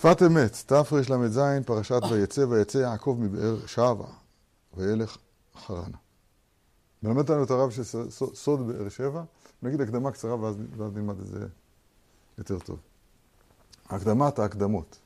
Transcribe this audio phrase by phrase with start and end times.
[0.00, 4.06] שפת אמת, תרל"ז, פרשת ויצא, ויצא יעקב מבאר שבע,
[4.76, 5.16] וילך
[5.56, 5.96] חרנה.
[7.02, 7.82] מלמד אותנו את הרב של
[8.34, 9.22] סוד באר שבע,
[9.62, 11.46] נגיד הקדמה קצרה ואז, ואז נלמד את זה
[12.38, 12.78] יותר טוב.
[13.88, 14.98] הקדמת ההקדמות,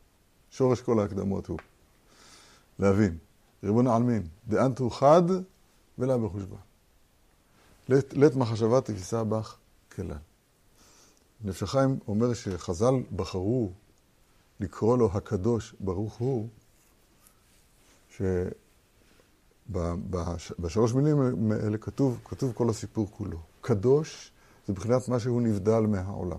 [0.50, 1.58] שורש כל ההקדמות הוא
[2.78, 3.18] להבין,
[3.64, 5.22] ריבון העלמין, דאנתו חד
[5.98, 6.56] ולא בחושבן.
[7.88, 9.56] לית, לית מחשבה תפיסה בך
[9.94, 10.16] כלל.
[11.44, 13.72] נפש החיים אומר שחז"ל בחרו
[14.60, 16.48] לקרוא לו הקדוש ברוך הוא,
[19.68, 23.38] שבשלוש מילים האלה כתוב, כתוב כל הסיפור כולו.
[23.60, 24.32] קדוש
[24.66, 26.38] זה מבחינת מה שהוא נבדל מהעולם.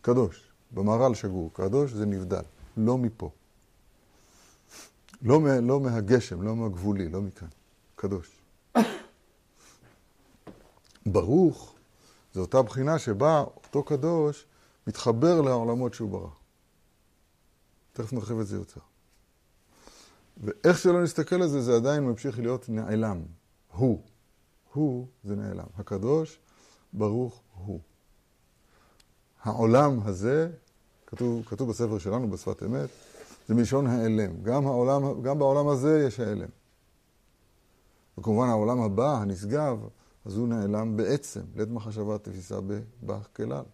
[0.00, 2.42] קדוש, במהר"ל שגור, קדוש זה נבדל,
[2.76, 3.30] לא מפה.
[5.22, 7.48] לא, לא מהגשם, לא מהגבולי, לא מכאן.
[7.96, 8.30] קדוש.
[11.06, 11.74] ברוך
[12.34, 14.46] זה אותה בחינה שבה אותו קדוש
[14.86, 16.28] מתחבר לעולמות שהוא ברא.
[17.98, 18.80] תכף נרחיב את זה יותר.
[20.36, 23.22] ואיך שלא נסתכל על זה, זה עדיין ממשיך להיות נעלם.
[23.72, 24.02] הוא.
[24.72, 25.66] הוא זה נעלם.
[25.76, 26.38] הקדוש,
[26.92, 27.80] ברוך הוא.
[29.42, 30.50] העולם הזה,
[31.06, 32.88] כתוב, כתוב בספר שלנו בשפת אמת,
[33.48, 34.42] זה מלשון העלם.
[34.42, 36.48] גם, העולם, גם בעולם הזה יש העלם.
[38.18, 39.78] וכמובן העולם הבא, הנשגב,
[40.24, 42.58] אז הוא נעלם בעצם, לית מחשבה תפיסה
[43.02, 43.64] בך כלל.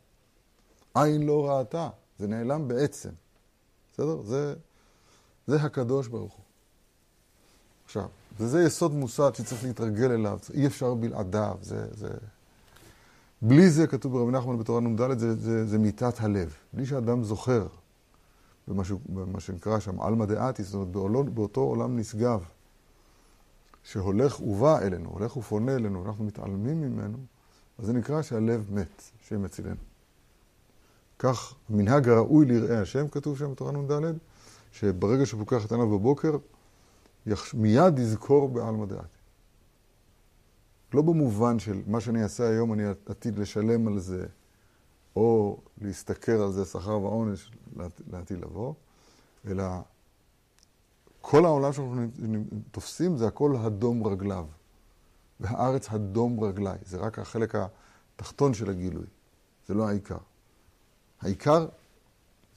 [0.95, 3.11] עין לא ראתה, זה נעלם בעצם.
[3.95, 4.23] בסדר?
[4.23, 4.55] זה,
[5.47, 6.45] זה הקדוש ברוך הוא.
[7.85, 12.09] עכשיו, וזה יסוד מוסד שצריך להתרגל אליו, אי אפשר בלעדיו, זה, זה...
[13.43, 16.55] בלי זה, כתוב ברבי נחמן בתורה נ"ד, זה, זה, זה מיתת הלב.
[16.73, 17.67] בלי שאדם זוכר
[18.69, 22.45] במשהו, במה שנקרא שם עלמא דעתי, זאת אומרת, בעולם, באותו עולם נשגב,
[23.83, 27.19] שהולך ובא אלינו, הולך ופונה אלינו, אנחנו מתעלמים ממנו,
[27.79, 29.94] אז זה נקרא שהלב מת, שם יצילנו.
[31.19, 34.19] כך המנהג הראוי לראה השם, כתוב שם בתורה נ"ד,
[34.73, 36.37] שברגע שהוא פוקח את עיניו בבוקר,
[37.27, 37.55] יחש...
[37.55, 39.19] מיד יזכור בעלמא דעתי.
[40.95, 44.27] לא במובן של מה שאני אעשה היום, אני עתיד לשלם על זה,
[45.17, 47.51] או להשתכר על זה שכר ועונש
[48.13, 48.75] לעתיד לבוא,
[49.47, 49.65] אלא
[51.21, 52.07] כל העולם שאנחנו
[52.71, 54.47] תופסים זה הכל הדום רגליו.
[55.41, 56.79] והארץ הדום רגליי.
[56.85, 57.55] זה רק החלק
[58.17, 59.07] התחתון של הגילוי.
[59.67, 60.19] זה לא העיקר.
[61.25, 61.67] העיקר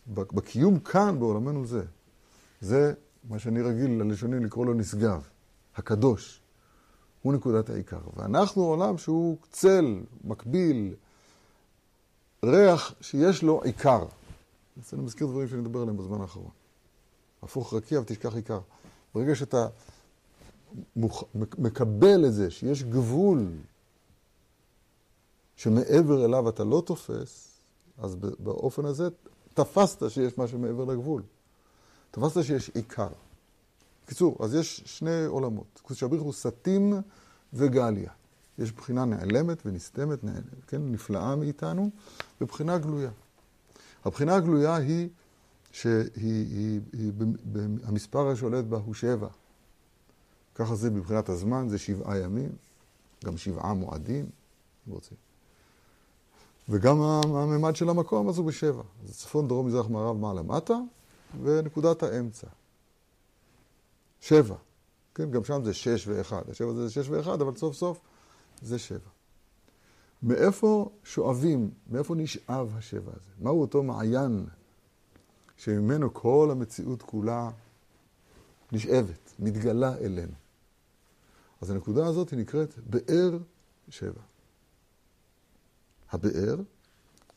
[0.07, 1.83] בקיום כאן, בעולמנו זה.
[2.61, 2.93] זה
[3.29, 5.27] מה שאני רגיל ללשונים לקרוא לו נשגב,
[5.75, 6.41] הקדוש.
[7.21, 7.99] הוא נקודת העיקר.
[8.15, 10.93] ואנחנו עולם שהוא צל, מקביל,
[12.45, 14.05] ריח שיש לו עיקר.
[14.77, 16.51] אז אני מזכיר דברים שאני מדבר עליהם בזמן האחרון.
[17.43, 18.59] הפוך רקיע ותשכח עיקר.
[19.15, 19.67] ברגע שאתה
[20.95, 21.23] מוכ...
[21.35, 23.47] מקבל את זה, שיש גבול
[25.55, 27.46] שמעבר אליו אתה לא תופס,
[27.97, 29.09] אז באופן הזה
[29.53, 31.23] תפסת שיש משהו מעבר לגבול.
[32.11, 33.09] תפסת שיש עיקר.
[34.05, 35.81] בקיצור, אז יש שני עולמות.
[35.83, 36.93] קודש הבריך הוא סתים
[37.53, 38.11] וגליה.
[38.57, 41.89] יש בחינה נעלמת ונסתמת, נעלמת, כן, נפלאה מאיתנו,
[42.41, 43.11] ובחינה גלויה.
[44.05, 45.09] הבחינה הגלויה היא
[45.71, 46.27] שהמספר
[48.27, 49.27] השולט בה הוא שבע.
[50.55, 52.49] ככה זה מבחינת הזמן, זה שבעה ימים,
[53.25, 54.29] גם שבעה מועדים,
[54.87, 55.26] אם רוצים.
[56.69, 58.83] וגם הממד של המקום אז הוא בשבע.
[59.03, 60.77] זה צפון, דרום, מזרח, מערב, מעלה, מטה,
[61.43, 62.47] ונקודת האמצע.
[64.21, 64.55] שבע.
[65.15, 66.41] כן, גם שם זה שש ואחד.
[66.49, 67.99] השבע זה שש ואחד, אבל סוף סוף
[68.61, 69.09] זה שבע.
[70.23, 73.31] מאיפה שואבים, מאיפה נשאב השבע הזה?
[73.39, 74.45] מהו אותו מעיין
[75.57, 77.49] שממנו כל המציאות כולה
[78.71, 80.33] נשאבת, מתגלה אלינו?
[81.61, 83.37] אז הנקודה הזאת היא נקראת באר
[83.89, 84.21] שבע.
[86.11, 86.55] הבאר,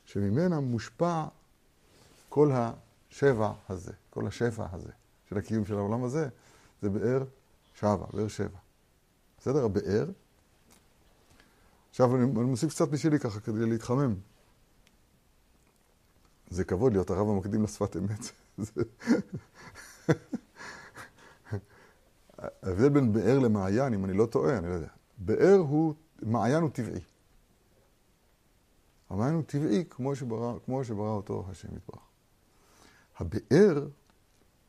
[0.04, 1.24] שממנה מושפע
[2.28, 4.92] כל השבע הזה, כל השפע הזה
[5.28, 6.28] של הקיום של העולם הזה,
[6.82, 7.24] זה באר
[7.74, 8.58] שווה, באר שבע.
[9.38, 9.64] בסדר?
[9.64, 10.10] הבאר.
[11.90, 14.14] עכשיו אני, אני מוסיף קצת בשבילי ככה כדי להתחמם.
[16.50, 18.20] זה כבוד להיות הרב המקדים לשפת אמת.
[22.62, 24.88] ההבדל בין באר למעיין, אם אני לא טועה, אני לא יודע.
[25.18, 27.00] באר הוא, מעיין הוא טבעי.
[29.10, 32.02] המעיין הוא טבעי כמו שברא, כמו שברא אותו השם יתברך.
[33.18, 33.86] הבאר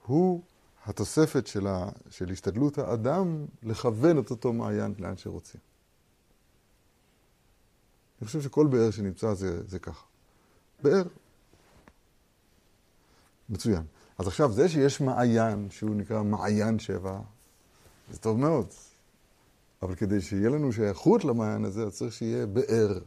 [0.05, 0.41] הוא
[0.85, 5.61] התוספת של, ה, של השתדלות האדם לכוון את אותו מעיין לאן שרוצים.
[8.21, 10.05] אני חושב שכל באר שנמצא זה, זה ככה.
[10.83, 11.03] באר.
[13.49, 13.83] מצוין.
[14.17, 17.19] אז עכשיו, זה שיש מעיין, שהוא נקרא מעיין שבע,
[18.11, 18.67] זה טוב מאוד.
[19.81, 22.99] אבל כדי שיהיה לנו שייכות למעיין הזה, אז צריך שיהיה באר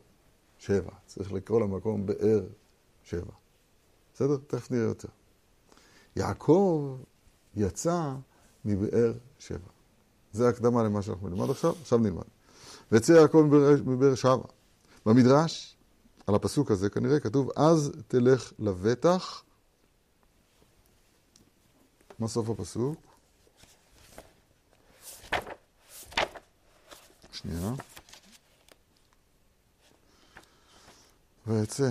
[0.65, 0.91] שבע.
[1.07, 2.41] צריך לקרוא למקום באר
[3.05, 3.33] שבע.
[4.15, 4.37] בסדר?
[4.47, 5.09] תכף נראה יותר.
[6.17, 6.97] יעקב
[7.57, 8.15] יצא
[8.65, 9.69] מבאר שבע.
[10.33, 12.25] זה הקדמה למה שאנחנו נלמד עכשיו, עכשיו נלמד.
[12.93, 13.39] ויצא יעקב
[13.87, 14.45] מבאר שבע.
[15.07, 15.77] במדרש,
[16.27, 19.43] על הפסוק הזה כנראה כתוב, אז תלך לבטח.
[22.19, 22.97] מה סוף הפסוק?
[27.33, 27.75] שנייה.
[31.47, 31.91] ויצא,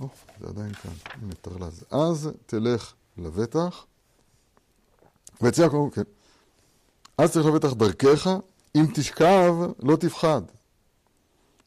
[0.00, 0.08] או,
[0.40, 0.90] זה עדיין כאן,
[1.22, 1.84] הנה טרלז.
[1.90, 3.86] אז תלך לבטח,
[5.40, 6.02] ויצא יעקב, כן.
[7.18, 8.30] אז תלך לבטח דרכך,
[8.74, 10.42] אם תשכב לא תפחד.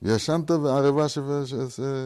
[0.02, 1.06] וישנת וערבה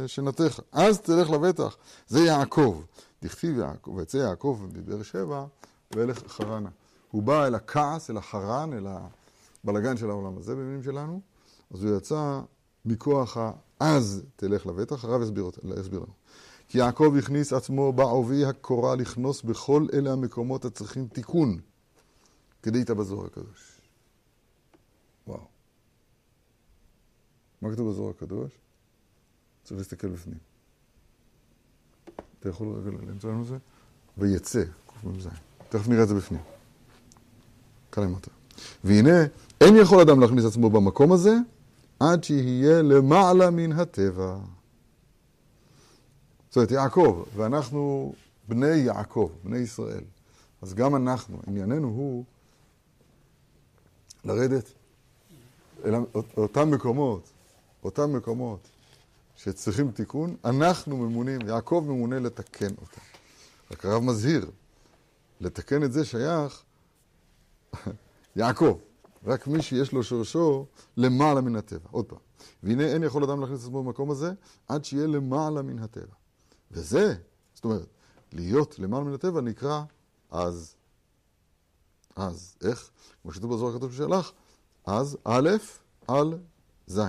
[0.07, 0.59] שנתך.
[0.71, 1.77] אז תלך לבטח.
[2.07, 2.81] זה יעקב.
[3.23, 5.45] דכתיב יעקב, ויצא יעקב מבאר שבע,
[5.95, 6.69] וילך חרנה.
[7.11, 8.87] הוא בא אל הכעס, אל החרן, אל
[9.63, 11.21] הבלגן של העולם הזה, במילים שלנו,
[11.73, 12.41] אז הוא יצא
[12.85, 15.49] מכוח ה"אז תלך לבטח", הרב יסביר,
[15.79, 16.13] יסביר לנו.
[16.67, 21.59] כי יעקב הכניס עצמו בעובי הקורה לכנוס בכל אלה המקומות הצריכים תיקון,
[22.63, 23.81] כדי בזוהר הקדוש.
[25.27, 25.41] וואו.
[27.61, 28.51] מה כתוב בזוהר הקדוש?
[29.63, 30.37] צריך להסתכל בפנים.
[32.39, 33.57] אתה יכול רגע למצוא לנו זה?
[34.17, 34.63] ויצא,
[35.01, 35.27] קמ"ז.
[35.69, 36.41] תכף נראה את זה בפנים.
[37.91, 38.31] כאן למטה.
[38.83, 39.25] והנה,
[39.61, 41.35] אין יכול אדם להכניס עצמו במקום הזה
[42.01, 44.37] עד שיהיה למעלה מן הטבע.
[46.49, 48.13] זאת אומרת, יעקב, ואנחנו
[48.47, 50.03] בני יעקב, בני ישראל.
[50.61, 52.23] אז גם אנחנו, ענייננו הוא
[54.25, 54.71] לרדת
[55.85, 55.93] אל
[56.37, 57.29] אותם מקומות,
[57.83, 58.67] אותם מקומות
[59.35, 63.01] שצריכים תיקון, אנחנו ממונים, יעקב ממונה לתקן אותם.
[63.71, 64.51] רק הרב מזהיר,
[65.41, 66.63] לתקן את זה שייך
[68.35, 68.77] יעקב.
[69.25, 70.65] רק מי שיש לו שורשו
[70.97, 71.89] למעלה מן הטבע.
[71.91, 72.19] עוד פעם.
[72.63, 74.33] והנה אין יכול אדם להכניס את עצמו במקום הזה
[74.67, 76.15] עד שיהיה למעלה מן הטבע.
[76.71, 77.15] וזה,
[77.53, 77.87] זאת אומרת,
[78.33, 79.83] להיות למעלה מן הטבע נקרא
[80.31, 80.75] אז.
[82.15, 82.55] אז.
[82.63, 82.89] איך?
[83.21, 84.31] כמו שכתוב בזוהר הכתוב ששלח,
[84.85, 85.49] אז א'
[86.07, 86.39] על
[86.87, 86.99] ז'.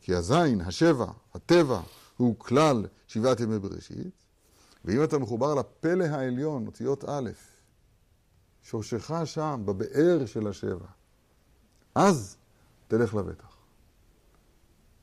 [0.00, 1.80] כי הזין, השבע, הטבע,
[2.16, 4.24] הוא כלל שבעת ימי בראשית,
[4.84, 7.30] ואם אתה מחובר לפלא העליון, אותיות א',
[8.66, 10.86] שורשך שם, בבאר של השבע,
[11.94, 12.36] אז
[12.88, 13.56] תלך לבטח.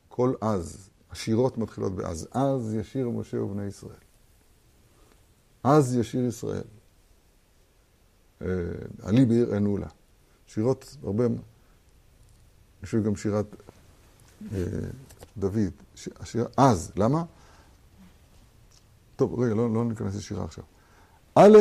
[0.07, 2.27] כל אז, השירות מתחילות באז.
[2.31, 4.03] אז ישיר משה ובני ישראל.
[5.63, 6.63] אז ישיר ישראל.
[8.41, 8.47] אה,
[9.01, 9.87] עלי בעיר ענו לה.
[10.47, 11.23] שירות הרבה,
[12.85, 13.45] חושב גם שירת
[14.53, 14.57] אה,
[15.37, 15.71] דוד.
[16.19, 17.23] השיר, אז, למה?
[19.15, 20.63] טוב, רגע, לא, לא ניכנס לשירה עכשיו.
[21.35, 21.57] א',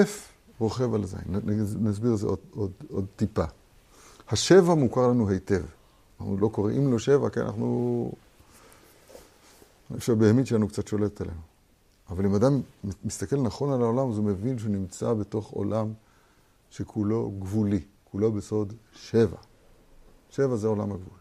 [0.58, 1.40] רוכב על זין.
[1.80, 3.44] נסביר את זה עוד, עוד, עוד טיפה.
[4.28, 5.62] השבע מוכר לנו היטב.
[6.20, 8.12] אנחנו לא קוראים לו שבע, כי אנחנו...
[9.90, 11.40] אני חושב שהבהמית שלנו קצת שולטת עלינו.
[12.10, 12.60] אבל אם אדם
[13.04, 15.92] מסתכל נכון על העולם, אז הוא מבין שהוא נמצא בתוך עולם
[16.70, 19.36] שכולו גבולי, כולו בסוד שבע.
[20.30, 21.18] שבע זה עולם הגבול.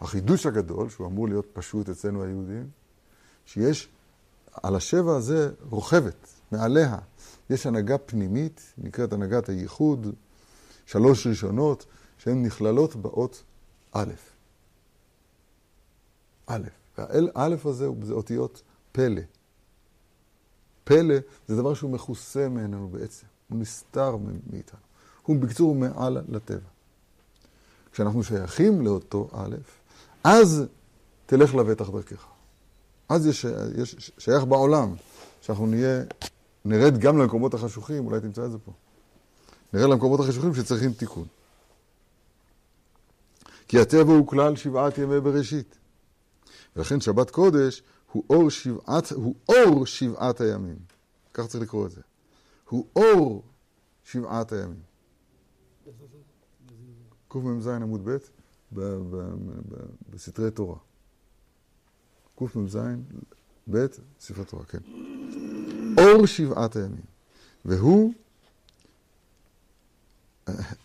[0.00, 2.68] החידוש הגדול, שהוא אמור להיות פשוט אצלנו היהודים,
[3.46, 3.88] שיש
[4.62, 6.96] על השבע הזה רוכבת, מעליה.
[7.50, 10.06] יש הנהגה פנימית, נקראת הנהגת הייחוד,
[10.86, 11.86] שלוש ראשונות,
[12.18, 13.42] שהן נכללות באות
[13.92, 14.12] א'.
[16.46, 16.62] א',
[16.98, 18.62] והא' הזה זה אותיות
[18.92, 19.22] פלא.
[20.84, 21.14] פלא
[21.48, 24.16] זה דבר שהוא מכוסה מעינינו בעצם, הוא נסתר
[24.50, 24.80] מאיתנו.
[25.22, 26.68] הוא בקיצור מעל לטבע.
[27.92, 29.56] כשאנחנו שייכים לאותו א',
[30.24, 30.64] אז
[31.26, 32.26] תלך לבטח דרכך.
[33.08, 34.94] אז יש, יש שייך בעולם,
[35.40, 36.02] שאנחנו נהיה,
[36.64, 38.72] נרד גם למקומות החשוכים, אולי תמצא את זה פה.
[39.72, 41.26] נרד למקומות החשוכים שצריכים תיקון.
[43.68, 45.78] כי הטבע הוא כלל שבעת ימי בראשית.
[46.76, 50.76] ולכן שבת קודש הוא אור שבעת, הוא אור שבעת הימים.
[51.34, 52.00] כך צריך לקרוא את זה.
[52.68, 53.42] הוא אור
[54.04, 54.82] שבעת הימים.
[57.28, 58.16] קמ"ז עמוד ב'
[60.10, 60.76] בסתרי תורה.
[62.36, 62.78] קמ"ז
[63.70, 63.86] ב',
[64.20, 64.78] ספרי תורה, כן.
[66.02, 67.04] אור שבעת הימים.
[67.64, 68.12] והוא,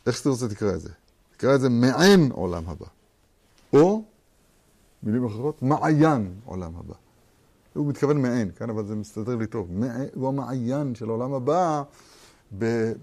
[0.05, 0.89] איך שאתה רוצה תקרא את זה.
[1.37, 2.85] תקרא את זה מעין עולם הבא.
[3.73, 4.03] או,
[5.03, 6.93] מילים אחרות, מעיין עולם הבא.
[7.73, 9.69] הוא מתכוון מעין, כן, אבל זה מסתדר לי טוב.
[10.13, 11.83] הוא המעיין של העולם הבא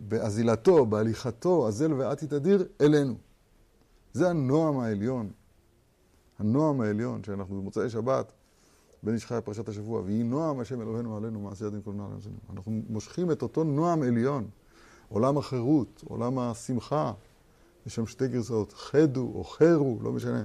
[0.09, 3.15] באזילתו, בהליכתו, אזל ואתי תדיר, אלינו.
[4.13, 5.31] זה הנועם העליון.
[6.39, 8.33] הנועם העליון, שאנחנו במוצאי שבת,
[9.05, 12.37] בן איש חי פרשת השבוע, ויהי נועם השם אלוהינו עלינו, מעשה ידים כל נועם עלינו.
[12.51, 14.49] אנחנו מושכים את אותו נועם עליון,
[15.09, 17.13] עולם החירות, עולם השמחה,
[17.87, 20.45] יש שם שתי גרסאות, חדו או חרו, לא משנה.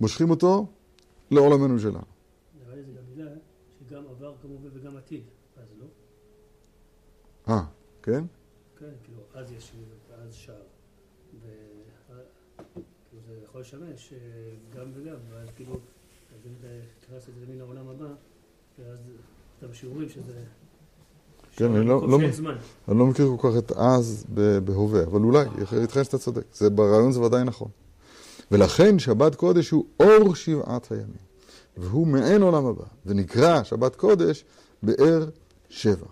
[0.00, 0.66] מושכים אותו
[1.30, 1.98] לעולמנו שלנו.
[2.64, 3.30] נראה לי זה גם מילה
[3.78, 5.24] שגם עבר כמובן וגם עתיד,
[5.56, 5.86] אז לא?
[7.48, 7.64] אה,
[8.02, 8.24] כן?
[8.78, 9.72] כן, כאילו, אז יש,
[10.14, 10.62] אז שער.
[11.40, 14.18] וכאילו זה יכול לשמש אה,
[14.76, 15.78] גם וגם, ואז כאילו,
[17.00, 18.14] תכנס את זה מן העולם הבא,
[18.78, 18.98] ואז
[19.58, 20.32] אתה בשיעורים שזה...
[21.56, 22.18] כן, אני לא, לא,
[22.88, 24.26] אני לא מכיר כל כך את אז
[24.64, 25.44] בהווה, אבל אולי,
[25.80, 26.44] ייתכן שאתה צודק.
[26.54, 27.68] זה, ברעיון זה ודאי נכון.
[28.50, 31.24] ולכן שבת קודש הוא אור שבעת הימים,
[31.76, 34.44] והוא מעין עולם הבא, ונקרא שבת קודש
[34.82, 35.28] באר
[35.68, 36.06] שבע.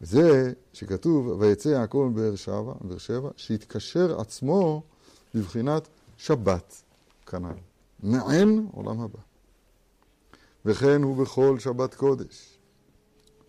[0.00, 4.82] וזה שכתוב, ויצא יעקב מבאר שבע, שבע, שהתקשר עצמו
[5.34, 6.82] בבחינת שבת
[7.26, 7.73] כנ"ל.
[8.04, 9.18] מעין עולם הבא.
[10.64, 12.58] וכן הוא בכל שבת קודש,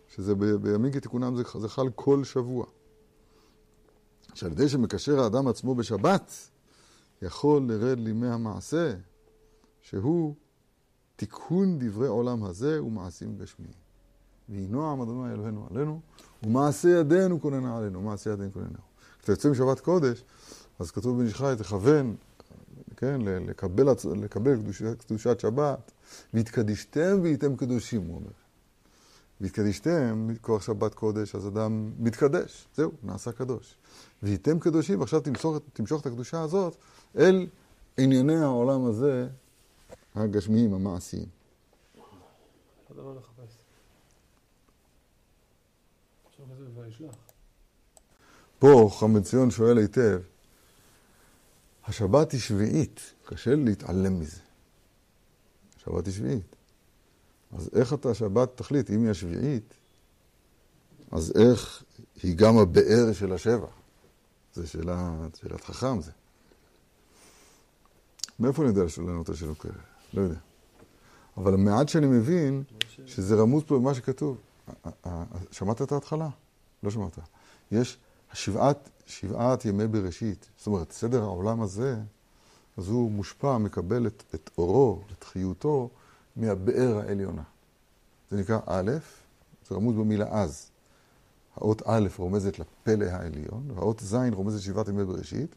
[0.08, 2.66] שזה בימים כתיקונם זה, זה חל כל שבוע.
[4.34, 6.34] שעל ידי שמקשר האדם עצמו בשבת,
[7.22, 8.94] יכול לרד לימי המעשה,
[9.82, 10.36] שהוא
[11.16, 13.74] תיקון דברי עולם הזה ומעשים גשמיים.
[14.50, 16.02] ויהי נועם אדוני אלוהינו עלינו,
[16.44, 18.80] ומעשה ידינו כוננה עלינו, ומעשה ידינו כוננה.
[19.18, 20.24] כשאתה יוצא משבת קודש,
[20.80, 22.16] אז כתוב בן ישחי, תכוון,
[22.98, 23.86] כן, לקבל,
[24.16, 25.92] לקבל קדושת, קדושת שבת,
[26.34, 28.32] והתקדישתם והייתם קדושים, הוא אומר.
[29.42, 33.76] והתקדישתם, מכוח שבת קודש, אז אדם מתקדש, זהו, נעשה קדוש.
[34.24, 36.76] והייתם קדושים, ועכשיו תמשוך, תמשוך את הקדושה הזאת
[37.18, 37.48] אל
[37.98, 39.28] ענייני העולם הזה,
[40.16, 41.26] הגשמיים, המעשיים.
[48.60, 50.20] פה חכם ציון שואל היטב,
[51.88, 54.40] השבת היא שביעית, קשה להתעלם מזה.
[55.78, 56.56] השבת היא שביעית.
[57.58, 59.74] אז איך אתה שבת תחליט, אם היא השביעית,
[61.12, 61.84] אז איך
[62.24, 63.68] היא גם הבאר של השבע?
[64.54, 66.12] זו שאלה, שאלת חכם זה.
[68.40, 69.74] מאיפה אני יודע לענות את השאלות כאלה?
[70.14, 70.40] לא יודע.
[71.38, 72.64] אבל המעט שאני מבין,
[73.06, 74.38] שזה רמוז פה במה שכתוב.
[75.52, 76.30] שמעת את ההתחלה?
[76.84, 77.20] לא שמעת.
[77.72, 77.98] יש
[78.36, 80.50] שבעת, שבעת ימי בראשית.
[80.58, 81.96] זאת אומרת, סדר העולם הזה,
[82.78, 85.90] אז הוא מושפע, מקבל את, את אורו, את חיותו,
[86.36, 87.44] מהבאר העליונה.
[88.32, 88.92] זה נקרא א',
[89.70, 90.70] זה רמוז במילה אז.
[91.56, 95.56] האות א' רומזת לפלא העליון, והאות ז' רומזת שבעת ימי בראשית,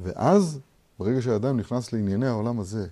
[0.00, 0.58] ואז,
[0.98, 2.86] ברגע שהאדם נכנס לענייני העולם הזה,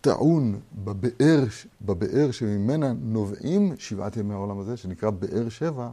[0.00, 1.44] טעון בבאר,
[1.82, 5.90] בבאר שממנה נובעים שבעת ימי העולם הזה, שנקרא באר שבע,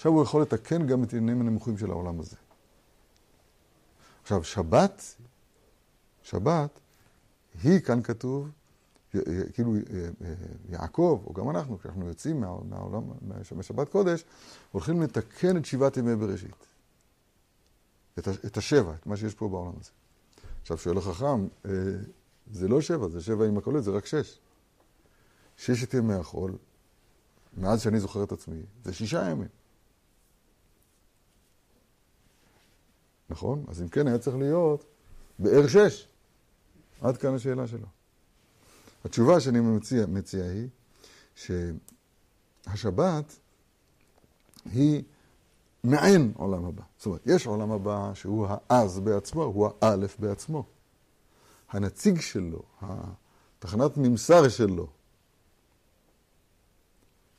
[0.00, 2.36] עכשיו הוא יכול לתקן גם את עניינים הנמוכים של העולם הזה.
[4.22, 5.14] עכשיו, שבת,
[6.22, 6.80] שבת,
[7.62, 8.50] היא, כאן כתוב,
[9.52, 9.74] כאילו
[10.68, 13.02] יעקב, או גם אנחנו, כשאנחנו יוצאים מהעולם,
[13.56, 14.24] משבת קודש,
[14.72, 16.66] הולכים לתקן את שבעת ימי בראשית.
[18.18, 19.90] את השבע, את מה שיש פה בעולם הזה.
[20.62, 21.70] עכשיו, שואל החכם, אה,
[22.52, 24.38] זה לא שבע, זה שבע עם הקולות, זה רק שש.
[25.56, 26.52] ששת ימי החול,
[27.56, 29.59] מאז שאני זוכר את עצמי, זה שישה ימים.
[33.30, 33.64] נכון?
[33.68, 34.84] אז אם כן, היה צריך להיות
[35.38, 36.08] באר שש.
[37.00, 37.86] עד כאן השאלה שלו.
[39.04, 40.68] התשובה שאני מציע, מציע היא
[42.66, 43.38] שהשבת
[44.64, 45.02] היא
[45.84, 46.82] מעין עולם הבא.
[46.96, 50.64] זאת אומרת, יש עולם הבא שהוא האז בעצמו, הוא האלף בעצמו.
[51.70, 54.86] הנציג שלו, התחנת ממסר שלו.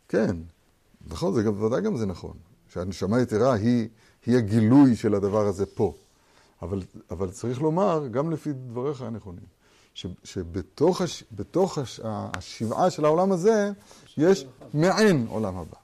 [0.07, 0.36] כן,
[1.07, 3.89] נכון, זה גם, ודאי גם זה נכון, שהנשמה יתרה היא,
[4.25, 5.94] היא הגילוי של הדבר הזה פה.
[6.62, 9.44] אבל, אבל צריך לומר, גם לפי דבריך הנכונים,
[9.94, 13.72] ש, שבתוך הש, הש, השבעה של העולם הזה,
[14.18, 15.78] יש מעין עולם הבא.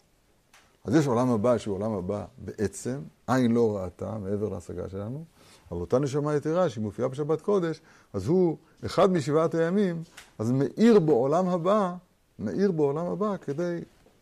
[0.83, 5.25] אז יש עולם הבא שהוא עולם הבא בעצם, עין לא ראתה מעבר להשגה שלנו,
[5.71, 7.81] אבל אותה נשמה יתרה שהיא מופיעה בשבת קודש,
[8.13, 10.03] אז הוא אחד משבעת הימים,
[10.39, 11.93] אז מאיר בעולם הבא,
[12.39, 13.79] מאיר בעולם הבא כדי,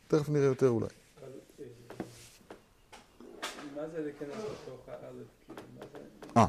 [0.08, 0.88] תכף נראה יותר אולי.
[3.86, 5.28] מה זה להיכנס לתוך האלף?
[5.46, 6.46] כאילו, אה,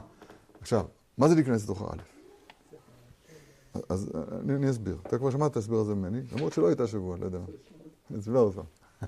[0.60, 0.84] עכשיו,
[1.18, 2.04] מה זה להיכנס לתוך האלף?
[3.88, 4.10] אז
[4.42, 4.98] אני, אני אסביר.
[5.06, 7.38] אתה כבר שמעת את ההסבר הזה ממני, למרות שלא הייתה שבוע, לא יודע.
[8.10, 8.54] אני אסביר עוד.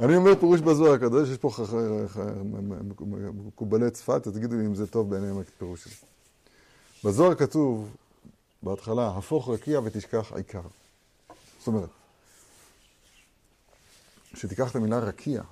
[0.00, 1.50] אני אומר פירוש בזוהר הקדוש, יש פה
[3.46, 6.08] מקובלי צפת, אז תגידו לי אם זה טוב בעיניהם הפירוש שלי.
[7.04, 7.96] בזוהר כתוב
[8.62, 10.62] בהתחלה, הפוך רקיע ותשכח עיקר.
[11.58, 11.88] זאת אומרת,
[14.32, 15.42] כשתיקח את המילה רקיע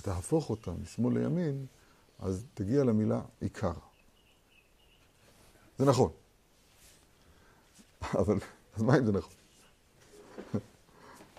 [0.00, 1.66] ותהפוך אותה משמאל לימין,
[2.18, 3.72] אז תגיע למילה עיקר.
[5.78, 6.10] זה נכון.
[8.20, 8.38] אבל,
[8.76, 9.32] אז מה אם זה נכון?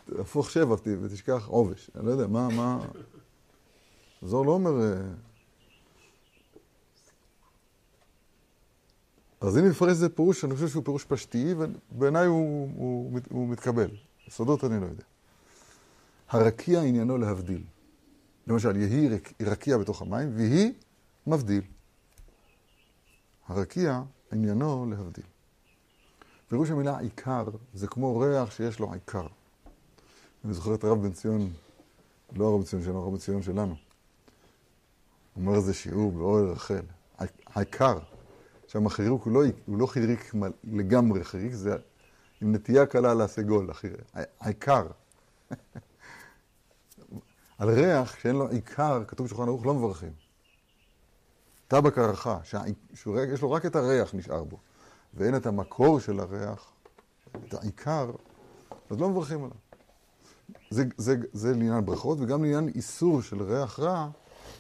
[0.06, 1.89] תהפוך שבע ותשכח עובש.
[1.96, 2.80] אני לא יודע, מה, מה...
[4.22, 4.82] זוהר לא אומר...
[4.82, 5.01] אה,
[9.41, 13.89] אז אם נפרש איזה פירוש, אני חושב שהוא פירוש פשטי, ובעיניי הוא, הוא, הוא מתקבל.
[14.30, 15.03] סודות אני לא יודע.
[16.30, 17.63] הרקיע עניינו להבדיל.
[18.48, 19.10] למשל, יהי
[19.42, 20.74] רקיע בתוך המים, ויהי
[21.28, 21.62] מבדיל.
[23.48, 25.26] הרקיע עניינו להבדיל.
[26.48, 29.28] פירוש המילה עיקר זה כמו ריח שיש לו עיקר.
[30.46, 31.54] אני זוכר את הרב בן ציון,
[32.36, 33.76] לא הרב בן ציון שלנו, הרב בן ציון שלנו.
[35.36, 36.82] אומר איזה שיעור באוהל רחל.
[37.48, 38.00] העיקר,
[38.68, 40.34] שם החיריק הוא לא, הוא לא חיריק
[40.64, 41.76] לגמרי חיריק, זה
[42.42, 43.70] עם נטייה קלה לסגול,
[44.40, 44.88] העיקר.
[47.62, 50.12] על ריח שאין לו עיקר, כתוב בשולחן ערוך, לא מברכים.
[51.68, 54.58] טבק הערכה, שיש לו רק את הריח נשאר בו,
[55.13, 56.72] ואין את המקור של הריח,
[57.32, 58.12] את העיקר,
[58.89, 59.58] אז לא מברכים עליו.
[60.70, 64.10] זה, זה, זה לעניין ברכות, וגם לעניין איסור של ריח רע,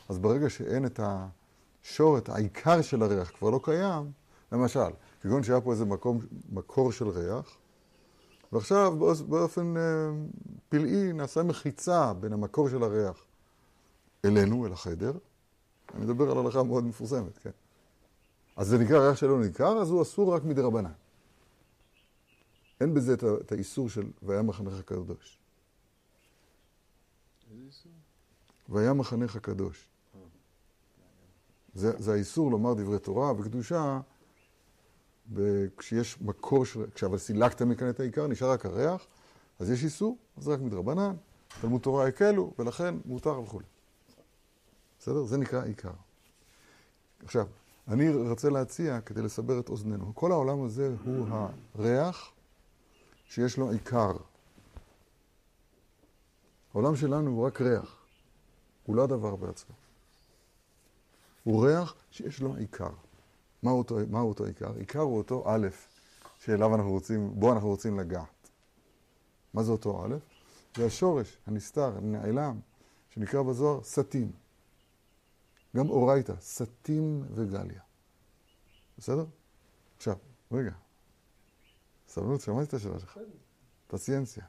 [0.09, 4.11] אז ברגע שאין את השור, את העיקר של הריח כבר לא קיים,
[4.51, 4.89] למשל,
[5.21, 6.19] כגון שהיה פה איזה מקום,
[6.51, 7.57] מקור של ריח,
[8.51, 8.95] ועכשיו
[9.27, 9.81] באופן אה,
[10.69, 13.25] פלאי נעשה מחיצה בין המקור של הריח
[14.25, 15.13] אלינו, אל החדר.
[15.93, 17.49] אני מדבר על הלכה מאוד מפורסמת, כן?
[18.55, 20.91] אז זה נקרא ריח שלא ניכר, אז הוא אסור רק מדי רבנן.
[22.81, 25.37] אין בזה את האיסור של והיה מחנך קדוש.
[27.51, 27.91] איזה איסור?
[28.69, 29.87] והיה מחנך קדוש.
[31.73, 33.99] זה, זה האיסור לומר דברי תורה וקדושה
[35.77, 36.85] כשיש מקור, של...
[36.95, 39.07] כשאבל סילקת מכאן את העיקר, נשאר רק הריח,
[39.59, 41.15] אז יש איסור, אז רק מדרבנן,
[41.61, 43.65] תלמוד תורה הקלו, ולכן מותר וכולי.
[44.99, 45.23] בסדר?
[45.23, 45.91] זה נקרא עיקר.
[47.23, 47.47] עכשיו,
[47.87, 51.27] אני רוצה להציע, כדי לסבר את אוזנינו, כל העולם הזה הוא
[51.75, 52.31] הריח
[53.25, 54.11] שיש לו עיקר.
[56.73, 57.95] העולם שלנו הוא רק ריח,
[58.85, 59.75] הוא לא הדבר בעצמו.
[61.43, 62.91] הוא ריח שיש לו עיקר.
[63.63, 64.73] מהו אותו, מה אותו עיקר?
[64.73, 65.67] עיקר הוא אותו א',
[66.39, 68.49] שאליו אנחנו רוצים, בו אנחנו רוצים לגעת.
[69.53, 70.15] מה זה אותו א'?
[70.77, 72.59] זה השורש הנסתר, הנעלם,
[73.09, 74.31] שנקרא בזוהר סטים.
[75.75, 77.81] גם אורייתא, סטים וגליה.
[78.97, 79.25] בסדר?
[79.97, 80.15] עכשיו,
[80.51, 80.71] רגע.
[82.07, 83.19] סבלנות, שמעתי את השאלה שלך.
[83.87, 84.43] פציינציה.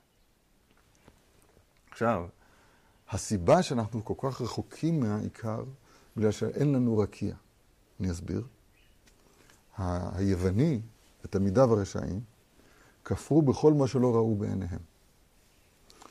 [1.90, 2.26] עכשיו,
[3.08, 5.64] הסיבה שאנחנו כל כך רחוקים מהעיקר,
[6.16, 7.34] בגלל שאין לנו רקיע.
[8.00, 8.46] אני אסביר.
[9.78, 10.80] היווני
[11.24, 12.20] ותלמידיו הרשעים
[13.04, 14.78] כפרו בכל מה שלא ראו בעיניהם.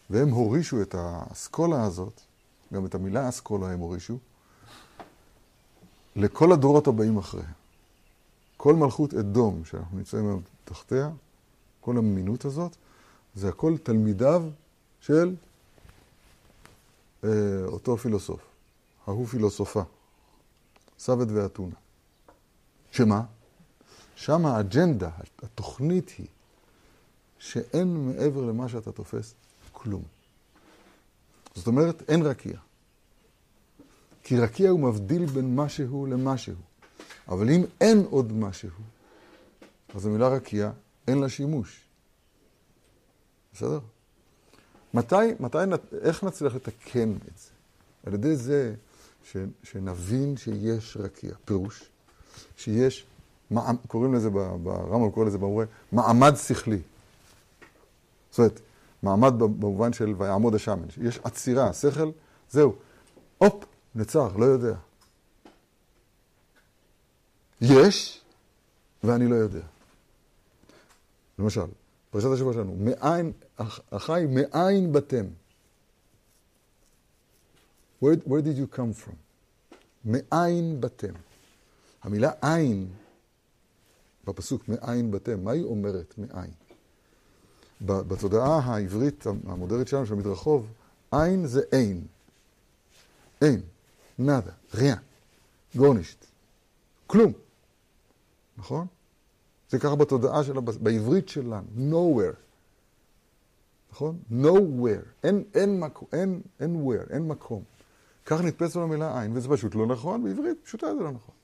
[0.10, 2.22] והם הורישו את האסכולה הזאת,
[2.74, 4.18] גם את המילה אסכולה הם הורישו,
[6.16, 7.52] לכל הדורות הבאים אחריהם.
[8.58, 11.10] כל מלכות אדום שאנחנו נמצאים היום תחתיה,
[11.82, 12.76] כל המינות הזאת,
[13.36, 14.44] זה הכל תלמידיו
[15.00, 15.36] של
[17.24, 17.30] אה,
[17.66, 18.42] אותו פילוסוף,
[19.08, 19.82] ההוא פילוסופה,
[21.00, 21.76] סבת ואתונה.
[22.92, 23.24] שמה?
[24.22, 25.10] שם האג'נדה,
[25.44, 26.28] התוכנית היא
[27.40, 29.34] שאין מעבר למה שאתה תופס
[29.72, 30.04] כלום.
[31.56, 32.58] זאת אומרת, אין רקיע.
[34.24, 36.56] כי רקיע הוא מבדיל בין משהו למשהו.
[37.28, 38.70] אבל אם אין עוד משהו,
[39.96, 40.72] אז המילה רקיע,
[41.08, 41.82] אין לה שימוש.
[43.54, 43.80] בסדר?
[44.94, 45.58] מתי, מתי,
[46.02, 47.50] איך נצליח לתקן את זה?
[48.06, 48.76] על ידי זה
[49.24, 51.32] ש, שנבין שיש רקיע.
[51.46, 51.84] פירוש,
[52.58, 53.06] שיש
[53.88, 56.80] קוראים לזה, ברמב"ם קורא לזה במורה, מעמד שכלי.
[58.30, 58.60] זאת אומרת,
[59.04, 60.86] מעמד במובן של ויעמוד השמן.
[61.02, 62.12] יש עצירה, שכל,
[62.50, 62.76] זהו.
[63.38, 64.74] הופ, נצר, לא יודע.
[67.62, 68.22] יש,
[69.04, 69.62] ואני לא יודע.
[71.40, 71.66] למשל,
[72.10, 73.32] פרשת השבוע שלנו, מאין,
[73.90, 75.26] אחי, מאין בתם?
[78.04, 79.16] Where, where did you come from?
[80.06, 81.14] מאין בתם?
[82.04, 82.88] המילה עין
[84.28, 86.52] בפסוק מאין בתם, מה היא אומרת מאין?
[87.82, 90.68] בתודעה העברית המודרנית שלנו, של המדרחוב,
[91.12, 92.06] עין זה אין.
[93.42, 93.62] אין,
[94.20, 94.96] נאדה, ריאה,
[95.76, 96.26] גורנישט,
[97.08, 97.34] כלום.
[98.58, 98.88] נכון?
[99.70, 102.36] זה ככה בתודעה שלה, בעברית שלנו, nowhere.
[103.92, 104.20] נכון?
[104.32, 105.06] nowhere.
[105.24, 107.64] אין, אין, מקום, אין, אין where, אין מקום.
[108.26, 111.36] כך נתפס לנו המילה עין, וזה פשוט לא נכון, בעברית פשוטה זה לא נכון.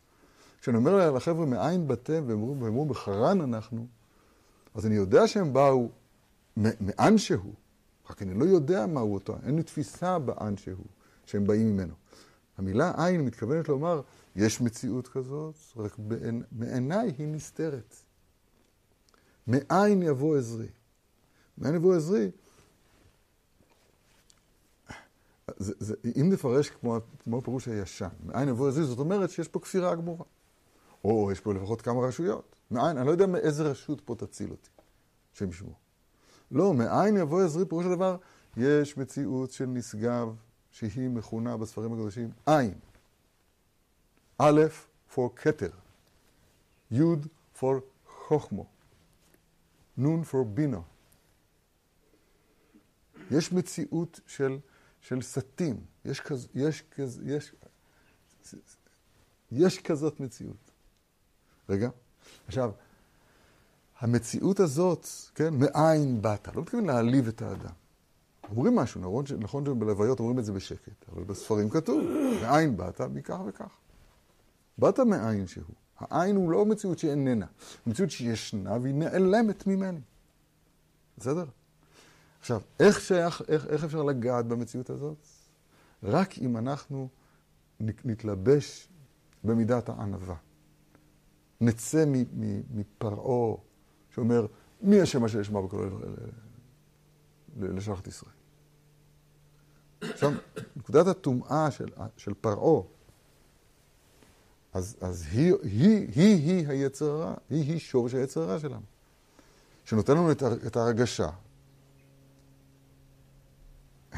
[0.62, 3.88] כשאני אומר לחבר'ה מאין באתם, והם אמרו בחרן אנחנו,
[4.76, 5.89] אז אני יודע שהם באו
[6.58, 7.54] מאן שהוא,
[8.10, 10.86] רק אני לא יודע מהו אותו, אין לי תפיסה באן שהוא,
[11.26, 11.93] שהם באים ממנו.
[12.58, 14.02] המילה עין מתכוונת לומר,
[14.36, 17.96] יש מציאות כזאת, רק בעיני, מעיניי היא נסתרת.
[19.48, 20.67] מאין יבוא עזרי?
[21.58, 22.32] מאין יבוא עזרי?
[25.58, 29.60] זה, זה, אם נפרש כמו, כמו הפירוש הישן, מאין יבוא עזרי, זאת אומרת שיש פה
[29.60, 30.26] כפירה גמורה.
[31.08, 32.56] או יש פה לפחות כמה רשויות.
[32.72, 34.70] מאין, אני לא יודע מאיזה רשות פה תציל אותי,
[35.34, 35.74] שם שמו.
[36.52, 38.17] לא, מאין יבוא עזרי, פירוש הדבר,
[38.58, 40.36] יש מציאות של נשגב
[40.72, 42.74] שהיא מכונה בספרים הקדושים עין.
[44.38, 44.62] א',
[45.15, 45.70] for כתר,
[46.91, 47.02] י'
[47.60, 47.76] for
[48.28, 48.65] חוכמו,
[49.98, 50.84] נ' for בינו.
[53.32, 54.60] יש מציאות של,
[55.02, 57.56] של סטים, יש, כז, יש, כז, יש,
[59.52, 60.66] יש כזאת מציאות.
[61.69, 61.89] רגע,
[62.47, 62.71] עכשיו,
[63.99, 66.56] המציאות הזאת, כן, מאין באת?
[66.56, 67.73] לא מתכוון להעליב את האדם.
[68.49, 72.03] אומרים משהו, נכון, נכון שבלוויות אומרים את זה בשקט, אבל בספרים כתוב,
[72.41, 73.77] מאין באת, מכך וכך.
[74.77, 75.75] באת מאין שהוא.
[75.99, 77.45] העין הוא לא מציאות שאיננה,
[77.88, 79.99] מציאות שישנה והיא נעלמת ממני.
[81.17, 81.45] בסדר?
[82.39, 85.17] עכשיו, איך, שייך, איך, איך אפשר לגעת במציאות הזאת?
[86.03, 87.08] רק אם אנחנו
[87.80, 88.88] נתלבש
[89.43, 90.36] במידת הענווה.
[91.62, 92.06] נצא
[92.74, 93.58] מפרעה
[94.10, 94.46] שאומר,
[94.82, 96.00] מי השם אשר ישמע בקולו
[97.60, 98.32] לשלחת ישראל?
[100.02, 100.32] עכשיו,
[100.76, 102.82] נקודת הטומאה של, של פרעה,
[104.74, 108.86] אז, אז היא, היא, היא, היא היצר הרע, היא, היא שורש היצר הרע שלנו.
[109.86, 111.30] שנותן לנו את, את ההרגשה,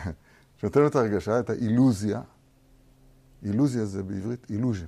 [0.58, 2.22] שנותן לנו את ההרגשה, את האילוזיה,
[3.44, 4.86] אילוזיה זה בעברית אילוז'ן.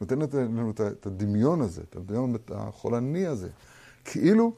[0.00, 3.48] נותן לנו את הדמיון הזה, את הדמיון החולני הזה,
[4.04, 4.52] כאילו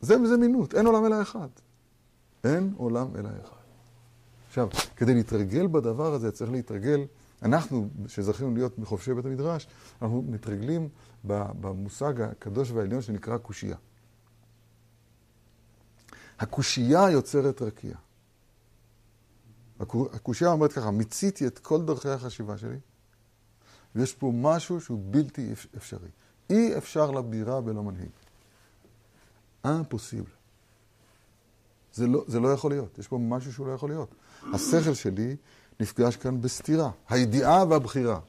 [0.00, 1.48] זה, זה מינות, אין עולם אלא אחד.
[2.44, 3.56] אין עולם אלא אחד.
[4.48, 7.00] עכשיו, כדי להתרגל בדבר הזה, צריך להתרגל,
[7.42, 9.66] אנחנו, שזכינו להיות מחובשי בית המדרש,
[10.02, 10.88] אנחנו מתרגלים
[11.24, 13.76] במושג הקדוש והעליון שנקרא קושייה.
[16.38, 17.96] הקושייה יוצרת רקיע.
[19.80, 22.78] הקושייה אומרת ככה, מיציתי את כל דרכי החשיבה שלי,
[23.94, 26.08] ויש פה משהו שהוא בלתי אפשרי.
[26.50, 28.10] אי אפשר לבירה בלא מנהיג.
[29.64, 30.36] impossible.
[31.92, 34.14] זה לא, זה לא יכול להיות, יש פה משהו שהוא לא יכול להיות.
[34.54, 35.36] השכל שלי
[35.80, 38.20] נפגש כאן בסתירה, הידיעה והבחירה.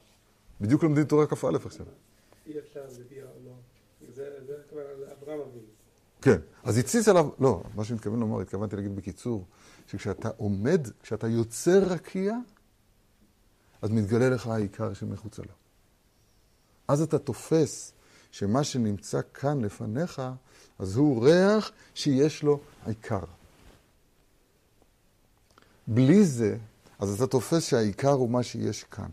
[0.62, 1.86] בדיוק לומדים תורה כ"א עכשיו.
[2.45, 3.51] אי אפשר לביאה או לא.
[4.15, 4.81] זה כבר
[5.21, 5.67] אברהם אבינו.
[6.21, 9.45] כן, אז הציץ עליו, לא, מה שאני מתכוון לומר, התכוונתי להגיד בקיצור,
[9.88, 12.34] שכשאתה עומד, כשאתה יוצר רקיע,
[13.82, 15.54] אז מתגלה לך העיקר שמחוצה לו.
[16.88, 17.93] אז אתה תופס
[18.32, 20.21] שמה שנמצא כאן לפניך,
[20.80, 23.23] אז הוא ריח שיש לו עיקר.
[25.88, 26.58] בלי זה,
[27.00, 29.10] אז אתה תופס שהעיקר הוא מה שיש כאן,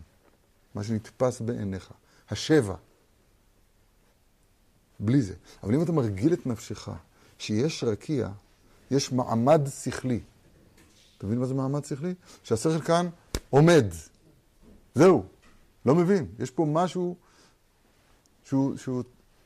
[0.75, 1.91] מה שנתפס בעיניך,
[2.29, 2.75] השבע.
[4.99, 5.33] בלי זה.
[5.63, 6.89] אבל אם אתה מרגיל את נפשך
[7.39, 8.29] שיש רקיע,
[8.91, 10.19] יש מעמד שכלי.
[11.17, 12.13] אתה מבין מה זה מעמד שכלי?
[12.43, 13.09] שהשכל כאן
[13.49, 13.85] עומד.
[14.95, 15.23] זהו.
[15.85, 16.25] לא מבין.
[16.39, 17.15] יש פה משהו
[18.43, 19.03] שהוא, שהוא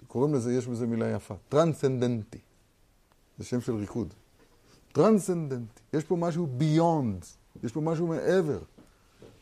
[0.07, 2.37] קוראים לזה, יש בזה מילה יפה, טרנסצנדנטי.
[3.37, 4.13] זה שם של ריקוד.
[4.91, 5.81] טרנסצנדנטי.
[5.93, 7.25] יש פה משהו ביונד,
[7.63, 8.59] יש פה משהו מעבר.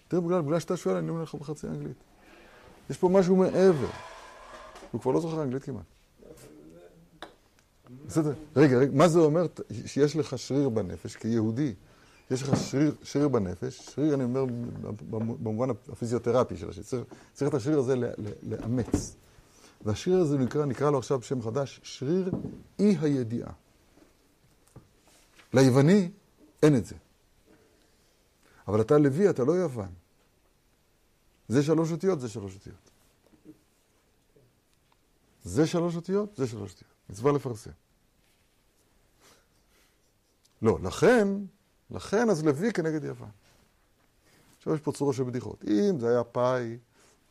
[0.08, 1.98] תראה, בגלל, בגלל שאתה שואל, אני אומר לך בחצי אנגלית.
[2.90, 3.90] יש פה משהו מעבר.
[4.92, 5.86] הוא כבר לא זוכר אנגלית כמעט.
[8.08, 9.46] בסדר, רגע, רגע, מה זה אומר
[9.86, 11.74] שיש לך שריר בנפש כיהודי?
[12.32, 14.46] יש לך שריר, שריר בנפש, שריר אני אומר
[15.20, 17.96] במובן הפיזיותרפי של השריר, צריך, צריך את השריר הזה
[18.44, 19.16] לאמץ.
[19.82, 22.32] והשריר הזה נקרא, נקרא לו עכשיו שם חדש, שריר
[22.80, 23.52] אי הידיעה.
[25.54, 26.12] ליווני
[26.64, 26.96] אין את זה.
[28.68, 29.90] אבל אתה לוי, אתה לא יוון.
[31.48, 32.92] זה שלוש אותיות, זה שלוש אותיות.
[35.44, 36.92] זה שלוש אותיות, זה שלוש אותיות.
[37.10, 37.72] מצווה לפרסם.
[40.62, 41.28] לא, לכן,
[41.92, 43.30] לכן אז לוי כנגד יוון.
[44.58, 45.64] עכשיו יש פה צורה של בדיחות.
[45.68, 46.78] אם זה היה פאי,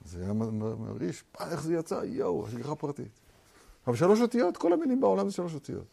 [0.05, 2.01] זה היה מרגיש, איך זה יצא?
[2.05, 3.21] יואו, השגחה פרטית.
[3.87, 5.85] אבל שלוש אותיות, כל המילים בעולם זה שלוש אותיות.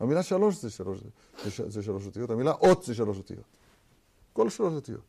[0.00, 0.98] המילה שלוש זה שלוש,
[1.44, 3.44] זה, זה שלוש אותיות, המילה אות זה שלוש אותיות.
[4.32, 5.04] כל שלוש אותיות.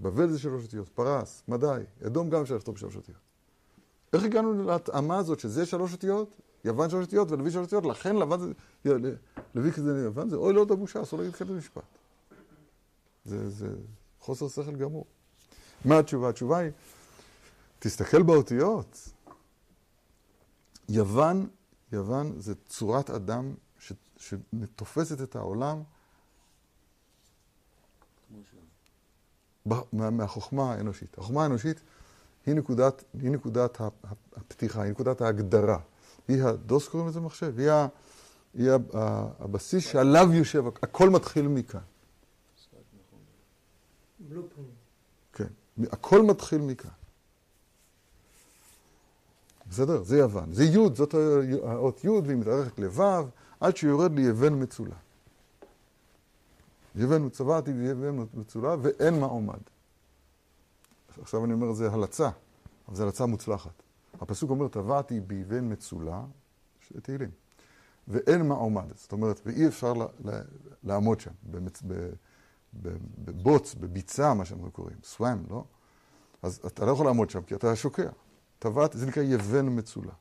[0.00, 3.18] בבל זה שלוש אותיות, פרס, מדי, אדום גם אפשר לכתוב בשלוש אותיות.
[4.12, 8.38] איך הגענו להתאמה הזאת שזה שלוש אותיות, יוון שלוש אותיות ולוי שלוש אותיות, לכן לבן
[8.38, 8.52] זה,
[9.54, 11.82] לוי כזה יוון זה אוי לא עוד הבושה, אסור להגיד כזה משפט.
[13.26, 13.68] זה, זה
[14.20, 15.06] חוסר שכל גמור.
[15.84, 16.28] מה התשובה?
[16.28, 16.70] התשובה היא,
[17.78, 19.08] תסתכל באותיות.
[20.88, 21.48] יוון,
[21.92, 25.82] יוון זה צורת אדם ש, שתופסת את העולם
[29.92, 31.18] מהחוכמה האנושית.
[31.18, 31.80] החוכמה האנושית
[32.46, 33.80] היא נקודת, היא נקודת
[34.36, 35.78] הפתיחה, היא נקודת ההגדרה.
[36.28, 37.86] היא הדוס קוראים לזה מחשב, היא, ה,
[38.54, 38.70] היא
[39.38, 41.80] הבסיס שעליו יושב, הכל מתחיל מכאן.
[45.32, 45.48] כן,
[45.92, 46.90] הכל מתחיל מכאן.
[49.68, 50.02] בסדר?
[50.02, 50.52] זה יוון.
[50.52, 51.14] זה י', זאת
[51.62, 53.04] האות י', והיא מתארכת לו',
[53.60, 54.96] עד שיורד ליבן מצולה.
[56.96, 59.58] יבן צבעתי ויבן מצולה ואין מה עומד.
[61.22, 62.30] עכשיו אני אומר, זה הלצה,
[62.88, 63.82] אבל זו הלצה מוצלחת.
[64.20, 66.24] הפסוק אומר, טבעתי ביבן מצולה,
[67.02, 67.30] תהילים,
[68.08, 68.84] ואין מה עומד.
[68.94, 69.92] זאת אומרת, ואי אפשר
[70.84, 71.82] לעמוד שם, במצ...
[73.18, 75.64] בבוץ, בביצה, מה שאנחנו קוראים, סוואם, לא?
[76.42, 78.10] אז אתה לא יכול לעמוד שם, כי אתה שוקע.
[78.58, 80.12] טבעת, זה נקרא יבן מצולה.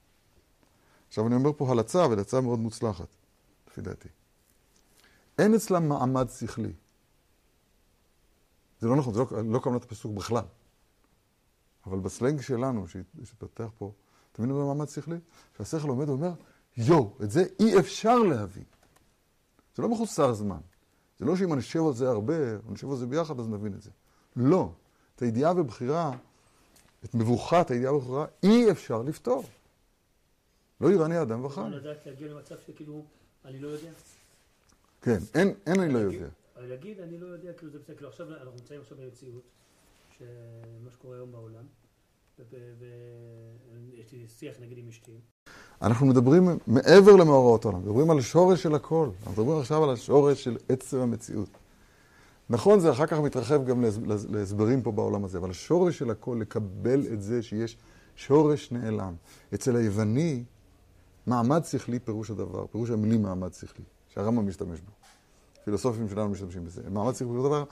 [1.07, 3.07] עכשיו אני אומר פה הלצה, והלצה מאוד מוצלחת,
[3.67, 4.09] לפי דעתי.
[5.37, 6.73] אין אצלם מעמד שכלי.
[8.79, 10.45] זה לא נכון, זה לא, לא כוונת הפסוק בכלל.
[11.85, 13.91] אבל בסלנג שלנו, שהתפתח פה,
[14.31, 15.17] אתה מבין מה מעמד שכלי?
[15.57, 16.33] שהשכל עומד ואומר,
[16.77, 18.63] יואו, את זה אי אפשר להבין.
[19.75, 20.59] זה לא מחוסר זמן.
[21.19, 23.73] זה לא שאם אני אשב על זה הרבה, או נשב על זה ביחד, אז נבין
[23.73, 23.89] את זה.
[24.35, 24.71] לא.
[25.15, 26.11] את הידיעה ובחירה,
[27.05, 29.43] את מבוכת הידיעה ובחירה, אי אפשר לפתור.
[30.81, 31.61] לא יראני אדם וחי.
[31.61, 33.05] אני לדעת להגיע למצב שכאילו,
[33.45, 33.91] אני לא יודע.
[35.01, 36.27] כן, אין, אין אני לא יודע.
[36.57, 39.43] להגיד, אני לא יודע, כאילו זה בסדר, כאילו עכשיו, אנחנו נמצאים עכשיו במציאות,
[40.17, 41.65] שמה שקורה היום בעולם,
[42.49, 45.19] ויש לי שיח נגיד עם אשתי.
[45.81, 49.09] אנחנו מדברים מעבר למאורעות העולם, מדברים על השורש של הכל.
[49.17, 51.49] אנחנו מדברים עכשיו על השורש של עצם המציאות.
[52.49, 53.83] נכון, זה אחר כך מתרחב גם
[54.29, 57.77] להסברים פה בעולם הזה, אבל השורש של הכל, לקבל את זה שיש
[58.15, 59.13] שורש נעלם.
[59.53, 60.43] אצל היווני,
[61.27, 64.91] מעמד שכלי פירוש הדבר, פירוש המילים מעמד שכלי, שהרמב"ם משתמש בו.
[65.63, 66.81] פילוסופים שלנו משתמשים בזה.
[66.89, 67.63] מעמד שכלי פירוש הדבר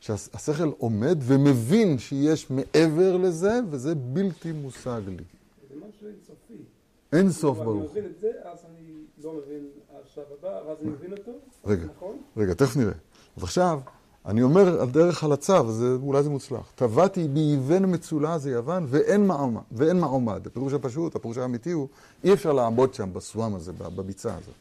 [0.00, 5.24] שהשכל עומד ומבין שיש מעבר לזה, וזה בלתי מושג לי.
[5.68, 6.71] זה משהו אינסופי.
[7.12, 7.76] אין סוף ברוך.
[7.76, 8.92] אני מבין את זה, אז אני
[9.24, 11.32] לא מבין השלב הבא, ואז אני מבין אותו,
[11.64, 12.18] רגע, נכון?
[12.36, 12.92] רגע, תכף נראה.
[13.36, 13.80] אז עכשיו,
[14.26, 16.72] אני אומר על דרך הלצה, ואולי זה מוצלח.
[16.74, 19.60] טבעתי באבן מצולה זה יוון, ואין מעומד.
[19.72, 20.46] ואין מעומד.
[20.46, 21.88] הפירוש הפשוט, הפירוש האמיתי הוא,
[22.24, 24.54] אי אפשר לעמוד שם בסוואם הזה, בביצה הזאת.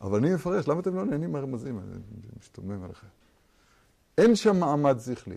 [0.00, 1.78] אבל אני מפרש, למה אתם לא נהנים מהרמזים?
[1.78, 1.98] אני
[2.40, 3.06] משתומם עליכם.
[4.18, 5.36] אין שם מעמד שכלי.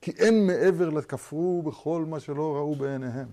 [0.00, 3.28] כי אין מעבר לכפרו בכל מה שלא ראו בעיניהם.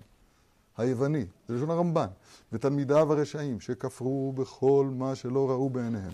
[0.78, 2.08] היווני, זה לשון הרמב"ן,
[2.52, 6.12] ותלמידיו הרשעים שכפרו בכל מה שלא ראו בעיניהם.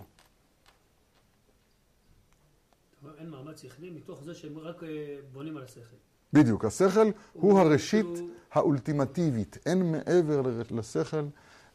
[3.18, 5.96] אין מעמד שכלי מתוך זה שהם רק אה, בונים על השכל.
[6.34, 8.06] בדיוק, השכל הוא הראשית
[8.52, 10.42] האולטימטיבית, אין מעבר
[10.72, 11.26] לשכל,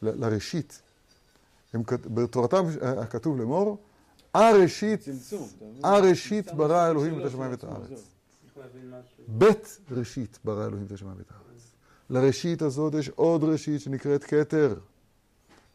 [0.03, 0.83] לראשית.
[1.91, 3.79] בתורתם אה, כתוב לאמור,
[4.35, 5.05] הראשית,
[5.85, 8.15] הראשית ברא אלוהים את השמיים ואת הארץ.
[9.29, 11.44] בית ראשית ברא אלוהים את השמיים ואת הארץ.
[12.11, 14.75] לראשית הזאת יש עוד ראשית שנקראת כתר.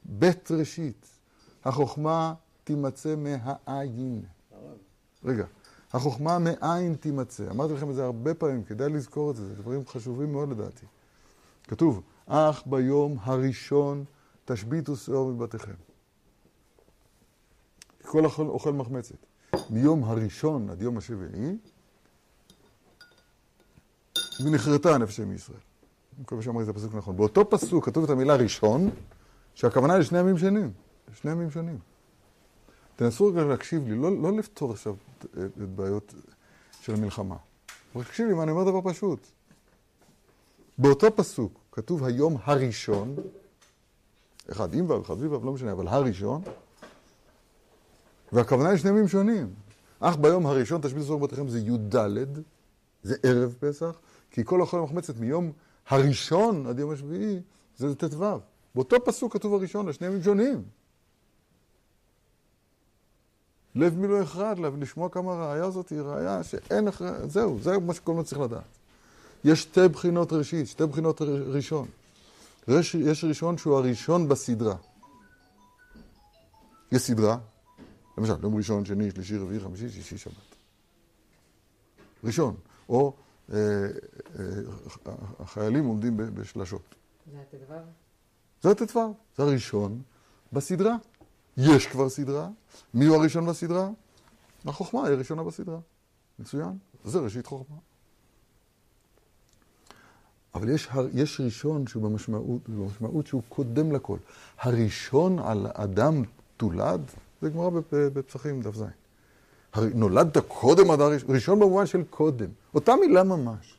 [0.05, 1.05] בית ראשית.
[1.65, 4.23] החוכמה תימצא מהעין.
[5.25, 5.45] רגע,
[5.93, 7.49] החוכמה מאין תימצא.
[7.51, 10.85] אמרתי לכם את זה הרבה פעמים, כדאי לזכור את זה, זה דברים חשובים מאוד לדעתי.
[11.63, 14.05] כתוב, אך ביום הראשון
[14.45, 15.73] תשביתו שאור מבתיכם.
[18.01, 19.15] כל אוכל, אוכל מחמצת.
[19.69, 21.57] מיום הראשון עד יום השביעי,
[24.45, 25.68] ונחרטה הנפש מישראל.
[26.19, 27.17] מקווה שאמרתי את הפסוק נכון.
[27.17, 28.89] באותו פסוק כתוב את המילה ראשון,
[29.55, 30.71] שהכוונה לשני ימים שונים.
[31.13, 31.77] שני ימים שונים.
[32.95, 34.95] תנסו רגע להקשיב לי, לא, לא לפתור עכשיו
[35.37, 36.13] את בעיות
[36.81, 37.35] של המלחמה.
[37.93, 39.27] תקשיב לי, אני אומר דבר פשוט.
[40.77, 43.15] באותו פסוק כתוב היום הראשון,
[44.51, 46.41] אחד עם ו', אחד בלי ו', לא משנה, אבל הראשון,
[48.31, 49.53] והכוונה היא שני ימים שונים.
[49.99, 51.95] אך ביום הראשון תשביל סוף בתיכם זה י"ד,
[53.03, 53.99] זה ערב פסח,
[54.31, 55.51] כי כל אוכל מחמצת מיום
[55.89, 57.39] הראשון עד יום השביעי
[57.77, 58.39] זה ט"ו.
[58.75, 60.63] באותו פסוק כתוב הראשון לשני ימים שונים.
[63.75, 68.13] לב מילוי אחד, לשמוע כמה הראייה הזאת היא ראייה שאין אחרי, זהו, זה מה שכל
[68.13, 68.63] מה צריך לדעת.
[69.43, 71.87] יש שתי בחינות ראשית, שתי בחינות ראשון.
[72.67, 74.75] יש, יש ראשון שהוא הראשון בסדרה.
[76.91, 77.37] יש סדרה,
[78.17, 80.33] למשל, יום ראשון, שני, שלישי, רביעי, חמישי, שישי, שבת.
[82.23, 82.55] ראשון.
[82.89, 83.13] או
[85.39, 86.95] החיילים עומדים בשלשות.
[87.31, 87.73] זה הט"ו?
[88.61, 89.13] זה הט"ו.
[89.37, 90.01] זה הראשון
[90.53, 90.95] בסדרה.
[91.57, 92.49] יש כבר סדרה.
[92.93, 93.89] מי הוא הראשון בסדרה?
[94.65, 95.79] החוכמה היא הראשונה בסדרה.
[96.39, 96.77] מצוין.
[97.05, 97.75] זה ראשית חוכמה.
[100.55, 104.17] אבל יש, יש ראשון שהוא במשמעות, במשמעות שהוא קודם לכל.
[104.59, 106.23] הראשון על אדם
[106.57, 107.01] תולד,
[107.41, 108.83] זה גמרא בפסחים דף ז.
[109.75, 112.49] נולדת קודם עד הראשון, ראשון במובן של קודם.
[112.73, 113.77] אותה מילה ממש.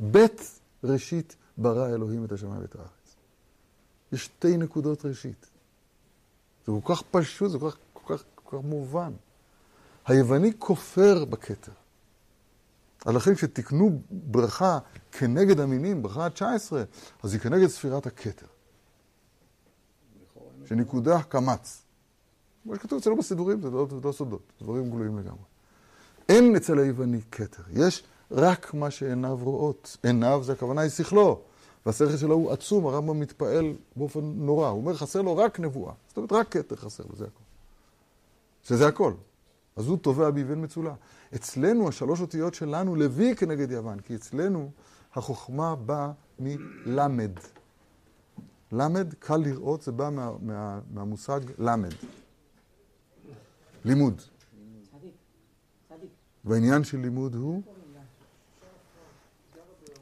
[0.00, 3.16] בית ראשית ברא אלוהים את השמיים ואת הארץ.
[4.12, 5.46] יש שתי נקודות ראשית.
[6.66, 9.12] זה כל כך פשוט, זה כל כך, כל כך, כל כך מובן.
[10.06, 11.72] היווני כופר בכתר.
[13.06, 14.78] לכן כשתקנו ברכה
[15.12, 16.72] כנגד המינים, ברכה ה-19,
[17.22, 18.46] אז היא כנגד ספירת הכתר.
[20.68, 21.83] שנקודה קמץ.
[22.64, 25.44] מה שכתוב אצלנו בסידורים זה לא, לא סודות, דברים גלויים לגמרי.
[26.28, 29.96] אין אצל היווני כתר, יש רק מה שעיניו רואות.
[30.02, 31.40] עיניו זה הכוונה היא שכלו,
[31.86, 34.68] והשכל שלו הוא עצום, הרמב"ם מתפעל באופן נורא.
[34.68, 35.92] הוא אומר, חסר לו רק נבואה.
[36.08, 37.44] זאת אומרת, רק כתר חסר לו, זה הכל.
[38.62, 39.12] שזה הכל.
[39.76, 40.94] אז הוא תובע באבן מצולע.
[41.34, 44.70] אצלנו, השלוש אותיות שלנו, לוי כנגד יוון, כי אצלנו
[45.14, 47.30] החוכמה באה מלמד.
[48.72, 51.92] למד, קל לראות, זה בא מה, מה, מהמושג למד.
[53.84, 54.22] לימוד.
[56.44, 57.62] והעניין של לימוד הוא,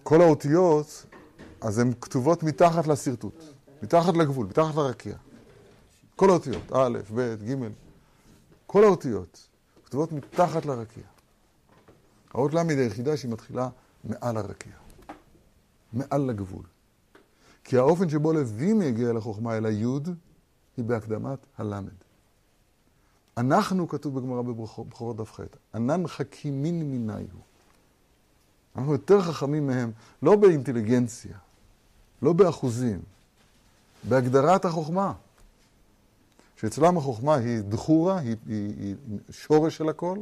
[0.02, 1.06] כל האותיות,
[1.60, 3.44] אז הן כתובות מתחת לשרטוט,
[3.82, 5.16] מתחת לגבול, מתחת לרקיע.
[6.16, 7.68] כל האותיות, א', ב', ג',
[8.66, 9.48] כל האותיות
[9.84, 11.02] כתובות מתחת לרקיע.
[12.34, 13.68] האות ל' היא היחידה שהיא מתחילה
[14.04, 14.72] מעל הרקיע,
[15.92, 16.64] מעל לגבול.
[17.64, 20.08] כי האופן שבו לוי מגיע לחוכמה אל היוד,
[20.76, 21.92] היא בהקדמת הלמד.
[23.36, 25.40] אנחנו, כתוב בגמרא בבחורות דף ח',
[25.74, 27.42] ענן חכימין מיני הוא.
[28.76, 29.92] אנחנו יותר חכמים מהם,
[30.22, 31.36] לא באינטליגנציה,
[32.22, 33.00] לא באחוזים,
[34.08, 35.12] בהגדרת החוכמה.
[36.56, 38.96] שאצלם החוכמה היא דחורה, היא, היא, היא
[39.30, 40.18] שורש של הכל,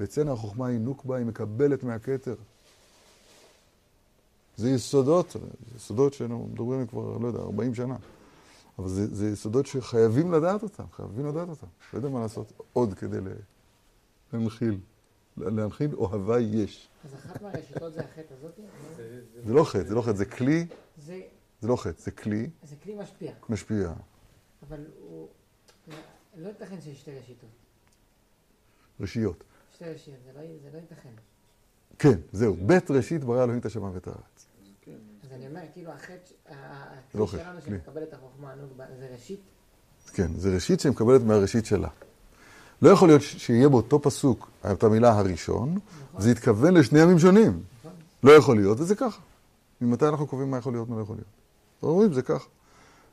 [0.00, 2.34] ואצלנו החוכמה היא נוקבה, היא מקבלת מהכתר.
[4.56, 7.96] זה יסודות, זה יסודות שאנחנו מדברים כבר, לא יודע, 40 שנה.
[8.82, 11.66] אבל זה, זה יסודות שחייבים לדעת אותם, חייבים לדעת אותם.
[11.92, 13.18] לא יודע מה לעשות עוד כדי
[14.32, 14.78] להנחיל.
[15.36, 16.88] להנחיל אוהבי יש.
[17.04, 18.58] אז אחת מהרשתות זה החטא הזאת?
[19.46, 20.66] זה לא חטא, זה לא חטא, זה כלי.
[21.06, 21.20] זה...
[21.62, 22.50] לא חטא, זה כלי.
[22.62, 23.32] זה כלי משפיע.
[23.48, 23.92] משפיע.
[24.68, 25.28] אבל הוא...
[26.36, 27.50] לא ייתכן שיש שתי רשיתות.
[29.00, 29.44] רשיות.
[29.74, 31.12] שתי רשיות, לא, זה לא ייתכן.
[31.98, 32.54] כן, זהו.
[32.54, 34.46] בית ראשית ברא אלוהים את השמיים ואת הארץ.
[35.32, 36.14] אז אני אומר, כאילו החטא,
[37.14, 37.78] לא הכלי חטא, שלנו כלי.
[37.78, 38.52] שמקבל את החוכמה
[38.98, 39.40] זה ראשית?
[40.12, 41.88] כן, זה ראשית שמקבלת מהראשית שלה.
[42.82, 45.74] לא יכול להיות שיהיה באותו פסוק את המילה הראשון,
[46.08, 46.20] נכון.
[46.20, 47.62] זה יתכוון לשני ימים שונים.
[47.80, 47.92] נכון.
[48.22, 49.20] לא יכול להיות, וזה ככה.
[49.80, 51.28] ממתי אנחנו קובעים מה יכול להיות ומה לא יכול להיות?
[51.82, 52.48] אומרים, זה ככה.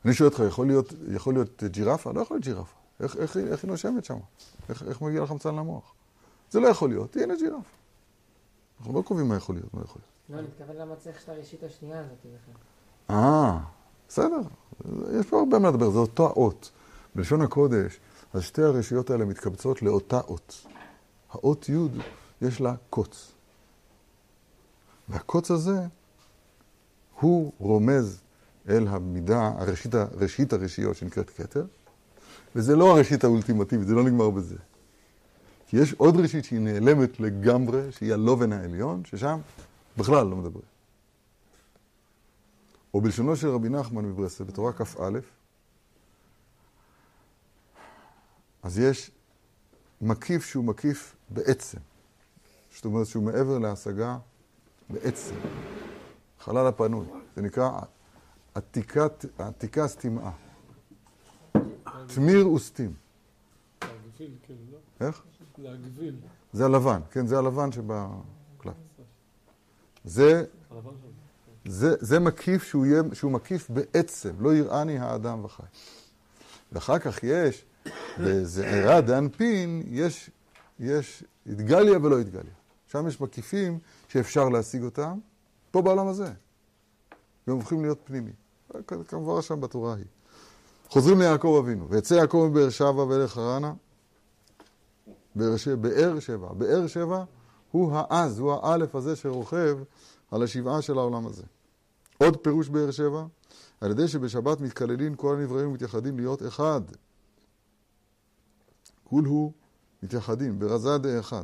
[0.05, 2.11] אני שואל אותך, יכול להיות, יכול להיות ג'ירפה?
[2.11, 2.75] לא יכול להיות ג'ירפה.
[2.99, 4.17] איך, איך, היא- איך היא נושמת שם?
[4.69, 5.93] איך, איך מגיע לחמצן למוח?
[6.51, 7.69] זה לא יכול להיות, הנה ג'ירפה.
[8.79, 10.18] אנחנו לא קובעים מה יכול להיות, מה יכול להיות.
[10.29, 12.55] לא, אני מתכוון למה צריך את הראשית השנייה הזאת בכלל.
[13.09, 13.59] אה,
[14.07, 14.41] בסדר.
[15.19, 16.71] יש פה הרבה מה לדבר, זה אותו האות.
[17.15, 17.99] בלשון הקודש,
[18.33, 20.65] אז שתי הרשויות האלה מתקבצות לאותה אות.
[21.31, 21.73] האות י'
[22.41, 23.31] יש לה קוץ.
[25.09, 25.79] והקוץ הזה,
[27.19, 28.21] הוא רומז
[28.69, 31.65] אל המידה, הראשית, ראשית הרשיות שנקראת כתר,
[32.55, 34.55] וזה לא הראשית האולטימטיבית, זה לא נגמר בזה.
[35.67, 39.39] כי יש עוד ראשית שהיא נעלמת לגמרי, שהיא הלובן העליון, ששם
[39.99, 40.65] בכלל לא מדברים.
[42.93, 45.19] או בלשונו של רבי נחמן מברסלב, בתורה כ"א,
[48.63, 49.11] אז יש
[50.01, 51.77] מקיף שהוא מקיף בעצם.
[52.75, 54.17] זאת אומרת שהוא מעבר להשגה
[54.89, 55.35] בעצם.
[56.39, 57.05] חלל הפנוי.
[57.35, 57.79] זה נקרא
[58.53, 60.31] עתיקת, עתיקה סטימאה.
[62.15, 62.93] תמיר וסתים.
[63.81, 65.05] להגביל, כאילו, לא?
[65.07, 65.23] איך?
[65.57, 66.15] להגביל.
[66.53, 68.38] זה הלבן, כן, זה הלבן שבקלף.
[70.09, 70.43] זה.
[71.65, 75.63] זה, זה מקיף שהוא, יהיה, שהוא מקיף בעצם, לא יראני האדם וחי.
[76.71, 77.65] ואחר כך יש,
[78.19, 80.29] בזעירה דאנפין, יש,
[80.79, 82.53] יש התגליה ולא התגליה.
[82.87, 85.19] שם יש מקיפים שאפשר להשיג אותם,
[85.71, 86.31] פה בעולם הזה.
[87.47, 88.31] והם הופכים להיות פנימי.
[89.07, 90.05] כמובן שם בתורה ההיא.
[90.89, 93.73] חוזרים ליעקב אבינו, ויצא יעקב מבאר שבע ואלך חרנה,
[95.35, 95.57] באר
[96.19, 97.23] שבע, באר שבע.
[97.71, 99.77] הוא העז, הוא האלף הזה שרוכב
[100.31, 101.43] על השבעה של העולם הזה.
[102.17, 103.25] עוד פירוש באר שבע,
[103.81, 106.81] על ידי שבשבת מתקללים כל הנבראים ומתייחדים להיות אחד.
[109.03, 109.51] כול הוא
[110.03, 111.43] מתייחדים, ברזה דאחד.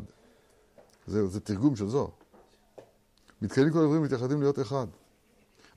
[1.07, 2.09] זהו, זה תרגום של זוהר.
[3.41, 4.87] מתקללים כל הנבראים ומתייחדים להיות אחד.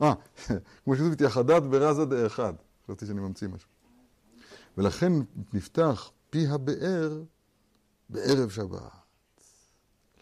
[0.03, 0.15] אה,
[0.85, 2.53] כמו שכתוב, מתייחדת ברזה דאחד.
[2.85, 3.69] חשבתי שאני ממציא משהו.
[4.79, 5.13] ולכן
[5.53, 7.23] נפתח פי הבאר
[8.09, 8.98] בערב שבת.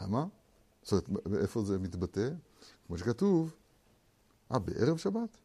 [0.01, 0.27] למה?
[0.83, 2.29] זאת אומרת, איפה זה מתבטא?
[2.87, 3.55] כמו שכתוב,
[4.53, 5.39] אה, בערב שבת?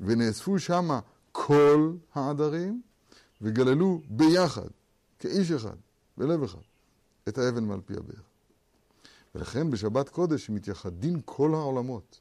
[0.00, 1.00] ונאספו שמה
[1.32, 2.82] כל העדרים
[3.40, 4.68] וגללו ביחד,
[5.18, 5.76] כאיש אחד,
[6.16, 6.58] בלב אחד,
[7.28, 8.22] את האבן מעל פי הבאר.
[9.34, 12.20] ולכן בשבת קודש מתייחדים כל העולמות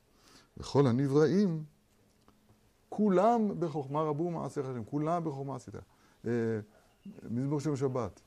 [0.57, 1.63] וכל הנבראים,
[2.89, 5.75] כולם בחוכמה רבו מעשיך השם, כולם בחוכמה עשית.
[6.25, 6.31] אה,
[7.29, 8.21] מזמור שם שבת.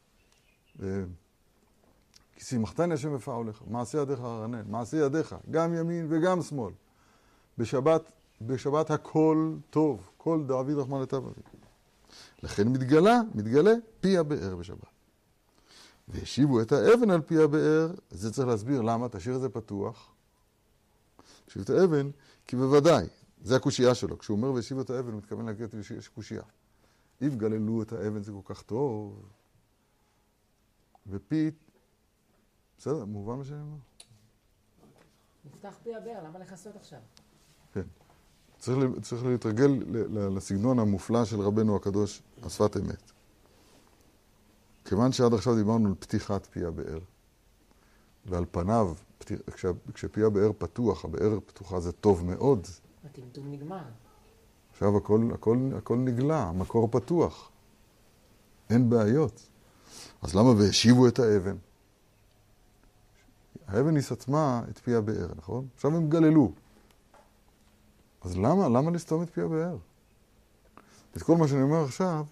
[0.79, 6.73] כי שימחתני השם בפעולך, מעשה ידיך ארנן, מעשה ידיך, גם ימין וגם שמאל.
[7.59, 11.41] בשבת בשבת הכל טוב, כל דאבי רחמן לטב אבי.
[12.43, 14.87] לכן מתגלה, מתגלה פי הבאר בשבת.
[16.09, 20.13] והשיבו את האבן על פי הבאר, זה צריך להסביר למה, תשאיר את זה פתוח.
[21.47, 22.11] תשאיר את האבן,
[22.47, 23.07] כי בוודאי,
[23.43, 24.19] זה הקושייה שלו.
[24.19, 26.43] כשהוא אומר והשיבו את האבן, הוא מתכוון להגיד שיש קושייה.
[27.23, 29.23] אם גללו את האבן זה כל כך טוב,
[31.07, 31.51] ופי...
[32.79, 33.77] בסדר, מובן מה שאני אומר?
[35.45, 36.99] נפתח פי הבאר, למה לכסות עכשיו?
[38.59, 39.71] צריך, ל- צריך להתרגל
[40.37, 43.11] לסגנון המופלא של רבנו הקדוש, השפת אמת.
[44.85, 46.99] כיוון שעד עכשיו דיברנו על פתיחת פי הבאר,
[48.27, 48.95] ועל פניו,
[49.53, 52.67] כשה, כשפי הבאר פתוח, הבאר פתוחה זה טוב מאוד,
[53.05, 53.85] הטמטום נגמר.
[54.71, 57.51] עכשיו הכל, הכל, הכל נגלה, המקור פתוח,
[58.71, 59.49] אין בעיות.
[60.25, 61.57] אז למה והשיבו את האבן?
[63.67, 65.67] האבן היא סתמה את פי הבאר, נכון?
[65.75, 66.53] עכשיו הם גללו.
[68.23, 69.77] אז למה, למה לסתום את פי הבאר?
[71.17, 72.25] את כל מה שאני אומר עכשיו,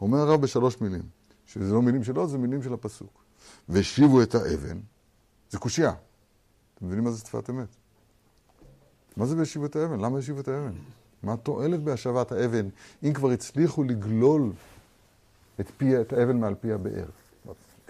[0.00, 1.02] אומר הרב בשלוש מילים.
[1.46, 3.22] שזה לא מילים שלו, זה מילים של הפסוק.
[3.68, 4.78] והשיבו את האבן,
[5.50, 5.92] זה קושייה.
[6.74, 7.68] אתם מבינים מה זה שפת אמת?
[9.16, 10.00] מה זה והשיבו את האבן?
[10.00, 10.72] למה השיבו את האבן?
[11.22, 12.68] מה התועלת בהשבת האבן,
[13.02, 14.52] אם כבר הצליחו לגלול
[15.60, 17.06] את, פי, את האבן מעל פי הבאר?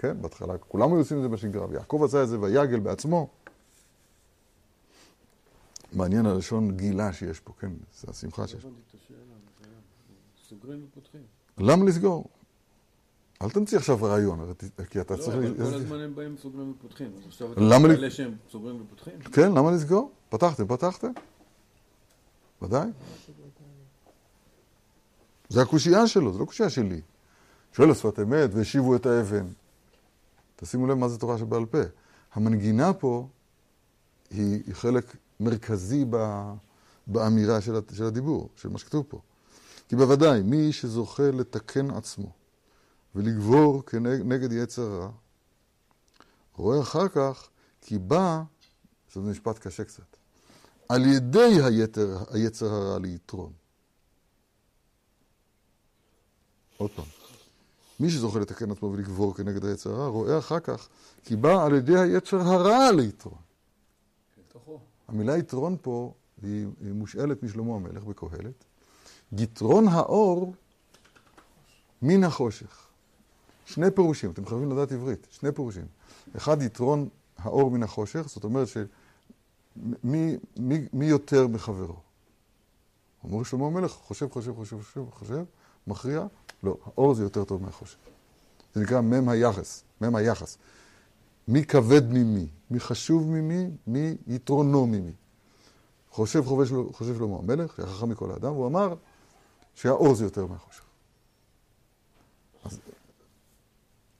[0.01, 3.29] כן, בהתחלה כולם היו עושים את זה בשגרה, ויעקב עשה את זה ויגל בעצמו.
[5.93, 8.69] מעניין הלשון גילה שיש פה, כן, זה השמחה שיש פה.
[10.49, 11.21] סוגרים ופותחים.
[11.57, 12.25] למה לסגור?
[13.41, 14.53] אל תמציא עכשיו רעיון,
[14.89, 15.35] כי אתה לא, צריך...
[15.37, 17.11] אבל ל- כל הזמן הם באים סוגרים ופותחים.
[17.17, 19.19] אז עכשיו אתה מעלה שהם סוגרים ופותחים?
[19.19, 20.11] כן, למה לסגור?
[20.29, 21.11] פתחתם, פתחתם.
[22.61, 22.87] ודאי.
[25.49, 27.01] זה הקושייה שלו, זה לא קושייה שלי.
[27.73, 29.45] שואל השפת אמת, והשיבו את האבן.
[30.61, 31.81] תשימו לב מה זה תורה שבעל פה.
[32.33, 33.27] המנגינה פה
[34.29, 36.17] היא, היא חלק מרכזי ב,
[37.07, 39.21] באמירה של, של הדיבור, של מה שכתוב פה.
[39.89, 42.31] כי בוודאי, מי שזוכה לתקן עצמו
[43.15, 45.09] ולגבור כנגד יצר הרע,
[46.55, 47.49] רואה אחר כך
[47.81, 48.43] כי בא,
[49.13, 50.17] זה משפט קשה קצת,
[50.89, 53.51] על ידי היתר, היצר הרע ליתרון.
[56.77, 57.05] עוד פעם,
[58.01, 60.89] מי שזוכה לתקן עצמו ולגבור כנגד היצר הרע, רואה אחר כך
[61.23, 63.37] כי בא על ידי היצר הרע ליתרון.
[65.07, 68.63] המילה יתרון פה היא, היא מושאלת משלמה המלך בקהלת.
[69.37, 70.53] יתרון האור
[72.01, 72.87] מן החושך.
[73.65, 75.85] שני פירושים, אתם חייבים לדעת עברית, שני פירושים.
[76.37, 81.95] אחד, יתרון האור מן החושך, זאת אומרת שמי מי, מי יותר מחברו?
[83.23, 85.43] אומר שלמה המלך, חושב, חושב, חושב, חושב, חושב,
[85.87, 86.25] מכריע,
[86.63, 87.97] לא, האור זה יותר טוב מהחושך.
[88.73, 90.57] זה נקרא מם היחס, מם היחס.
[91.47, 95.11] מי כבד ממי, מי חשוב ממי, מי יתרונו ממי.
[96.11, 98.95] חושב, חושב, של- חושב שלמה המלך, שהיה חכם מכל האדם, הוא אמר
[99.75, 100.83] שהאור זה יותר מהחושך.
[102.63, 102.79] אז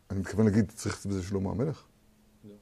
[0.09, 1.83] אני מתכוון להגיד, צריך בזה שלמה המלך?
[2.45, 2.53] לא.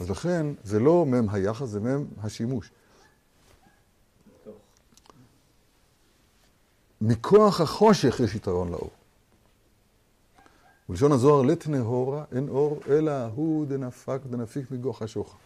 [0.00, 2.70] אז לכן, זה לא מם היחס, זה מם השימוש.
[4.44, 4.54] טוב.
[7.00, 8.90] מכוח החושך יש יתרון לאור.
[10.88, 15.36] בלשון הזוהר, לית נהורה, אין אור, אלא הוא דנפק דנפיק מגוח השוחה.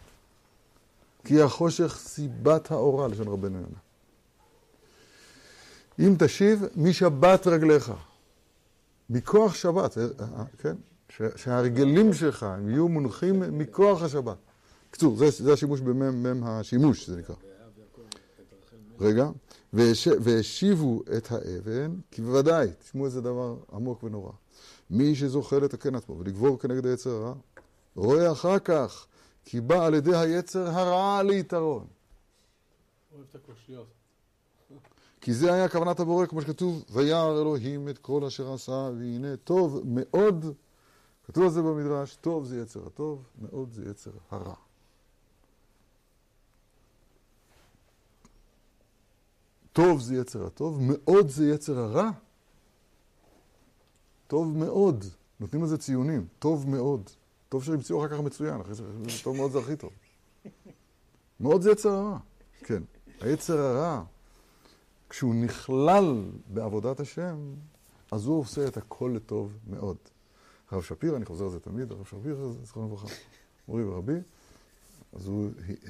[1.23, 3.77] כי החושך סיבת האורה, לשון רבנו יונה.
[5.99, 7.91] אם תשיב, משבת רגליך.
[9.09, 10.75] מכוח שבת, אה, אה, כן?
[11.09, 14.37] ש- שההרגלים שלך יהיו מונחים מכוח השבת.
[14.89, 17.35] בקיצור, זה, זה השימוש במם מם השימוש, זה נקרא.
[19.01, 19.29] רגע,
[19.73, 24.31] והש- והשיבו את האבן, כי בוודאי, תשמעו איזה דבר עמוק ונורא.
[24.89, 27.33] מי שזוכה לתקן עצמו ולגבור כנגד היצר הרע,
[27.95, 29.05] רואה אחר כך
[29.45, 31.87] כי בא על ידי היצר הרע ליתרון.
[35.21, 39.81] כי זה היה כוונת הבורא, כמו שכתוב, וירא אלוהים את כל אשר עשה, והנה טוב
[39.85, 40.45] מאוד,
[41.23, 44.53] כתוב על זה במדרש, טוב זה יצר הטוב, מאוד זה יצר הרע.
[49.73, 52.09] טוב זה יצר הטוב, מאוד זה יצר הרע.
[54.27, 55.05] טוב מאוד,
[55.39, 57.09] נותנים לזה ציונים, טוב מאוד.
[57.49, 58.83] טוב שימצאו אחר כך מצוין, אחרי זה
[59.23, 59.91] טוב מאוד זה הכי טוב.
[61.39, 62.17] מאוד זה יצר הרע,
[62.59, 62.83] כן.
[63.21, 64.03] היצר הרע,
[65.09, 67.37] כשהוא נכלל בעבודת השם,
[68.11, 69.97] אז הוא עושה את הכל לטוב מאוד.
[70.71, 73.07] הרב שפירא, אני חוזר על זה תמיד, הרב שפירא, זכרונו לברכה,
[73.67, 74.17] מורי ורבי,
[75.13, 75.49] אז הוא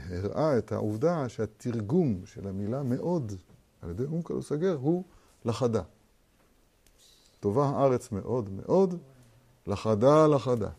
[0.10, 3.34] הראה את העובדה שהתרגום של המילה מאוד,
[3.82, 5.04] על ידי אונקלוס הגר, הוא
[5.46, 5.82] לחדה.
[7.40, 8.96] טובה הארץ מאוד מאוד,
[9.68, 10.70] לחדה לחדה.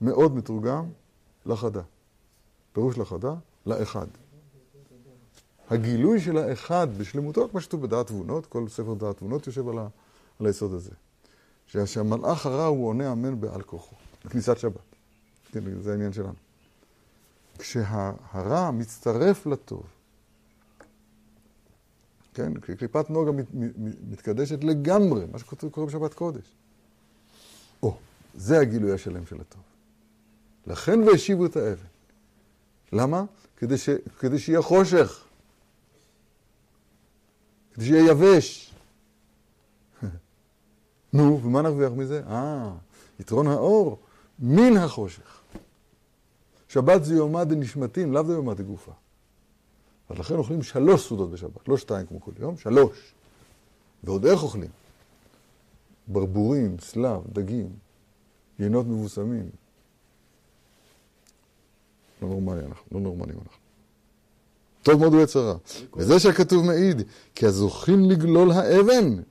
[0.00, 0.84] מאוד מתורגם,
[1.46, 1.82] לחדה.
[2.72, 3.34] פירוש לחדה,
[3.66, 4.06] לאחד.
[5.70, 9.88] הגילוי של האחד בשלמותו, כמו שכתוב בדעת תבונות, כל ספר דעת תבונות יושב על, ה,
[10.40, 10.90] על היסוד הזה.
[11.66, 14.80] שהמלאך הרע הוא עונה אמן בעל כוחו, בכניסת שבת.
[15.52, 16.34] כן, זה העניין שלנו.
[17.58, 19.82] כשהרע מצטרף לטוב,
[22.34, 23.46] כן, כשקליפת נוגה מת,
[24.10, 26.54] מתקדשת לגמרי, מה שקורה בשבת קודש.
[27.82, 27.96] או,
[28.34, 29.62] זה הגילוי השלם של הטוב.
[30.66, 31.86] לכן והשיבו את האבן.
[32.92, 33.24] למה?
[33.56, 33.88] כדי, ש...
[34.18, 35.24] כדי שיהיה חושך.
[37.74, 38.74] כדי שיהיה יבש.
[41.12, 42.22] נו, ומה נרוויח מזה?
[42.26, 42.72] אה,
[43.20, 43.98] יתרון האור
[44.38, 45.40] מן החושך.
[46.68, 48.92] שבת זה יומא דנשמתים, לאו דיומא דגופה.
[50.08, 53.14] אז לכן אוכלים שלוש סעודות בשבת, לא שתיים כמו כל יום, שלוש.
[54.04, 54.70] ועוד איך אוכלים?
[56.08, 57.68] ברבורים, סלב, דגים,
[58.58, 59.50] יינות מבוסמים.
[62.22, 63.58] לא נורמלי אנחנו, לא נורמלים אנחנו.
[64.82, 65.54] טוב מאוד הוא יצרה.
[65.96, 67.02] וזה שהכתוב מעיד,
[67.34, 69.22] כי הזוכים לגלול האבן,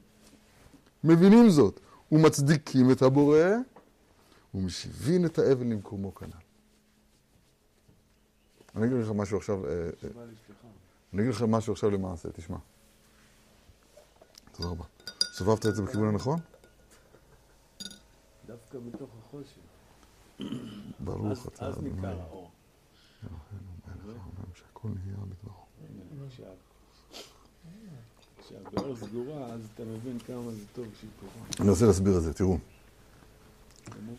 [1.03, 1.79] מבינים זאת,
[2.11, 3.39] ומצדיקים את הבורא,
[4.53, 6.42] ומשיבים את האבן למקומו כנ"ל.
[8.75, 9.89] אני אגיד לך משהו עכשיו, אה, אה,
[11.13, 12.57] אני אגיד לך משהו עכשיו למעשה, תשמע.
[14.51, 14.83] תודה רבה.
[15.33, 16.39] סובבת את זה בכיוון הנכון?
[18.47, 19.57] דווקא בתוך החושך.
[20.99, 21.89] ברוך אתה, אז אדוני.
[21.93, 22.49] ניכר האור.
[23.23, 25.63] אלוהינו מלך העולם שהכל נהיה בדברו.
[26.29, 26.43] כשה-
[28.41, 31.61] כשהבאר סגורה, אז אתה מבין כמה זה טוב שהיא פתוחה.
[31.63, 32.57] אני רוצה להסביר את זה, תראו.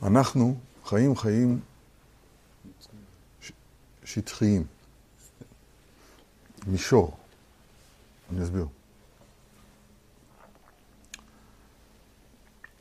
[0.03, 1.61] אנחנו חיים חיים
[4.05, 4.65] שטחיים.
[6.67, 7.17] מישור.
[8.33, 8.67] אני אסביר.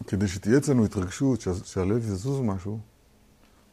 [0.07, 2.79] כדי שתהיה אצלנו התרגשות, שה- שהלב יזוז משהו,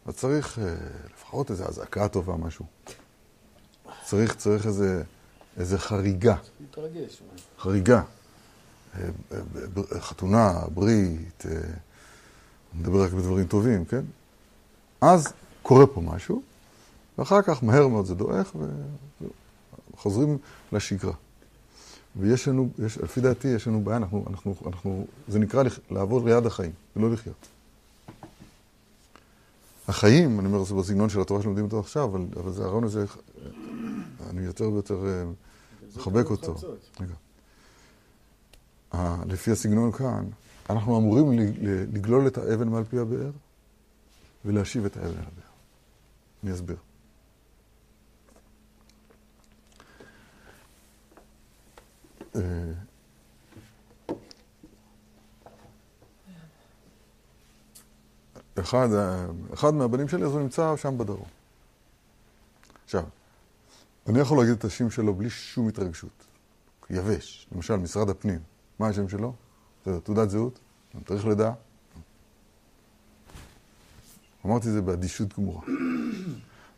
[0.07, 0.75] אז צריך אה,
[1.15, 2.67] לפחות איזו אזעקה טובה, משהו.
[4.05, 5.03] צריך, צריך איזה,
[5.57, 6.37] איזה חריגה.
[6.61, 7.23] להתרגש.
[7.59, 8.03] חריגה.
[8.95, 11.61] אה, אה, חתונה, ברית, אה,
[12.75, 14.03] נדבר רק בדברים טובים, כן?
[15.01, 15.33] אז
[15.63, 16.43] קורה פה משהו,
[17.21, 18.53] ואחר כך מהר מאוד זה דועך,
[19.95, 20.39] וחוזרים
[20.73, 21.13] לשגרה.
[22.17, 26.25] ויש לנו, יש, לפי דעתי, יש לנו בעיה, אנחנו, אנחנו, אנחנו, זה נקרא לח- לעבוד
[26.25, 27.47] ליד החיים, ולא לחיות.
[29.89, 33.05] החיים, אני אומר, זה בסגנון של התורה שלומדים אותו עכשיו, אבל, אבל זה הרעיון הזה,
[34.31, 35.25] אני יותר ויותר אה,
[35.97, 36.55] מחבק אותו.
[37.01, 37.15] רגע.
[39.27, 40.25] לפי הסגנון כאן,
[40.71, 41.33] אנחנו אמורים
[41.93, 43.31] לגלול את האבן מעל פי הבאר
[44.45, 45.51] ולהשיב את האבן אל הבאר.
[46.45, 46.77] אני אסביר.
[58.61, 61.29] אחד, ה- אחד מהבנים שלי, אז הוא נמצא שם בדרום.
[62.85, 63.05] עכשיו,
[64.09, 66.11] אני יכול להגיד את השם שלו בלי שום התרגשות.
[66.91, 68.41] יבש, למשל, משרד הפנים.
[68.79, 69.35] מה השם שלו?
[69.83, 70.59] תעודת זהות?
[71.05, 71.53] תאריך לידה?
[74.47, 75.63] אמרתי את זה באדישות גמורה.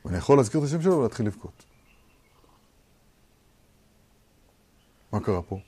[0.04, 1.64] ואני יכול להזכיר את השם שלו ולהתחיל לבכות.
[5.12, 5.58] מה קרה פה?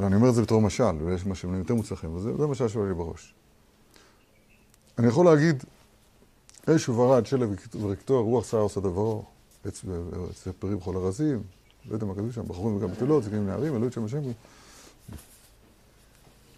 [0.00, 2.94] ואני אומר את זה בתור משל, ויש משלים יותר מוצלחים, וזה זה משל שעולה לי
[2.94, 3.34] בראש.
[4.98, 5.64] אני יכול להגיד,
[6.70, 7.48] אש וברד, שלג
[7.80, 9.24] ורקטוע, רוח שר עושה דברו,
[9.64, 9.84] עץ
[10.58, 11.42] פרי בכל ארזים,
[11.88, 14.20] לא יודע מה כתוב שם, בחורים וגם בתולות, זקנים נערים, אלוהים שם השם.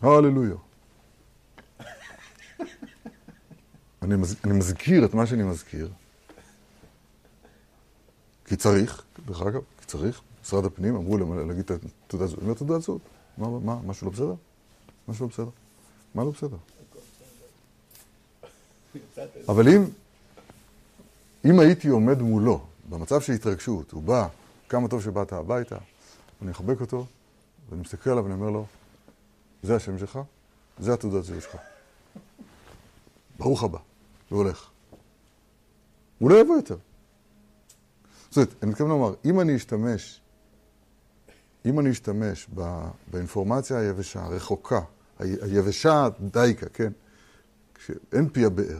[0.03, 0.57] הללויה.
[4.03, 4.37] אני, מז...
[4.45, 5.91] אני מזכיר את מה שאני מזכיר,
[8.45, 10.23] כי צריך, דרך אגב, כי צריך.
[10.43, 12.39] משרד הפנים אמרו להם להגיד את תעודת זהות.
[12.39, 13.01] אני אומר תעודת זהות.
[13.39, 14.35] מה, מה, משהו לא בסדר?
[15.09, 15.49] משהו לא בסדר.
[16.15, 16.57] מה לא בסדר?
[19.49, 19.85] אבל אם,
[21.45, 24.29] אם הייתי עומד מולו, במצב של התרגשות, הוא בא,
[24.69, 25.77] כמה טוב שבאת הביתה,
[26.43, 27.07] אני אחבק אותו,
[27.71, 28.67] ואני מסתכל עליו ואני אומר לו,
[29.63, 30.19] זה השם שלך,
[30.79, 31.57] זה התעודת זהות שלך.
[33.39, 33.79] ברוך הבא,
[34.31, 34.69] והולך.
[36.19, 36.77] הוא לא יבוא יותר.
[38.31, 40.22] זאת אומרת, אני מתכוון לומר, אם אני אשתמש,
[41.67, 42.49] אם אני אשתמש
[43.11, 44.81] באינפורמציה היבשה, הרחוקה,
[45.19, 46.93] היבשה דייקה, כן?
[47.75, 48.79] כשאין פי הבאר.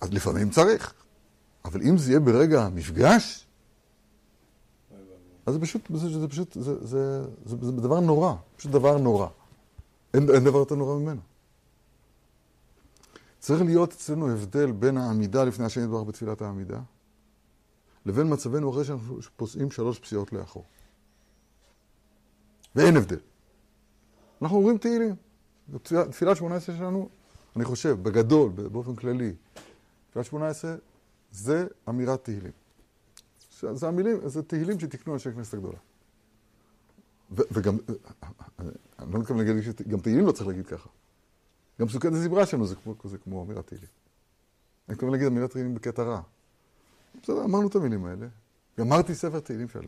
[0.00, 0.94] אז לפעמים צריך,
[1.64, 3.46] אבל אם זה יהיה ברגע המפגש,
[5.46, 9.26] אז זה פשוט, זה, זה פשוט, זה, זה, זה, זה דבר נורא, פשוט דבר נורא.
[10.14, 11.20] אין, אין דבר יותר נורא ממנו.
[13.38, 16.80] צריך להיות אצלנו הבדל בין העמידה לפני השם יתברך בתפילת העמידה,
[18.08, 20.64] לבין מצבנו אחרי שאנחנו פוסעים שלוש פסיעות לאחור.
[22.74, 23.18] ואין הבדל.
[24.42, 25.14] אנחנו אומרים תהילים.
[25.82, 27.08] תפילת- שמונה עשרה שלנו,
[27.56, 29.32] אני חושב, בגדול, באופן כללי,
[30.10, 30.74] תפילת שמונה עשרה
[31.30, 32.52] זה אמירת תהילים.
[33.72, 35.78] זה המילים, זה תהילים שתיקנו אנשי הכנסת הגדולה.
[37.30, 37.76] וגם,
[38.98, 40.88] אני לא מתכוון להגיד, שגם תהילים לא צריך להגיד ככה.
[41.80, 43.88] גם פסוקי דזברה שלנו זה כמו, זה כמו אמירת תהילים.
[44.88, 46.20] אני מתכוון להגיד אמירת תהילים בקטע רע.
[47.22, 48.26] בסדר, אמרנו את המילים האלה.
[48.78, 49.84] גמרתי ספר תהילים שלם.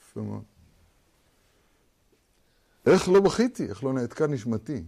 [0.00, 0.42] יפה מאוד.
[2.86, 3.66] איך לא בכיתי?
[3.66, 4.84] איך לא נעתקה נשמתי?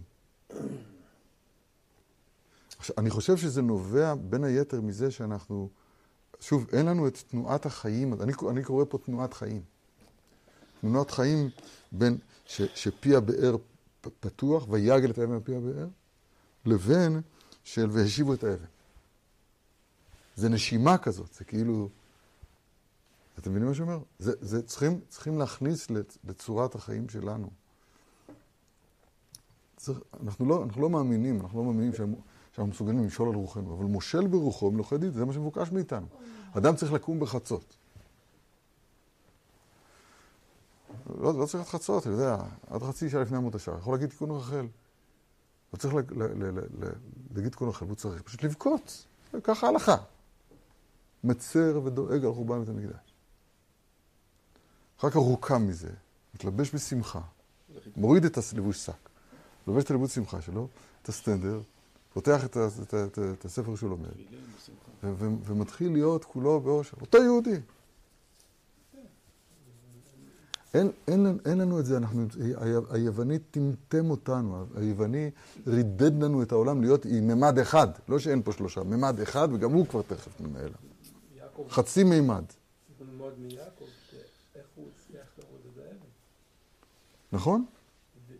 [2.77, 5.69] עכשיו, אני חושב שזה נובע בין היתר מזה שאנחנו,
[6.39, 9.61] שוב, אין לנו את תנועת החיים, אני, אני קורא פה תנועת חיים.
[10.81, 11.49] תנועת חיים
[11.91, 13.55] בין ש, שפי הבאר
[14.19, 15.87] פתוח, ויגל את האבן על פי הבאר,
[16.65, 17.21] לבין
[17.63, 18.65] של והשיבו את האבן.
[20.37, 21.89] זה נשימה כזאת, זה כאילו...
[23.39, 24.03] אתם מבינים מה שאני אומר?
[24.19, 27.49] זה, זה צריכים, צריכים להכניס לצ- לצורת החיים שלנו.
[29.77, 32.15] צריך, אנחנו, לא, אנחנו לא מאמינים, אנחנו לא מאמינים שהם,
[32.51, 36.07] שאנחנו מסוגלים למשול על רוחנו, אבל מושל ברוחו, מלוכד איתי, זה מה שמבוקש מאיתנו.
[36.57, 37.75] אדם צריך לקום בחצות.
[41.19, 44.09] לא, לא צריך להיות חצות, אתה יודע, עד חצי שעה לפני עמוד השער, יכול להגיד
[44.09, 44.67] תיקון רחל.
[45.73, 45.93] לא צריך
[47.35, 49.05] להגיד תיקון רחל, הוא צריך פשוט לבכות.
[49.43, 49.95] ככה הלכה.
[51.23, 53.13] מצר ודואג על חורבן בית המקדש.
[54.99, 55.89] אחר כך הוא קם מזה,
[56.35, 57.21] מתלבש בשמחה,
[57.95, 59.09] מוריד את הלבוש שק,
[59.67, 60.67] לובש את הלבוש שמחה שלו,
[61.01, 61.61] את הסטנדר,
[62.13, 64.09] פותח את, את, את, ה, את הספר שהוא לומד,
[65.45, 66.97] ומתחיל להיות כולו באושר.
[67.01, 67.59] אותו יהודי.
[70.73, 72.25] אין, אין, אין לנו את זה, אנחנו,
[72.89, 75.29] היווני טמטם אותנו, היווני
[75.67, 79.71] רידד לנו את העולם להיות עם ממד אחד, לא שאין פה שלושה, ממד אחד, וגם
[79.71, 80.69] הוא כבר תכף ננהל.
[81.57, 82.43] יעקב, חצי מימד.
[87.31, 87.65] נכון?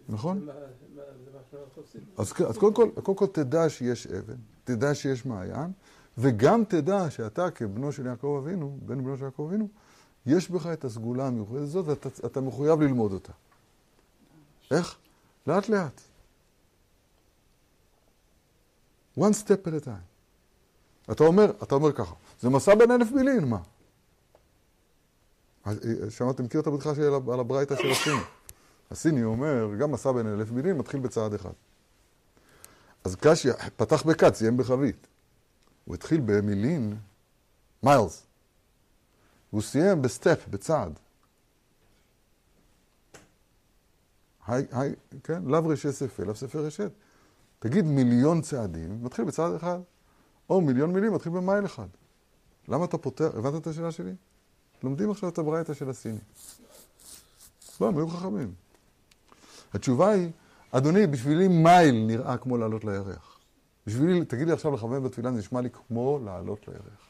[0.10, 0.48] נכון.
[2.18, 5.72] אז, קודם כל, קודם כל תדע שיש אבן, תדע שיש מעיין,
[6.18, 9.68] וגם תדע שאתה כבנו של יעקב אבינו, בן בנו של יעקב אבינו,
[10.26, 13.32] יש בך את הסגולה המיוחדת הזאת, ואתה אתה מחויב ללמוד אותה.
[14.72, 14.98] איך?
[15.48, 16.02] לאט לאט.
[19.18, 21.12] one step at a time.
[21.12, 23.58] אתה אומר, אתה אומר ככה, זה מסע בין אלף מילים, מה?
[25.68, 25.74] אה,
[26.10, 28.22] שמעת, מכיר את הבדיחה של על הברייתא של הסיני?
[28.92, 31.54] הסיני אומר, גם מסע בין אלף מילים מתחיל בצעד אחד.
[33.04, 35.08] אז קשיא פתח בכת, סיים בחבית.
[35.86, 36.98] הוא התחיל ב million
[37.84, 38.24] miles.
[39.54, 41.00] והוא סיים ב step, בצעד.
[44.48, 46.92] היי, היי, כן, לאו רישא סיפא, לאו סיפא רישא.
[47.60, 49.80] תגיד מיליון צעדים, מתחיל בצעד אחד.
[50.50, 51.88] או מיליון מיילים, מתחיל במייל אחד.
[52.68, 54.12] למה אתה פותח, הבנת את השאלה שלי?
[54.84, 56.20] לומדים עכשיו את הברייתא של הסיני.
[57.82, 58.54] לא, הם היו חכמים.
[59.74, 60.30] התשובה היא,
[60.72, 63.40] אדוני, בשבילי מייל נראה כמו לעלות לירח.
[63.88, 67.08] בשבילי, תגיד לי עכשיו לכוון בתפילה, זה נשמע לי כמו לעלות לירח.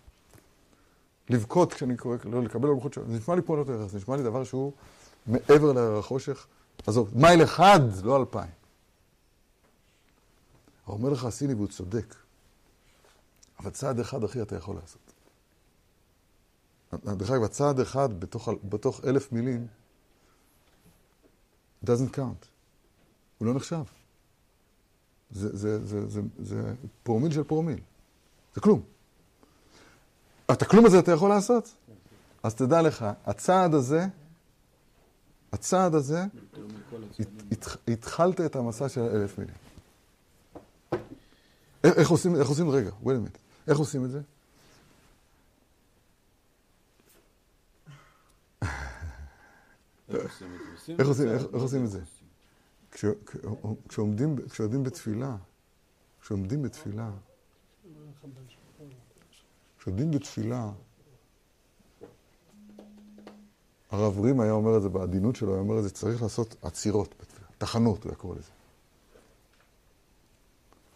[1.29, 4.15] לבכות כשאני קורא, לא לקבל הלכות שלו, זה נשמע לי כמו לעלות לירח, זה נשמע
[4.15, 4.71] לי דבר שהוא
[5.27, 6.47] מעבר לירח החושך.
[6.87, 8.51] עזוב, מייל אחד, לא אלפיים.
[10.87, 12.15] אומר לך הסיני, והוא צודק,
[13.59, 15.07] אבל צעד אחד, אחי, אתה יכול לעשות.
[16.93, 19.67] דרך אגב, צעד אחד בתוך, בתוך אלף מילים,
[21.85, 22.45] doesn't count.
[23.37, 23.83] הוא לא נחשב.
[25.31, 26.73] זה, זה, זה, זה, זה
[27.03, 27.79] פרומיל של פרומיל.
[28.55, 28.81] זה כלום.
[30.51, 31.73] את הכלום הזה אתה יכול לעשות?
[32.43, 34.05] אז תדע לך, הצעד הזה,
[35.53, 36.25] הצעד הזה,
[37.87, 39.55] התחלת את המסע של אלף מילים.
[41.83, 44.21] איך עושים, איך עושים, רגע, wait a minute, איך עושים את זה?
[50.99, 51.07] איך
[51.53, 51.99] עושים את זה?
[53.89, 55.35] כשעומדים, כשעומדים בתפילה,
[56.21, 57.11] כשעומדים בתפילה,
[59.79, 60.71] כשעומדים בתפילה,
[63.91, 67.15] הרב רים היה אומר את זה בעדינות שלו, היה אומר את זה, צריך לעשות עצירות
[67.21, 68.49] בתפילה, תחנות, הוא היה קורא לזה.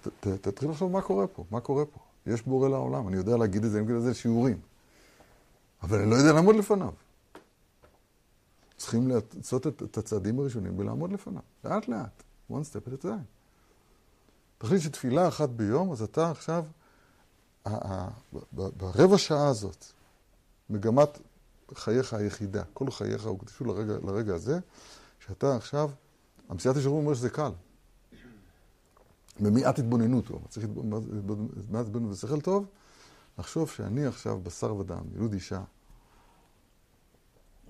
[0.01, 1.99] ת- ת- תתחיל לחשוב מה קורה פה, מה קורה פה.
[2.27, 4.59] יש בורא לעולם, אני יודע להגיד את זה, אני אגיד את זה שיעורים.
[5.83, 6.93] אבל אני לא יודע לעמוד לפניו.
[8.81, 13.25] צריכים לעשות את, את הצעדים הראשונים ולעמוד לפניו, לאט לאט, one step at a time.
[14.57, 16.65] תחליט שתפילה אחת ביום, אז אתה עכשיו,
[18.51, 19.85] ברבע שעה הזאת,
[20.69, 21.19] מגמת
[21.75, 24.59] חייך היחידה, כל חייך הוקדשו לרגע, לרגע הזה,
[25.19, 25.89] שאתה עכשיו,
[26.49, 27.51] המסיעת ישרים אומר שזה קל.
[29.39, 30.67] במעט התבוננות, הוא צריך
[31.73, 32.65] התבוננות ושכל טוב,
[33.39, 35.61] לחשוב שאני עכשיו בשר ודם, ילוד אישה,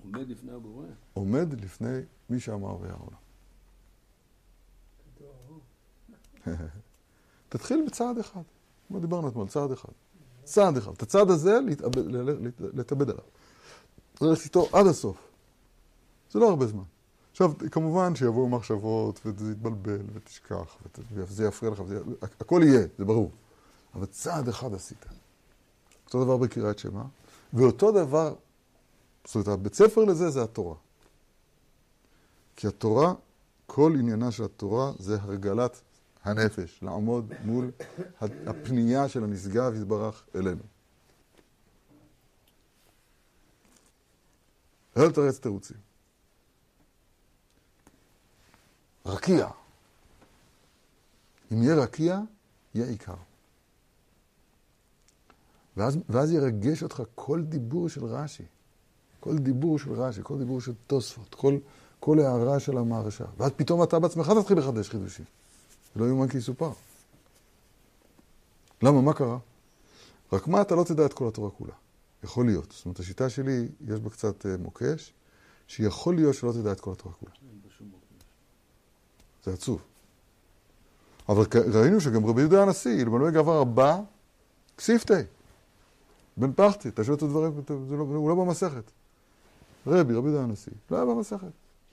[0.02, 0.86] עומד לפני הבורא.
[1.14, 1.98] עומד לפני
[2.30, 3.22] מי שאמר והיה העולם.
[7.48, 8.42] תתחיל בצעד אחד.
[8.88, 9.92] כמו דיברנו אתמול, צעד אחד.
[10.44, 10.92] צעד אחד.
[10.92, 13.24] את הצעד הזה, להתאבד, עליו.
[14.20, 15.16] ללכת איתו עד הסוף.
[16.30, 16.82] זה לא הרבה זמן.
[17.30, 22.00] עכשיו, כמובן שיבואו מחשבות, וזה יתבלבל, ותשכח, ות- וזה יפריע לך, וזה...
[22.40, 23.30] הכל יהיה, זה ברור.
[23.94, 25.06] אבל צעד אחד עשית.
[26.06, 27.02] אותו דבר בקריאת שמע,
[27.52, 28.34] ואותו דבר,
[29.24, 30.74] זאת אומרת, הבית ספר לזה זה התורה.
[32.56, 33.14] כי התורה,
[33.66, 35.80] כל עניינה של התורה זה הרגלת
[36.24, 37.70] הנפש, לעמוד מול
[38.20, 40.62] הפנייה של הנשגב יתברך אלינו.
[44.96, 45.76] לא לתרץ תירוצים.
[49.06, 49.48] רקיע.
[51.52, 52.20] אם יהיה רקיע,
[52.74, 53.14] יהיה עיקר.
[55.76, 58.44] ואז, ואז ירגש אותך כל דיבור של רש"י,
[59.22, 61.58] כל דיבור של רש"י, כל דיבור של תוספות, כל,
[62.00, 63.24] כל הערה של המהרש"א.
[63.36, 65.24] ואז פתאום אתה בעצמך תתחיל לחדש חידושים.
[65.94, 66.70] זה לא יאומן כי יסופר.
[68.82, 69.00] למה?
[69.00, 69.38] מה קרה?
[70.32, 71.72] רק מה, אתה לא תדע את כל התורה כולה.
[72.24, 72.72] יכול להיות.
[72.72, 75.12] זאת אומרת, השיטה שלי, יש בה קצת אה, מוקש,
[75.66, 77.32] שיכול להיות שלא תדע את כל התורה כולה.
[79.44, 79.82] זה עצוב.
[81.28, 81.44] אבל
[81.74, 84.00] ראינו שגם רבי יהודה הנשיא, אלמלא גבר הבא,
[84.78, 85.12] כסיפתי.
[86.36, 88.90] בן פחתי, שואל את הדברים, לא, הוא לא במסכת.
[89.86, 91.46] רבי, רבי יהודה הנשיא, לא היה במסכת.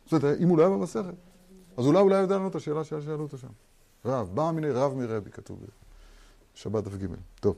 [0.05, 1.13] זאת אומרת, אם הוא לא היה במסכת,
[1.77, 3.47] אז אולי אולי ידע לנו את השאלה ששאלו אותו שם.
[4.05, 5.59] רב, בא מיני רב מרבי, כתוב
[6.53, 7.05] בשבת דף ג'.
[7.39, 7.55] טוב.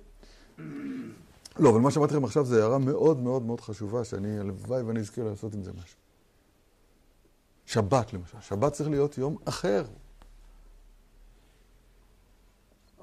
[1.60, 5.00] לא, אבל מה שאמרתי לכם עכשיו זה הערה מאוד מאוד מאוד חשובה, שאני, הלוואי ואני
[5.00, 5.98] אזכה לעשות עם זה משהו.
[7.66, 9.86] שבת למשל, שבת צריך להיות יום אחר.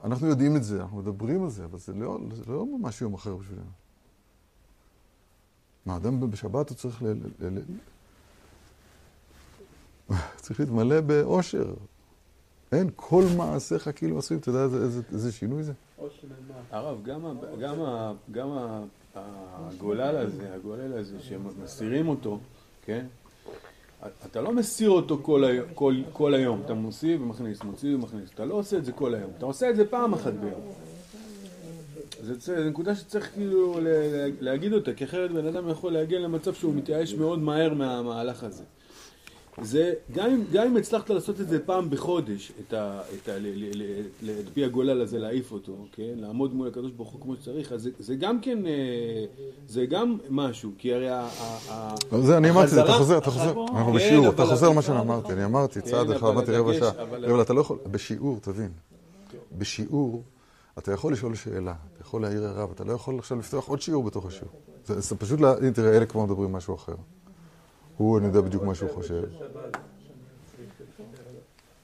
[0.04, 3.14] אנחנו יודעים את זה, אנחנו מדברים על זה, אבל זה לא, זה לא ממש יום
[3.14, 3.70] אחר בשבילנו.
[5.88, 7.06] מה, אדם בשבת הוא צריך ל...
[7.06, 7.60] ל, ל, ל
[10.42, 11.74] צריך להתמלא באושר.
[12.72, 15.72] אין, כל מעשיך כאילו עשויים, אתה יודע איזה, איזה, איזה שינוי זה?
[16.70, 18.82] הרב, גם, ה- גם, ה- גם ה-
[19.14, 22.38] הגולל הזה, הגולל הזה, שמסירים אותו,
[22.84, 23.06] כן?
[24.26, 28.54] אתה לא מסיר אותו כל, כל, כל היום, אתה מוסיף ומכניס, מוציא ומכניס, אתה לא
[28.54, 30.60] עושה את זה כל היום, אתה עושה את זה פעם אחת ביום.
[32.22, 33.78] זה, נקודה שצריך כאילו
[34.40, 38.62] להגיד אותה, כי אחרת בן אדם יכול להגיע למצב שהוא מתייאש מאוד מהר מהמהלך הזה.
[39.62, 43.00] זה, גם אם, גם אם הצלחת לעשות את זה פעם בחודש, את ה...
[43.22, 43.32] את ה...
[44.40, 46.12] את פי הגולל הזה, להעיף אותו, כן?
[46.16, 49.24] לעמוד מול הקדוש ברוך הוא כמו שצריך, אז זה, זה גם כן, אה,
[49.68, 51.28] זה גם משהו, כי הרי ה...
[51.70, 55.00] ה- זה, אני אמרתי, אתה חוזר, אתה חוזר, אנחנו כן, בשיעור, אתה חוזר מה שאני
[55.00, 57.78] אמרתי, אני אמרתי, כן, צעד אחד, אבל אמרתי רבע שעה, אבל- אבל אתה לא יכול,
[57.90, 58.70] בשיעור, תבין,
[59.58, 60.22] בשיעור,
[60.78, 64.04] אתה יכול לשאול שאלה, אתה יכול להעיר הערה, ואתה לא יכול עכשיו לפתוח עוד שיעור
[64.04, 64.50] בתוך השיעור.
[64.86, 66.94] זה זה פשוט, לה- הנה, תראה, אלה כבר מדברים משהו אחר.
[67.96, 69.22] הוא, אני יודע בדיוק מה שהוא חושב.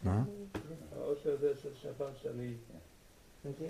[0.05, 0.23] מה?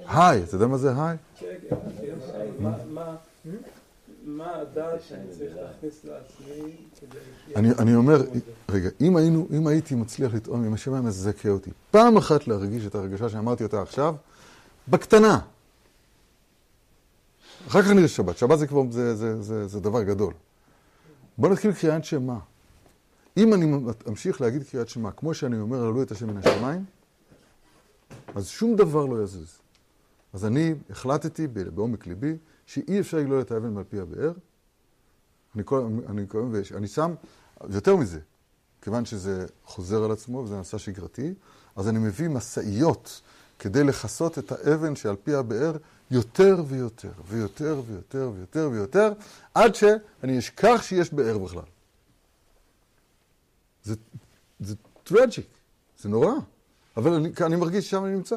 [0.07, 1.17] היי, אתה יודע מה זה היי?
[1.39, 2.15] כן, כן, כן,
[2.61, 3.17] מה- מה-
[4.25, 7.75] מה הדעת שאני צריך להכניס לעצמי כדי שיהיה...
[7.79, 8.17] אני, אומר?
[8.69, 12.87] רגע, אם, היינו, אם הייתי מצליח לטעום, אם השם היה מזכה אותי, פעם אחת להרגיש
[12.87, 14.15] את הרגשה שאמרתי אותה עכשיו,
[14.89, 15.41] בקטנה.
[17.69, 18.39] אחר כך נראה שבת.
[18.39, 20.35] שבת זה כבר, זה, זה, זה, זה דבר גדול.
[21.39, 22.37] בוא נתחיל קריאת שמע.
[23.37, 23.73] אם אני
[24.09, 26.85] אמשיך להגיד קריאת שמע, כמו שאני אומר, עלו את השם מן השמיים,
[28.35, 29.59] אז שום דבר לא יזוז.
[30.33, 34.33] אז אני החלטתי בעומק ליבי שאי אפשר לגלול את האבן מעל פי הבאר.
[35.55, 37.15] אני כל, אני, ויש- אני שם,
[37.69, 38.21] יותר מזה,
[38.83, 41.35] כיוון שזה חוזר על עצמו וזה נעשה שגרתי,
[41.77, 43.21] אז אני מביא משאיות
[43.65, 45.77] כדי לכסות את האבן שעל פי הבאר
[46.11, 49.13] יותר ויותר ויותר ויותר ויותר ויותר,
[49.55, 51.63] עד שאני אשכח שיש באר בכלל.
[53.83, 53.95] זה,
[54.61, 55.47] זה טרג'יק,
[55.99, 56.33] זה נורא,
[56.97, 58.37] אבל אני, אני מרגיש ששם אני נמצא.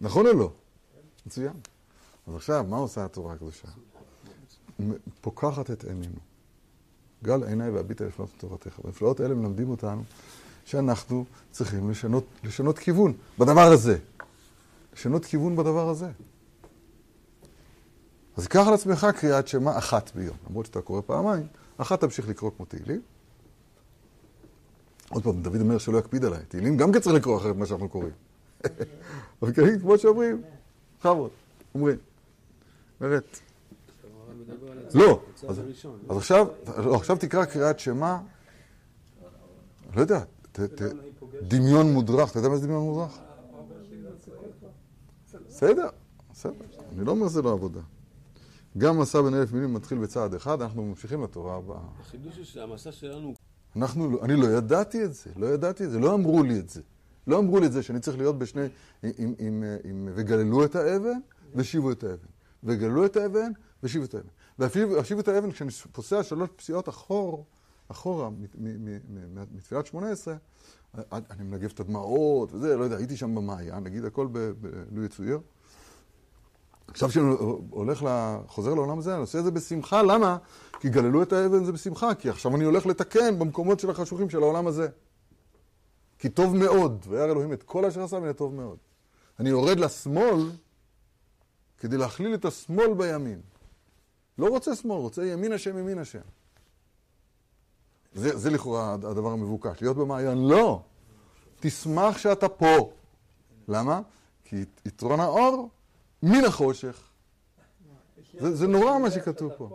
[0.00, 0.52] נכון או לא?
[1.26, 1.54] מצוין.
[2.26, 3.68] אז עכשיו, מה עושה התורה הקדושה?
[5.20, 6.18] פוקחת את עינינו.
[7.24, 8.80] גל עיניי והביטה לפנות תורתך.
[8.84, 10.02] והנפלאות האלה מלמדים אותנו
[10.64, 13.98] שאנחנו צריכים לשנות, לשנות כיוון בדבר הזה.
[14.92, 16.10] לשנות כיוון בדבר הזה.
[18.36, 20.36] אז קח על עצמך קריאת שמע אחת ביום.
[20.48, 23.00] למרות שאתה קורא פעמיים, אחת תמשיך לקרוא כמו תהילים.
[25.10, 26.40] עוד פעם, דוד אומר שלא יקפיד עליי.
[26.48, 28.12] תהילים גם כן צריך לקרוא אחרת מה שאנחנו קוראים.
[29.42, 30.42] אבל כן, כמו שאומרים,
[30.98, 31.30] בכבוד,
[31.74, 31.96] אומרים.
[33.00, 33.40] אומרת,
[34.94, 35.60] לא, אז,
[36.08, 36.46] עכשיו,
[36.84, 38.18] לא, עכשיו תקרא קריאת שמע,
[39.96, 40.24] לא יודע,
[41.42, 43.18] דמיון מודרך, אתה יודע מה זה דמיון מודרך?
[45.48, 45.88] בסדר,
[46.32, 46.52] בסדר,
[46.92, 47.80] אני לא אומר שזה לא עבודה.
[48.78, 51.78] גם מסע בין אלף מילים מתחיל בצעד אחד, אנחנו ממשיכים לתורה הבאה.
[52.00, 53.34] החידוש הוא שהמסע שלנו
[53.76, 56.68] אנחנו, לא- אני לא ידעתי את זה, לא ידעתי את זה, לא אמרו לי את
[56.68, 56.80] זה.
[57.26, 58.62] לא אמרו לי את זה שאני צריך להיות בשני,
[59.02, 61.18] עם, עם, עם, עם וגללו את האבן
[61.54, 62.26] ושיבו את האבן.
[62.64, 63.52] וגללו את האבן
[63.82, 64.28] ושיבו את האבן.
[64.58, 67.46] והשיבו את האבן, כשאני פוסע שלוש פסיעות אחור,
[67.88, 68.30] אחורה
[69.52, 70.34] מתפילת שמונה עשרה,
[71.12, 74.28] אני מנגב את הדמעות וזה, לא יודע, הייתי שם במעיין, נגיד הכל
[74.90, 75.40] בלואי צויר.
[76.88, 77.34] עכשיו כשאני
[77.70, 80.36] הולך, ל- חוזר לעולם הזה, אני עושה את זה בשמחה, למה?
[80.80, 84.42] כי גללו את האבן זה בשמחה, כי עכשיו אני הולך לתקן במקומות של החשוכים של
[84.42, 84.88] העולם הזה.
[86.18, 88.76] כי טוב מאוד, וירא אלוהים את כל אשר עשה והנה טוב מאוד.
[89.40, 90.50] אני יורד לשמאל
[91.78, 93.40] כדי להכליל את השמאל בימין.
[94.42, 96.20] לא רוצה שמאל, רוצה ימין השם, ימין השם.
[98.14, 100.38] זה, זה לכאורה הדבר המבוקש, להיות במעיין.
[100.48, 100.82] לא!
[101.60, 102.92] תשמח שאתה פה.
[103.68, 104.00] למה?
[104.44, 105.68] כי יתרון האור
[106.22, 107.02] מן החושך.
[108.40, 109.68] זה- זה נורא מה שכתוב פה.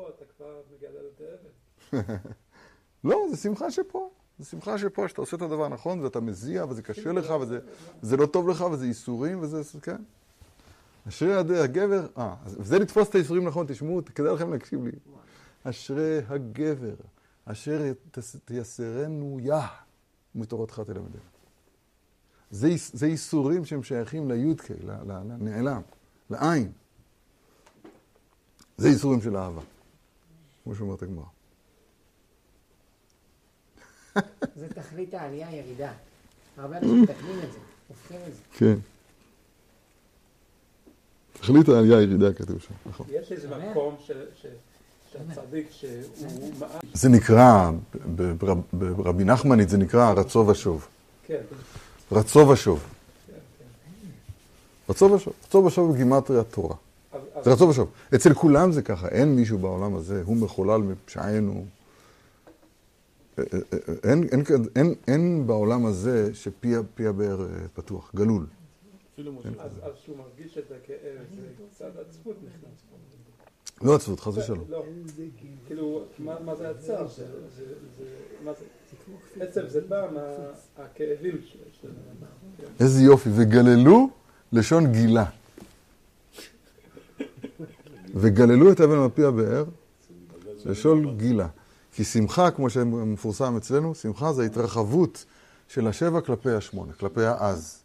[3.03, 4.09] לא, זה שמחה שפה.
[4.39, 7.59] זה שמחה שפה, שאתה עושה את הדבר הנכון, ואתה מזיע, וזה קשה לך, וזה
[8.01, 10.01] זה לא טוב לך, וזה ייסורים, וזה, כן.
[11.07, 14.91] אשרי הגבר, אה, וזה לתפוס את הייסורים נכון, תשמעו, כדאי לכם להקשיב לי.
[15.63, 16.95] אשרי הגבר,
[17.45, 17.91] אשר
[18.45, 19.67] תייסרנו יה,
[20.35, 21.19] ומתורתך תלמדנו.
[22.51, 25.81] זה, זה ייסורים שהם שייכים לי"ק, לנעלם,
[26.29, 26.71] לעין.
[28.77, 29.61] זה ייסורים של אהבה,
[30.63, 31.25] כמו שאומרת הגמרא.
[34.55, 35.93] זה תכלית העלייה ירידה.
[36.57, 38.41] הרבה אנשים מתקנים את זה, הופכים את זה.
[38.53, 38.96] כן.
[41.41, 43.05] תכלית העלייה הירידה כתוב שם, נכון.
[43.09, 43.47] יש איזה.
[43.71, 43.95] מקום
[45.11, 45.91] שהצדיק שהוא
[46.59, 47.71] מעט, זה נקרא,
[48.73, 50.87] ברבי נחמנית זה נקרא רצו ושוב.
[51.27, 51.41] כן,
[52.11, 52.79] רצו ושוב.
[53.27, 53.65] כן, כן.
[54.89, 55.33] רצו ושוב.
[55.47, 56.75] רצו ושוב בגימטריה תורה.
[57.13, 57.89] אז- אז- זה רצו ושוב.
[58.15, 61.65] אצל כולם זה ככה, אין מישהו בעולם הזה, הוא מחולל מפשענו.
[63.39, 68.45] אה, אה, אה, אין, אין, אין, אין, אין בעולם הזה שפי פי הבאר פתוח, גלול.
[69.17, 69.49] אפילו משה.
[69.59, 71.41] אז אז שהוא מרגיש את הכאב, זה
[71.75, 72.97] קצת עצבות נכנס פה.
[73.87, 74.65] לא עצבות, חס ושלום.
[74.69, 74.83] לא,
[75.67, 76.03] כאילו,
[76.45, 77.07] מה זה עצב?
[77.07, 77.25] זה-
[77.57, 78.05] זה- זה-
[78.45, 78.65] מה זה?
[79.43, 81.57] עצב זה בא מהכאבים של...
[81.81, 81.87] של-
[82.57, 82.63] כן.
[82.79, 83.29] איזה יופי.
[83.35, 84.09] וגללו
[84.53, 85.25] לשון גילה.
[88.15, 89.65] וגללו את אבן מפי הבאר,
[90.65, 91.47] לשון גילה.
[91.93, 95.25] כי שמחה, כמו שמפורסם אצלנו, שמחה זה התרחבות
[95.67, 97.83] של השבע כלפי השמונה, כלפי העז.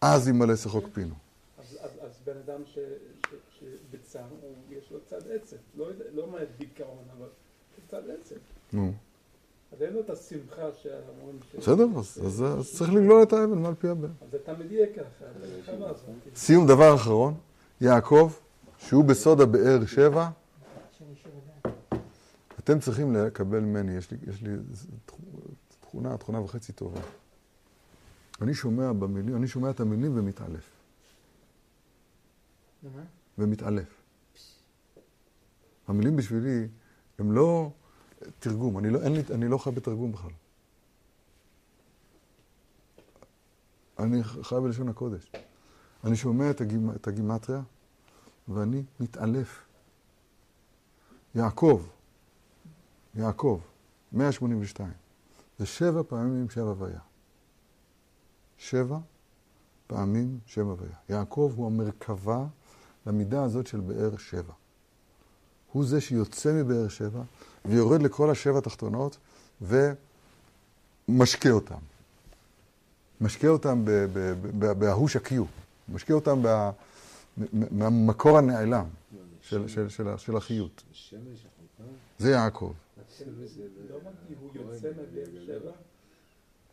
[0.00, 1.14] עז ימלא שחוק פינו.
[1.58, 2.62] אז, אז, אז בן אדם
[3.58, 4.22] שבצער,
[4.70, 5.56] יש לו צד עצב.
[5.76, 7.26] לא, יודע- לא אומר דיכאון, אבל
[7.90, 8.34] צד עצב.
[8.72, 8.92] נו,
[9.72, 11.56] אז אין לו את השמחה שאומרים ש...
[11.56, 14.08] בסדר, אז, אז, אז צריך לגלול את האבן מעל פי הבאר.
[14.22, 15.24] אז זה תמיד יהיה ככה,
[15.90, 16.04] הזאת.
[16.36, 17.34] סיום דבר אחרון,
[17.80, 18.32] יעקב,
[18.78, 20.28] שהוא בסוד הבאר שבע.
[22.58, 24.86] אתם צריכים לקבל ממני, יש לי, יש לי איזו
[25.80, 27.00] תכונה, תכונה וחצי טובה.
[28.40, 30.70] אני שומע במילים, אני שומע את המילים ומתעלף.
[33.38, 34.02] ומתעלף.
[35.88, 36.68] המילים בשבילי
[37.18, 37.70] הם לא
[38.38, 40.30] תרגום, אני לא, אין לי, אני לא חי בתרגום בכלל.
[43.98, 45.32] אני חי בלשון הקודש.
[46.04, 47.62] אני שומע את, הגימ, את הגימטריה
[48.48, 49.64] ואני מתעלף.
[51.34, 51.86] יעקב,
[53.14, 53.60] יעקב,
[54.12, 54.92] 182,
[55.58, 57.09] זה שבע פעמים שבע ויה.
[58.60, 58.98] שבע
[59.86, 61.18] פעמים שבע ויה.
[61.18, 62.44] יעקב הוא המרכבה
[63.06, 64.52] למידה הזאת של באר שבע.
[65.72, 67.22] הוא זה שיוצא מבאר שבע
[67.64, 69.18] ויורד לכל השבע התחתונות
[69.62, 71.78] ומשקה אותם.
[73.20, 73.84] משקה אותם
[74.58, 75.44] בהוש הקיו.
[75.88, 76.42] משקה אותם
[77.52, 78.86] מהמקור הנעלם
[79.42, 80.82] של, של, של, של החיות.
[82.18, 82.72] זה יעקב.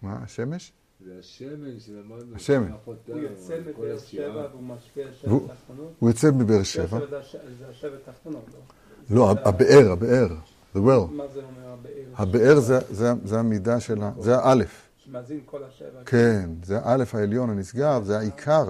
[0.01, 0.71] מה, השמש?
[1.05, 2.35] זה השמן שלמדנו.
[2.35, 2.71] השמן.
[3.05, 3.97] הוא יוצא מבאר.
[3.97, 5.93] שבע והוא משפיע והוא- שבע תחתונות.
[5.99, 6.99] הוא יוצא מבאר באר שבע.
[7.09, 9.15] זה הש- זה השבע תחתונות, לא?
[9.15, 10.27] לא, הבאר, הבאר.
[10.75, 11.11] The well.
[11.11, 12.03] מה זה אומר הבאר?
[12.15, 14.11] הבאר זה, זה, זה המידה של ה...
[14.19, 14.87] זה האלף.
[14.97, 16.03] שמאזין כל השבע.
[16.05, 18.69] כן, זה האלף העליון הנשגב, זה העיקר,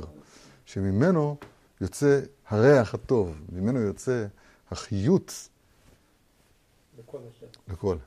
[0.66, 1.38] שממנו
[1.82, 4.26] יוצא הריח הטוב, ממנו יוצא
[4.72, 5.50] החיות
[7.00, 7.74] לכל השבע.
[7.74, 7.98] לכל.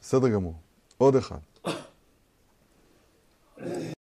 [0.00, 0.54] בסדר גמור.
[0.98, 1.38] עוד אחד.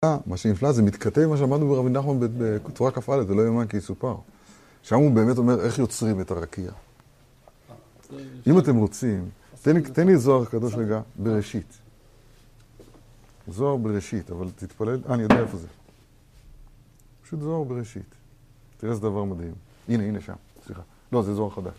[0.05, 2.26] אה, מה שנפלא זה מתכתב עם מה שאמרנו ברבי נחמן ב-
[2.68, 4.16] בתורה כ"א, זה לא יאומן כי יסופר.
[4.82, 6.70] שם הוא באמת אומר איך יוצרים את הרקיע.
[8.46, 9.28] אם אתם רוצים,
[9.92, 11.78] תן לי זוהר קדוש רגע, בראשית.
[13.48, 15.66] זוהר בראשית, אבל תתפלל, אה, אני יודע איפה זה.
[17.22, 18.14] פשוט זוהר בראשית.
[18.76, 19.55] תראה איזה דבר מדהים.
[19.88, 20.34] הנה, הנה שם,
[20.66, 20.82] סליחה.
[21.12, 21.74] לא, זה זוהר חדש.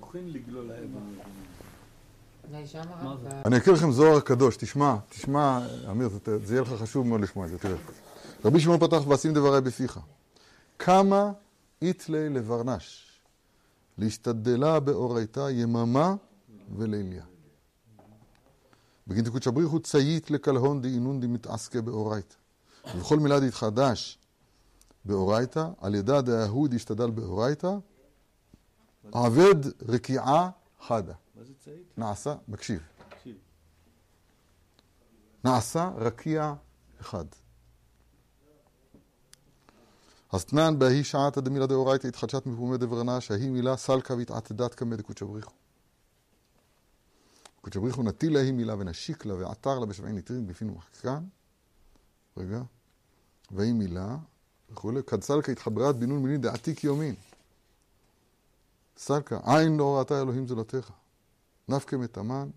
[0.00, 0.84] זוכין לגלול האבן.
[0.84, 1.22] אולי שם מה הרב...
[1.22, 2.37] זה?
[3.46, 7.46] אני אקריא לכם זוהר הקדוש, תשמע, תשמע, אמיר, זה, זה יהיה לך חשוב מאוד לשמוע
[7.46, 7.76] את זה, תראה.
[8.44, 10.00] רבי שמעון פתח ואשים דברי בפיך.
[10.78, 11.32] כמה
[11.82, 13.06] איתלי לברנש,
[13.98, 16.14] להשתדלה באורייתא יממה
[16.76, 17.24] וליליה.
[19.06, 22.34] בגין תקודשא בריחו צייית לקלהון דאינון דמתעסקה באורייתא.
[22.94, 24.18] ובכל מילה דתחדש
[25.04, 27.72] באורייתא, על ידה דאהוד ישתדל באורייתא,
[29.12, 29.56] עבד
[29.88, 30.50] רקיעה
[30.86, 31.12] חדה.
[31.38, 31.98] מה זה צעית?
[31.98, 32.80] נעשה, מקשיב.
[35.44, 36.54] נעשה רקיע
[37.00, 37.24] אחד.
[40.28, 45.52] אסתנן בהיא שעתא דמילה דאורייתא התחדשת מפומי דברנה שהיא מילה סלקא והתעתדת כמא דקודשא בריחו.
[47.60, 51.24] קודשא בריחו נטיל לה היא מילה ונשיק לה ועתר לה בשבעי ניטרין בפינו מחקן.
[52.36, 52.62] רגע.
[53.50, 54.16] והיא מילה
[54.70, 55.02] וכולי.
[55.06, 57.14] כד סלקא התחברת בינון מילין דעתיק יומין.
[58.96, 60.90] סלקא, עין לא ראתה אלוהים זולתך.
[61.68, 62.50] נפקא מתאמן,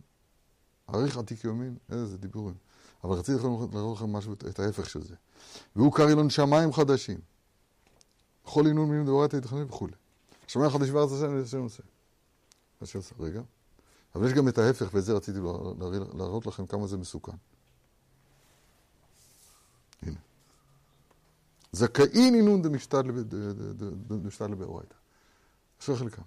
[0.94, 2.56] אריך עתיק יומין, איזה דיבורים.
[3.04, 3.44] אבל רציתי
[3.74, 5.16] להראות לכם משהו, את ההפך של זה.
[5.76, 7.20] והוא קרא אילון שמיים חדשים.
[8.46, 9.94] בכל עינון מילים דאורייתא יתכנן וכולי.
[10.48, 11.84] שמיים חדשים וארץ השם השם עושה.
[12.82, 13.42] מה שעושה, רגע.
[14.16, 17.32] אבל יש גם את ההפך, ואת זה רציתי להראות- לכם כמה זה מסוכן.
[20.02, 20.20] הנה.
[21.72, 24.96] זכאין עינון דמשתדלה ב- ד- ד- ד- דמשתדלה באורייתא.
[25.82, 26.22] אשר חלקם.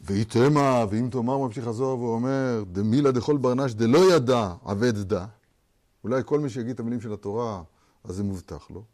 [0.00, 5.26] ויתמה, ואם תאמר ממשיך הזוהר ואומר, דמילה דכל ברנש דלא ידע עבד דע.
[6.04, 7.62] אולי כל מי שיגיד את המילים של התורה,
[8.04, 8.84] אז זה מובטח לו.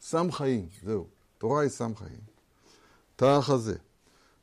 [0.00, 1.06] סם חיים, זהו.
[1.38, 2.20] תורה היא סם חיים.
[3.16, 3.76] תח הזה,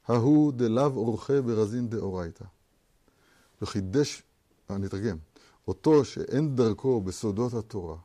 [0.07, 2.45] ההוא דלאו אורחה ברזין דאורייתא.
[3.61, 4.23] וחידש,
[4.69, 5.17] אני אתרגם,
[5.67, 7.97] אותו שאין דרכו בסודות התורה,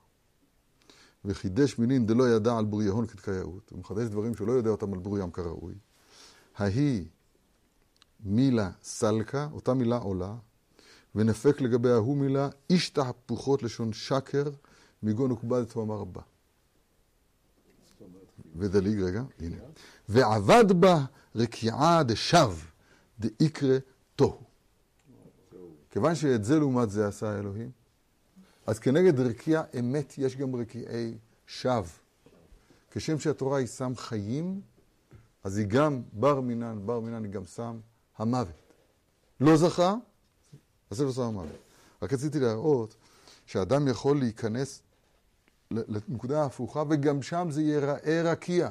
[1.25, 4.99] וחידש מינין דלא ידע על בוריהון כדקייאות, הוא מחדש דברים שהוא לא יודע אותם על
[4.99, 5.75] בוריים כראוי.
[6.57, 7.05] ההיא
[8.23, 10.35] מילה סלקה, אותה מילה עולה,
[11.15, 14.45] ונפק לגבי ההוא מילה איש תהפוכות לשון שקר,
[15.03, 16.21] מגון וקבד תאמר רבה.
[18.57, 19.57] ודליג רגע, הנה.
[20.09, 21.05] ועבד בה
[21.35, 22.51] רקיעה דשב,
[23.21, 23.79] דאיקרא
[24.17, 24.43] תוהו.
[25.91, 27.71] כיוון שאת זה לעומת זה עשה האלוהים,
[28.67, 31.83] אז כנגד רקיע אמת יש גם רקיעי שווא.
[32.91, 34.61] כשם שהתורה היא סם חיים,
[35.45, 37.79] אז היא גם בר מינן, בר מינן היא גם סם
[38.17, 38.55] המוות.
[39.41, 39.95] לא זכה,
[40.91, 41.59] אז זה לא סם המוות.
[42.03, 42.97] רק רציתי להראות
[43.47, 44.83] שאדם יכול להיכנס
[45.71, 48.71] לנקודה ההפוכה, וגם שם זה ייראה רקיע.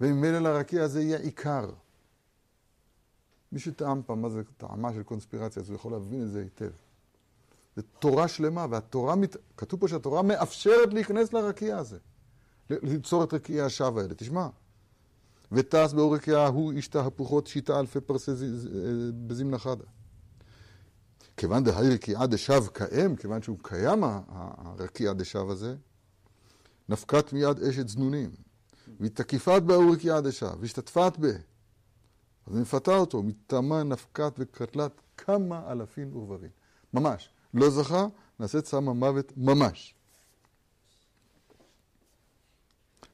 [0.00, 1.70] וממילא לרקיע הזה יהיה עיקר.
[3.52, 6.70] מי שטעם פעם מה זה טעמה של קונספירציה, אז הוא יכול להבין את זה היטב.
[7.76, 9.36] זה תורה שלמה, והתורה, מת...
[9.56, 11.98] כתוב פה שהתורה מאפשרת להיכנס לרקיע הזה.
[12.70, 14.14] ליצור את רקיעי השווא האלה.
[14.14, 14.48] תשמע.
[15.52, 18.68] וטס באור רקיעה הוא איש תהפוכות שיטה אלפי פרסי ז-
[19.26, 19.84] בזמנה חדה.
[21.36, 25.76] כיוון דהי רקיעה דשב קאם, כיוון שהוא קיים הרקיע דשב הזה,
[26.88, 28.30] נפקת מיד אשת זנונים,
[29.00, 31.28] והתקיפת באור רקיעה דשב, והשתתפת בה.
[32.46, 36.50] אז היא מפתה אותו, מטעמה נפקת וקטלת כמה אלפים ורבבים.
[36.94, 37.30] ממש.
[37.54, 38.06] לא זכה,
[38.40, 39.94] נעשית סם המוות ממש.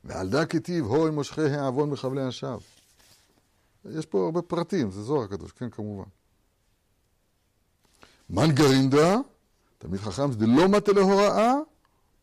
[0.05, 2.61] ועל דא כתיב, הוי מושכי העוון מחבלי השווא.
[3.85, 6.09] יש פה הרבה פרטים, זה זוהר הקדוש, כן, כמובן.
[8.31, 9.17] מן גרינדה,
[9.79, 11.55] תלמיד חכם, זה לא מטה להוראה,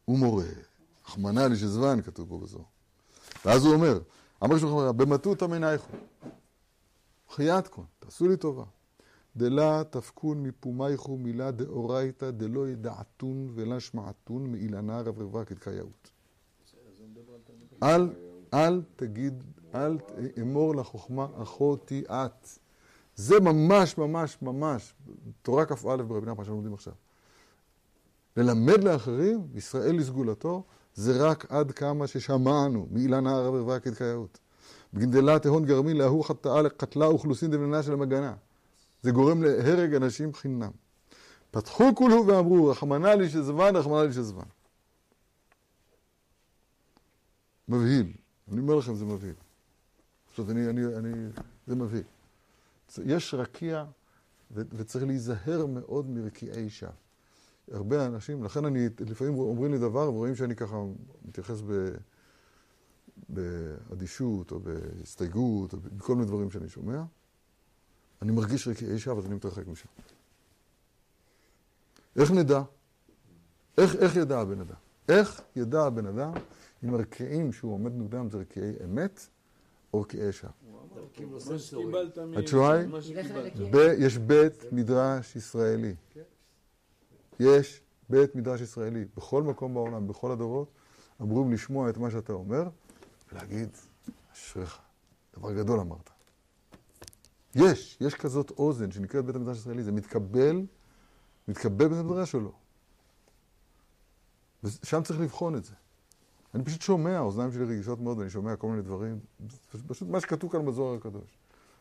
[0.06, 0.46] הוא מורה.
[1.06, 2.66] רחמנא לי שזמן, כתוב פה בזוהר.
[3.46, 4.00] ואז הוא אומר,
[4.44, 5.92] אמר שלמה, במטותא מנייכו.
[7.30, 8.64] חיית קון, תעשו לי טובה.
[9.36, 16.15] דלה תפקון מפומייכו מילה דאורייתא דלא ידעתון ולה שמעתון מאילנה רברבה כדקייאות.
[17.84, 18.10] אל,
[18.54, 19.44] אל תגיד,
[19.76, 19.98] אל
[20.42, 22.60] אמור לחוכמה אחותי את.
[23.16, 24.94] זה ממש ממש ממש,
[25.42, 26.94] תורה כ"א ברבי נחמן שאנחנו לומדים עכשיו.
[28.38, 30.64] ללמד לאחרים, ישראל לסגולתו,
[30.96, 34.40] זה רק עד כמה ששמענו מאילנה רברבה כדקייאות.
[34.94, 38.34] בגנדלה תהון גרמין להוא חטאה לקטלה אוכלוסין דבננה של המגנה.
[39.02, 40.72] זה גורם להרג אנשים חינם.
[41.52, 44.44] פתחו כולו ואמרו, רחמנא לי של זמן, רחמנא לי של זמן.
[47.68, 48.14] מבהיל.
[48.52, 49.34] אני אומר לכם, זה מבהיל.
[50.30, 51.12] זאת אומרת, אני, אני, אני,
[51.68, 52.04] זה מבהיל.
[53.06, 53.86] יש רקיע,
[54.52, 56.92] וצריך להיזהר מאוד מרקיעי שווא.
[57.72, 60.76] הרבה אנשים, לכן אני, לפעמים אומרים לי דבר, ורואים שאני ככה
[61.26, 61.90] מתייחס ב...
[63.30, 67.04] באדישות או בהסתייגות או בכל מיני דברים שאני שומע,
[68.22, 69.90] אני מרגיש רקיעי שווא, אז אני מתרחק משם.
[72.16, 72.62] איך נדע?
[73.78, 74.76] איך, איך ידע הבן אדם?
[75.10, 76.34] איך ידע הבן אדם
[76.86, 79.28] אם הרקיעים שהוא עומד נגדם זה רקיעי אמת,
[81.40, 81.88] סנסורים.
[81.88, 82.38] שקיבלת מ...
[82.38, 82.88] התשובה היא?
[84.06, 85.96] יש בית מדרש ישראלי.
[87.40, 89.06] יש בית מדרש ישראלי.
[89.18, 90.72] בכל מקום בעולם, בכל הדורות,
[91.22, 92.70] אמורים לשמוע את מה שאתה אומר,
[93.32, 93.70] ולהגיד,
[94.34, 94.80] אשריך,
[95.38, 96.10] דבר גדול אמרת.
[97.56, 100.66] יש, יש כזאת אוזן שנקראת בית המדרש הישראלי, זה מתקבל,
[101.48, 102.52] מתקבל בית המדרש או לא?
[104.64, 105.74] ושם צריך לבחון את זה.
[106.56, 109.20] אני פשוט שומע, האוזניים שלי רגישות מאוד, ואני שומע כל מיני דברים,
[109.88, 111.38] פשוט מה שכתוב כאן בזוהר הקדוש.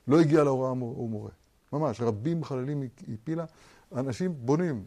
[0.08, 1.30] לא הגיע להוראה הוא מורה.
[1.72, 3.44] ממש, רבים חללים היא הפילה,
[3.92, 4.86] אנשים בונים,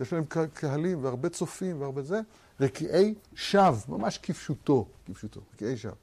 [0.00, 0.24] יש להם
[0.54, 2.20] קהלים והרבה צופים והרבה זה,
[2.60, 5.94] רקיעי שווא, ממש כפשוטו, כפשוטו, רקיעי שווא.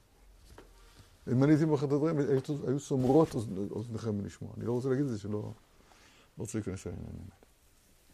[1.32, 2.18] אם אני הייתי באחד הדברים,
[2.66, 4.50] היו, סומרות אוז- אוזניכם מלשמוע.
[4.56, 5.32] אני לא רוצה להגיד את זה שלא...
[5.32, 5.50] לא
[6.38, 7.34] רוצה להיכנס לעניינים האלה.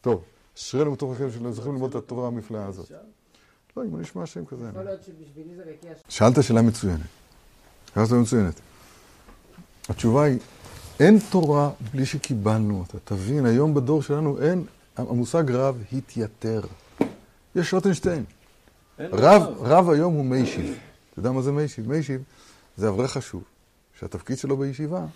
[0.01, 0.23] טוב,
[0.57, 2.89] אשרינו בתוך החיים שלנו, זוכרים ללמוד את התורה המפלאה הזאת.
[3.79, 4.69] לא, אם אני אשמע שם כזה.
[4.69, 6.17] יכול להיות שבשבילי זה רקיע ש...
[6.17, 7.01] שאלת שאלה מצוינת.
[7.95, 8.61] שאלת שאלה מצוינת.
[9.89, 10.39] התשובה היא,
[11.01, 12.99] אין תורה בלי שקיבלנו אותה.
[13.05, 14.65] תבין, היום בדור שלנו אין,
[14.97, 16.61] המושג רב התייתר.
[17.55, 18.25] יש רוטנשטיין.
[18.99, 20.79] רב, רב היום הוא מיישיב.
[21.11, 21.89] אתה יודע מה זה מיישיב?
[21.89, 22.23] מיישיב
[22.77, 23.43] זה אברך חשוב,
[23.99, 25.07] שהתפקיד שלו בישיבה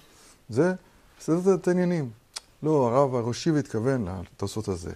[0.48, 0.74] זה
[1.20, 2.10] לסדר את העניינים.
[2.62, 4.92] לא, הרב הראשי התכוון לתוספות הזה,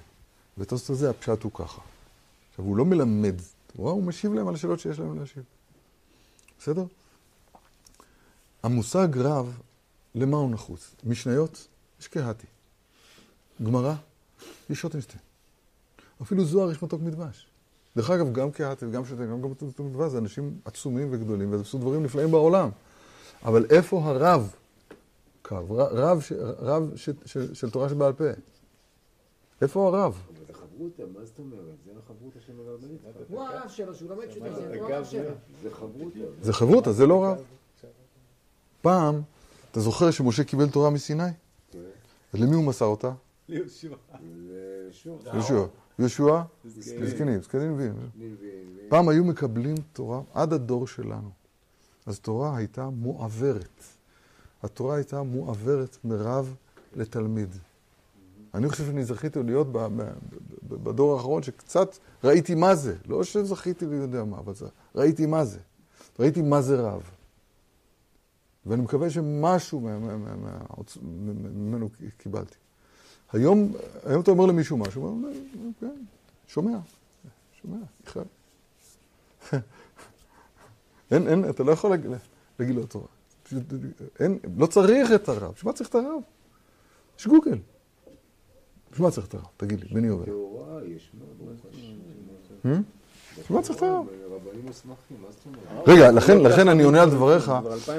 [0.58, 1.80] בתוספות הזה הפשט הוא ככה.
[2.50, 3.34] עכשיו, הוא לא מלמד
[3.66, 5.42] תורה, הוא משיב להם על השאלות שיש להם להשיב.
[6.58, 6.84] בסדר?
[8.62, 9.60] המושג רב,
[10.14, 10.94] למה הוא נחוץ?
[11.04, 11.68] משניות,
[12.00, 12.46] יש קהתי.
[13.62, 13.94] גמרא,
[14.70, 15.20] יש רוטנשטיין.
[16.22, 17.46] אפילו זוהר יש מתוק מדבש.
[17.96, 22.02] דרך אגב, גם קהתי וגם שוטה, גם מתוק מדבש, זה אנשים עצומים וגדולים, ועשו דברים
[22.02, 22.70] נפלאים בעולם.
[23.44, 24.54] אבל איפה הרב?
[25.42, 28.24] קו, רב, ש, רב ש, ש, של תורה שבעל פה.
[29.62, 30.22] איפה הרב?
[30.76, 31.76] חברותא, מה זאת אומרת?
[31.84, 33.00] זה החברותא של הרבנית.
[33.28, 35.30] הוא הרב שלו, שהוא לומד שוטה, זה הרב שלו.
[35.62, 36.18] זה חברותא.
[36.42, 37.38] זה חברותא, זה לא רב.
[38.82, 39.22] פעם,
[39.70, 41.22] אתה זוכר שמשה קיבל תורה מסיני?
[41.70, 41.78] כן.
[42.32, 43.12] אז למי הוא מסר אותה?
[43.48, 43.88] ליהושע.
[44.88, 45.20] לשור.
[45.32, 45.64] יהושע.
[45.98, 46.42] יהושע?
[46.64, 47.40] זקנים.
[47.54, 47.94] נביאים.
[48.88, 51.30] פעם היו מקבלים תורה עד הדור שלנו.
[52.06, 53.82] אז תורה הייתה מועברת.
[54.62, 56.54] התורה הייתה מועברת מרב
[56.96, 57.48] לתלמיד.
[58.56, 59.66] אני חושב שאני זכיתי להיות
[60.62, 62.96] בדור האחרון שקצת ראיתי מה זה.
[63.06, 65.58] לא שזכיתי לי יודע מה, אבל זה, ראיתי מה זה.
[66.18, 67.10] ראיתי מה זה רב.
[68.66, 69.88] ואני מקווה שמשהו
[71.54, 71.88] ממנו
[72.18, 72.56] קיבלתי.
[73.32, 73.72] היום,
[74.04, 75.28] היום אתה אומר למישהו משהו, הוא אומר,
[75.80, 76.04] כן,
[76.46, 76.78] שומע,
[77.62, 78.24] שומע, בכלל.
[81.10, 81.90] אין, אין, אתה לא יכול
[82.58, 83.06] להגיד, לו תורה.
[84.20, 85.52] אין, לא צריך את הרב.
[85.52, 86.22] בשביל מה צריך את הרב?
[87.18, 87.58] יש גוגל.
[88.96, 89.44] בשביל מה צריך את הרב?
[89.56, 89.86] תגיד לי,
[90.86, 91.10] יש
[91.60, 91.82] חשוב.
[92.64, 92.68] Hmm?
[93.40, 94.06] בשביל מה צריך את הרב?
[95.86, 97.52] רגע, לכן, אני עונה על דבריך.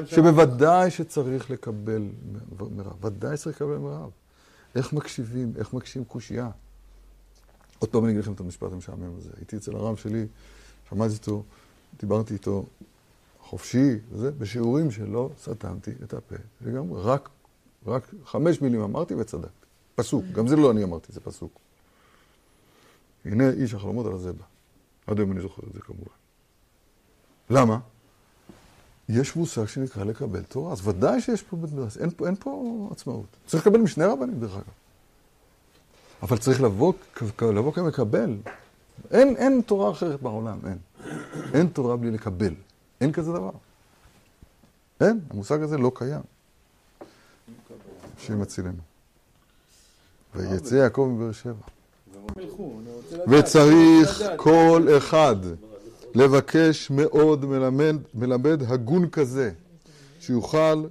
[0.05, 2.01] שבוודאי שצריך לקבל
[2.75, 3.05] מרב.
[3.05, 4.09] ודאי שצריך לקבל מרב.
[4.75, 6.49] איך מקשיבים, איך מקשיבים קושייה.
[7.79, 9.29] עוד פעם אני אגיד לכם את המשפט המשעמם הזה.
[9.37, 10.25] הייתי אצל הרב שלי,
[10.89, 11.43] שמעתי אותו,
[11.99, 12.65] דיברתי איתו
[13.39, 17.01] חופשי, וזה, בשיעורים שלו סתמתי את הפה לגמרי.
[17.03, 17.29] רק,
[17.87, 19.66] רק חמש מילים אמרתי וצדקתי.
[19.97, 21.51] פסוק, גם זה לא אני אמרתי, זה פסוק.
[23.25, 24.43] הנה איש החלומות על הזבע.
[25.07, 26.11] עד היום אני זוכר את זה כמובן.
[27.49, 27.79] למה?
[29.09, 32.87] יש מושג שנקרא לקבל תורה, אז ודאי שיש פה בית מדרש, אין, פה- אין פה
[32.91, 33.25] עצמאות.
[33.45, 34.63] צריך לקבל משני רבנים דרך אגב.
[36.21, 36.93] אבל צריך לבוא,
[37.41, 38.37] לבוא כמקבל.
[39.11, 40.77] אין, אין תורה אחרת בעולם, אין.
[41.53, 42.53] אין תורה בלי לקבל.
[43.01, 43.51] אין כזה דבר.
[45.01, 46.21] אין, המושג הזה לא קיים.
[48.17, 48.86] השם יצילנו.
[50.37, 51.53] ויצא יעקב מבאר שבע.
[53.29, 54.23] וצריך.
[54.37, 55.35] כל אחד
[56.15, 59.51] לבקש מאוד מלמד, מלמד הגון כזה,
[60.19, 60.85] שיוכל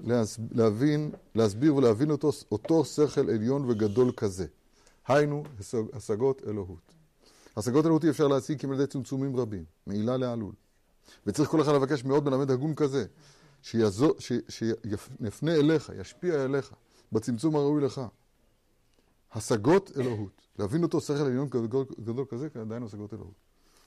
[0.53, 4.47] להבין, להסביר ולהבין אותו, אותו שכל עליון וגדול כזה.
[5.09, 6.93] היינו, השג- השגות אלוהות.
[7.57, 10.53] השגות אלוהות אי אפשר להשיג כי על ידי צמצומים רבים, מעילה לעלול.
[11.27, 13.05] וצריך כל אחד לבקש מאוד מלמד הגון כזה,
[13.63, 16.73] שיפנה אליך, ישפיע אליך,
[17.13, 18.01] בצמצום הראוי לך.
[19.33, 20.41] השגות אלוהות.
[20.59, 23.35] להבין אותו שכל עליון גדול, גדול כזה, כי עדיין השגות אלוהות.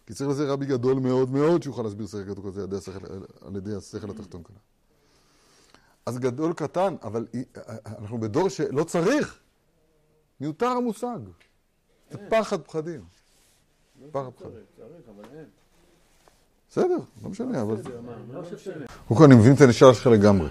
[0.06, 3.06] כי צריך לזה רבי גדול מאוד מאוד שיוכל להסביר שכל גדול כזה על ידי השכל,
[3.41, 4.56] על ידי השכל התחתון כאן.
[6.06, 7.28] אז גדול קטן, אבל
[7.86, 9.40] אנחנו בדור שלא צריך.
[10.41, 11.20] מיותר המושג.
[12.11, 13.02] זה פחד פחדים.
[14.11, 14.52] פחד פחדים.
[14.52, 15.45] צריך, צריך, אבל אין.
[16.70, 17.76] בסדר, לא משנה, אבל...
[18.32, 18.86] לא משנה.
[19.07, 20.49] קודם כל אני מבין את הנשאל שלך לגמרי.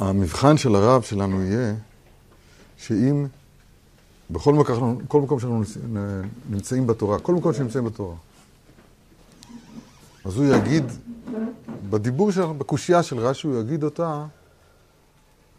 [0.00, 1.74] המבחן של הרב שלנו יהיה
[2.76, 3.26] שאם
[4.30, 5.62] בכל מקום, כל מקום שאנחנו
[6.50, 8.14] נמצאים בתורה, כל מקום שנמצאים בתורה,
[10.24, 10.84] אז הוא יגיד,
[11.90, 14.26] בדיבור שלנו, בקושייה של רש"י, הוא יגיד אותה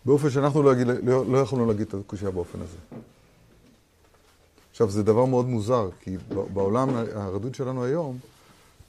[0.05, 2.77] באופן שאנחנו לא, יגיד, לא, לא יכולנו להגיד את הקושייה באופן הזה.
[4.71, 6.17] עכשיו, זה דבר מאוד מוזר, כי
[6.53, 8.17] בעולם הרדוד שלנו היום,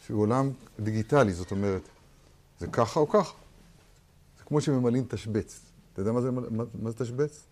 [0.06, 0.50] שהוא עולם
[0.80, 1.82] דיגיטלי, זאת אומרת,
[2.60, 3.41] זה ככה או ככה.
[4.43, 5.60] זה כמו שממלאים תשבץ.
[5.93, 7.47] אתה יודע מה זה, מה, מה זה תשבץ?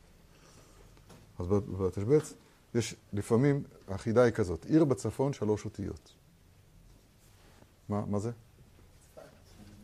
[1.39, 2.33] אז בתשבץ
[2.75, 6.13] יש לפעמים, החידה היא כזאת, עיר בצפון שלוש אותיות.
[7.89, 8.31] מה, מה זה?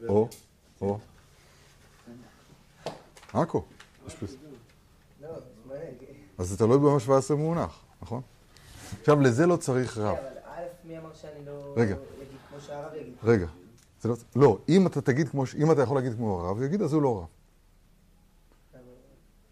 [0.09, 0.29] או,
[0.81, 0.99] או.
[3.33, 3.65] עכו.
[5.21, 5.29] לא,
[6.39, 8.23] אז זה תלוי במה 17 מונח, נכון?
[9.01, 10.17] עכשיו, לזה לא צריך רב.
[10.17, 10.23] לא
[13.25, 13.47] רגע.
[14.07, 16.93] לא, לא, אם אתה תגיד כמו, אם אתה יכול להגיד כמו הרב, הוא יגיד, אז
[16.93, 17.27] הוא לא רב.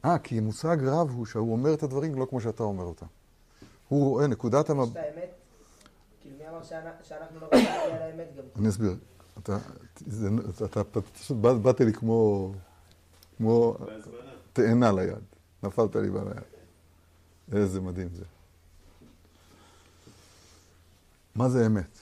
[0.05, 3.07] אה, כי מושג רב הוא שהוא אומר את הדברים לא כמו שאתה אומר אותם.
[3.89, 4.91] הוא רואה נקודת המבט...
[4.93, 5.31] את האמת?
[6.21, 8.43] כאילו מי אמר שאנ- שאנחנו לא רוצים להגיע לאמת גם?
[8.59, 8.97] אני אסביר.
[9.39, 9.59] אתה,
[11.15, 12.53] פשוט בא- באת לי כמו,
[13.37, 13.77] כמו
[14.53, 15.19] תאנה ליד.
[15.63, 16.43] נפלת לי בה ליד.
[17.61, 18.25] איזה מדהים זה.
[21.35, 21.99] מה זה אמת?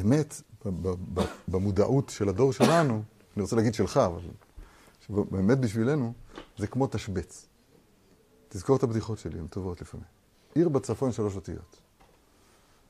[0.00, 3.02] אמת, ב- ב- ב- במודעות של הדור שלנו,
[3.36, 4.20] אני רוצה להגיד שלך, אבל
[5.30, 6.12] באמת בשבילנו,
[6.58, 7.46] זה כמו תשבץ.
[8.48, 10.06] תזכור את הבדיחות שלי, הן טובות לפעמים.
[10.54, 11.76] עיר בצפון שלוש אותיות.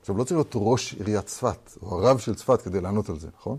[0.00, 3.28] עכשיו, לא צריך להיות ראש עיריית צפת, או הרב של צפת כדי לענות על זה,
[3.36, 3.58] נכון?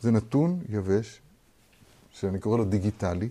[0.00, 1.20] זה נתון יבש,
[2.10, 3.28] שאני קורא לו דיגיטלי.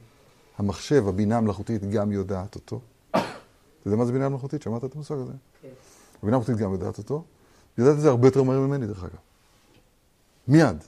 [0.58, 2.80] המחשב, הבינה המלאכותית, גם יודעת אותו.
[3.10, 3.20] אתה
[3.86, 4.62] יודע מה זה בינה מלאכותית?
[4.62, 5.34] שמעת את המושג הזה?
[5.62, 5.68] כן.
[6.24, 7.24] הבינה המלאכותית גם יודעת אותו.
[7.80, 9.20] יודעת את זה הרבה יותר מהר ממני, דרך אגב.
[10.48, 10.84] מיד.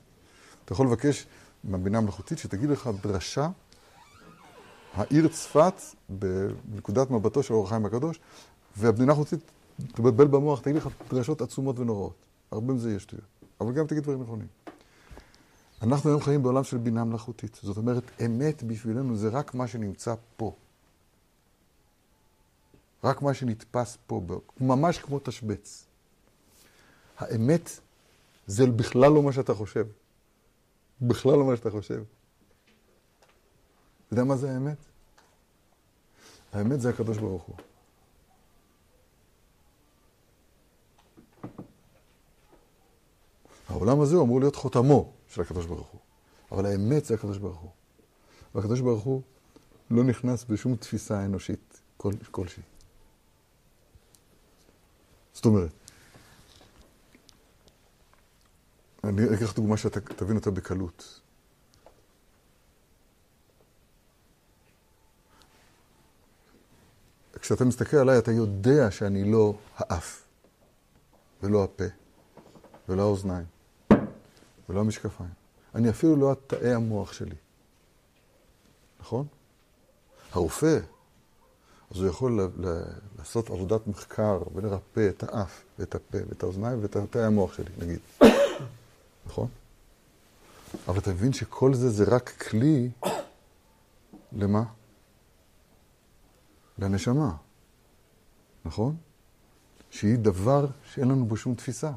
[0.66, 1.26] אתה יכול לבקש
[1.64, 3.50] מהבינה המלאכותית שתגיד לך דרשה,
[4.94, 5.74] העיר צפת,
[6.10, 8.20] בנקודת מבטו של אור החיים הקדוש,
[8.78, 9.40] והבינה המלאכותית
[9.88, 12.16] תבלבל במוח, תגיד לך דרשות עצומות ונוראות.
[12.52, 13.26] הרבה מזה יש שטויות.
[13.62, 14.48] אבל גם תגיד דברים נכונים.
[15.82, 17.60] אנחנו היום חיים בעולם של בינה מלאכותית.
[17.64, 20.56] זאת אומרת, אמת בשבילנו זה רק מה שנמצא פה.
[23.04, 24.22] רק מה שנתפס פה,
[24.60, 25.86] ממש כמו תשבץ.
[27.22, 27.80] האמת
[28.48, 29.88] זה בכלל לא מה שאתה חושב.
[31.02, 32.04] בכלל לא מה שאתה חושב.
[34.06, 34.78] אתה יודע מה זה האמת?
[36.54, 37.56] האמת זה הקדוש ברוך הוא.
[43.70, 46.00] העולם הזה הוא אמור להיות חותמו של הקדוש ברוך הוא.
[46.52, 47.72] אבל האמת זה הקדוש ברוך הוא.
[48.56, 49.22] והקדוש ברוך הוא
[49.92, 52.64] לא נכנס בשום תפיסה אנושית כל, כלשהי.
[55.34, 55.81] זאת אומרת,
[59.04, 61.22] אני אקח דוגמה שאתה תבין אותה בקלות.
[67.40, 70.24] כשאתה מסתכל עליי, אתה יודע שאני לא האף,
[71.44, 71.84] ולא הפה,
[72.90, 73.46] ולא האוזניים,
[74.70, 75.30] ולא המשקפיים.
[75.76, 77.36] אני אפילו לא התאי המוח שלי.
[79.00, 79.28] נכון?
[80.32, 80.80] הרופא,
[81.92, 82.50] אז הוא יכול
[83.18, 88.00] לעשות עבודת מחקר ולרפא את האף, ואת הפה, ואת האוזניים, ואת תאי המוח שלי, נגיד.
[89.26, 89.48] נכון?
[90.88, 92.90] אבל אתה מבין שכל זה זה רק כלי
[94.32, 94.64] למה?
[96.78, 97.36] לנשמה,
[98.66, 98.98] נכון?
[99.90, 101.92] שהיא דבר שאין לנו בו שום תפיסה.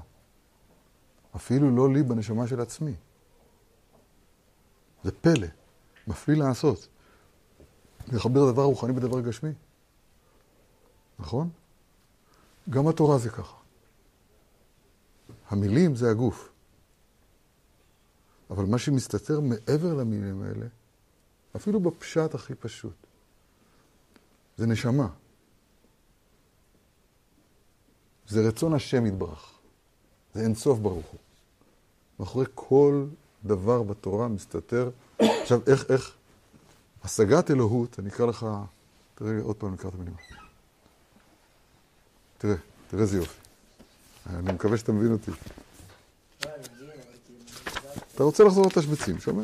[1.37, 2.95] אפילו לא לי בנשמה של עצמי.
[5.05, 5.47] זה פלא,
[6.07, 6.89] מפליא לעשות.
[8.13, 9.53] לחבר דבר רוחני בדבר גשמי.
[11.19, 11.51] נכון?
[12.71, 13.57] גם התורה זה ככה.
[15.49, 16.54] המילים זה הגוף.
[18.51, 20.67] אבל מה שמסתתר מעבר למילים האלה,
[21.57, 22.95] אפילו בפשט הכי פשוט,
[24.57, 25.09] זה נשמה.
[28.29, 29.53] זה רצון השם יתברך.
[30.35, 31.21] זה אין סוף ברוך הוא.
[32.21, 33.07] מאחורי כל
[33.45, 34.91] דבר בתורה מסתתר...
[35.19, 36.13] עכשיו, איך, איך?
[37.05, 38.47] השגת אלוהות, אני אקרא לך...
[39.15, 40.15] תראה, עוד פעם נקרא את המילים.
[42.39, 42.55] תראה,
[42.91, 43.41] תראה איזה יופי.
[44.27, 45.31] אני מקווה שאתה מבין אותי.
[45.31, 45.37] לא,
[46.55, 48.04] אני מבין, אבל כאילו...
[48.15, 49.43] אתה רוצה לחזור לתשבצים, שומע?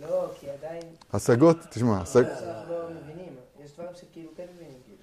[0.00, 0.82] לא, כי עדיין...
[1.12, 2.24] השגות, תשמע, השג...
[2.24, 3.32] אנחנו לא מבינים.
[3.64, 4.98] יש דברים שכאילו כן מבינים, כאילו.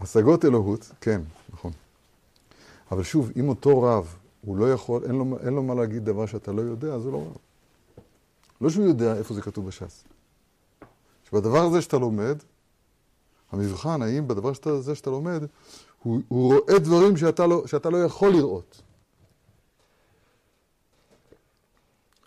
[0.00, 1.20] השגות אלוהות, כן,
[1.52, 1.72] נכון.
[2.92, 6.26] אבל שוב, אם אותו רב, הוא לא יכול, אין לו, אין לו מה להגיד דבר
[6.26, 7.36] שאתה לא יודע, אז הוא לא רב.
[8.60, 10.04] לא שהוא יודע איפה זה כתוב בש"ס.
[11.30, 12.38] שבדבר הזה שאתה לומד,
[13.52, 15.42] המבחן, האם בדבר שאתה, הזה שאתה לומד,
[16.02, 18.82] הוא, הוא רואה דברים שאתה לא, שאתה לא יכול לראות.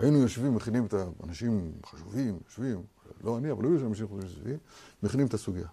[0.02, 2.84] היינו יושבים, מכינים את האנשים חשובים, יושבים,
[3.24, 4.58] לא אני, אבל היו שם אנשים חשובים,
[5.04, 5.68] מכינים את הסוגיה.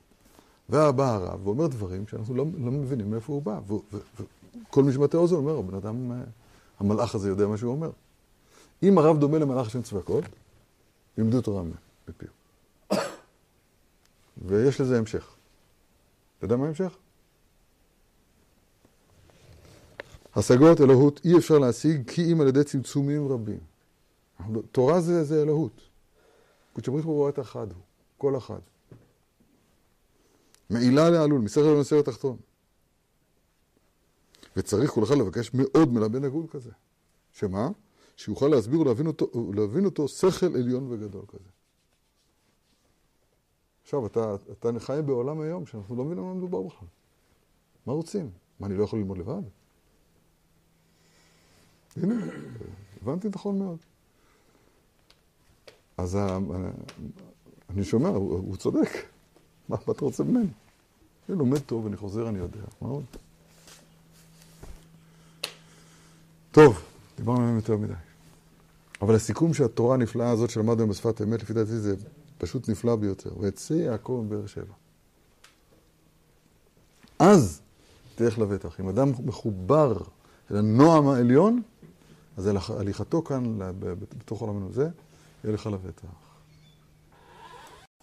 [0.68, 3.60] ובא הרב ואומר דברים שאנחנו לא, לא מבינים מאיפה הוא בא.
[3.68, 4.24] ו- ו- ו-
[4.70, 6.16] כל מי שמטה אוזן אומר, הבן אדם, אה,
[6.78, 7.90] המלאך הזה יודע מה שהוא אומר.
[8.82, 10.24] אם הרב דומה למלאך השם צבקות,
[11.18, 11.62] לימדו תורה
[12.08, 12.28] מפיו.
[14.46, 15.34] ויש לזה המשך.
[16.38, 16.96] אתה יודע מה ההמשך?
[20.36, 23.58] השגות אלוהות אי אפשר להשיג כי אם על ידי צמצומים רבים.
[24.72, 25.80] תורה זה, זה אלוהות.
[26.72, 27.82] קודש ברוך הוא רואה את אחד הוא,
[28.18, 28.60] כל אחד.
[30.70, 32.36] מעילה לעלול, מסכר למסר התחתון.
[34.56, 36.70] וצריך כל אחד לבקש מאוד מלבן הגול כזה.
[37.32, 37.68] שמה?
[38.16, 41.48] שיוכל להסביר ולהבין אותו, להבין אותו שכל עליון וגדול כזה.
[43.82, 46.88] עכשיו, אתה, אתה חי בעולם היום שאנחנו לא מבינים על מה מדובר בכלל.
[47.86, 48.30] מה רוצים?
[48.60, 49.42] מה, אני לא יכול ללמוד לבד?
[51.96, 52.14] הנה,
[53.02, 53.78] הבנתי נכון מאוד.
[55.98, 56.18] אז
[57.70, 58.88] אני שומע, הוא, צודק.
[59.68, 60.46] מה, אתה רוצה ממני?
[61.28, 62.60] אני לומד טוב, אני חוזר, אני יודע.
[62.80, 63.04] מה עוד?
[66.52, 66.82] טוב,
[67.16, 67.92] דיברנו עליהם יותר מדי.
[69.02, 71.96] אבל הסיכום של התורה הנפלאה הזאת שלמדנו בשפת אמת, לפי דעתי זה
[72.38, 73.30] פשוט נפלא ביותר.
[73.40, 74.74] ויצא יעקב מבאר שבע.
[77.18, 77.60] אז
[78.14, 78.80] תלך לבטח.
[78.80, 79.98] אם אדם מחובר
[80.50, 81.62] אל הנועם העליון,
[82.36, 83.58] אז הליכ- הליכתו כאן,
[84.18, 84.88] בתוך עולמנו זה,
[85.44, 86.04] יהיה לך לבטח.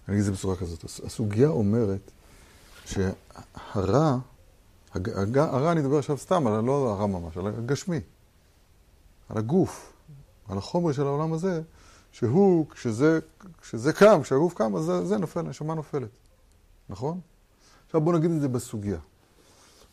[0.07, 0.83] אני אגיד את זה בצורה כזאת.
[0.83, 2.11] הס- הסוגיה אומרת
[2.85, 4.17] שהרע,
[4.93, 7.99] הג- הג- הרע, אני מדבר עכשיו סתם, על לא הרע ממש, על הגשמי,
[9.29, 9.93] על הגוף,
[10.47, 11.61] על החומר של העולם הזה,
[12.11, 13.19] שהוא, כשזה,
[13.61, 16.09] כשזה קם, כשהגוף קם, אז זה, זה נופל, הנשמה נופלת.
[16.89, 17.19] נכון?
[17.85, 18.97] עכשיו בואו נגיד את זה בסוגיה.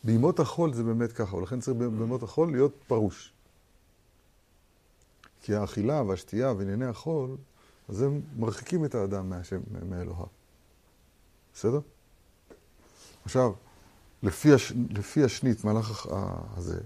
[0.03, 3.32] בימות החול זה באמת ככה, ולכן צריך בימות החול להיות פרוש.
[5.43, 7.37] כי האכילה והשתייה וענייני החול,
[7.89, 10.25] אז הם מרחיקים את האדם מהשם, מאלוהיו.
[11.53, 11.79] בסדר?
[13.25, 13.51] עכשיו,
[14.23, 16.07] לפי, הש, לפי השנית, מהלך
[16.57, 16.79] הזה,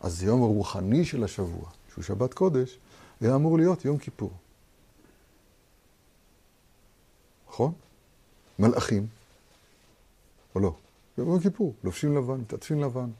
[0.00, 2.78] אז יום הרוחני של השבוע, שהוא שבת קודש,
[3.20, 4.32] היה אמור להיות יום כיפור.
[7.48, 7.72] נכון?
[8.58, 9.06] מלאכים,
[10.54, 10.74] או לא?
[11.18, 13.10] ביום כיפור, לובשים לבן, מתעטפים לבן,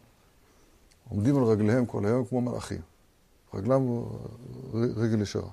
[1.09, 2.81] עומדים על רגליהם כל היום כמו מלאכים.
[3.55, 3.83] רגלם
[4.73, 5.51] רגל ישרה.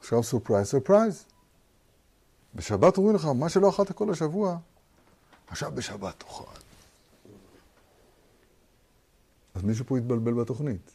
[0.00, 1.24] עכשיו surprise, surprise.
[2.54, 4.58] בשבת אומרים לך, מה שלא אכלת כל השבוע,
[5.46, 6.44] עכשיו בשבת תאכל.
[9.54, 10.90] אז מישהו פה התבלבל בתוכנית,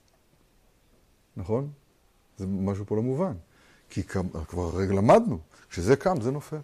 [1.38, 1.72] נכון?
[2.38, 3.34] זה משהו פה לא מובן.
[3.90, 6.58] כי כבר הרגע למדנו, כשזה קם זה נופל.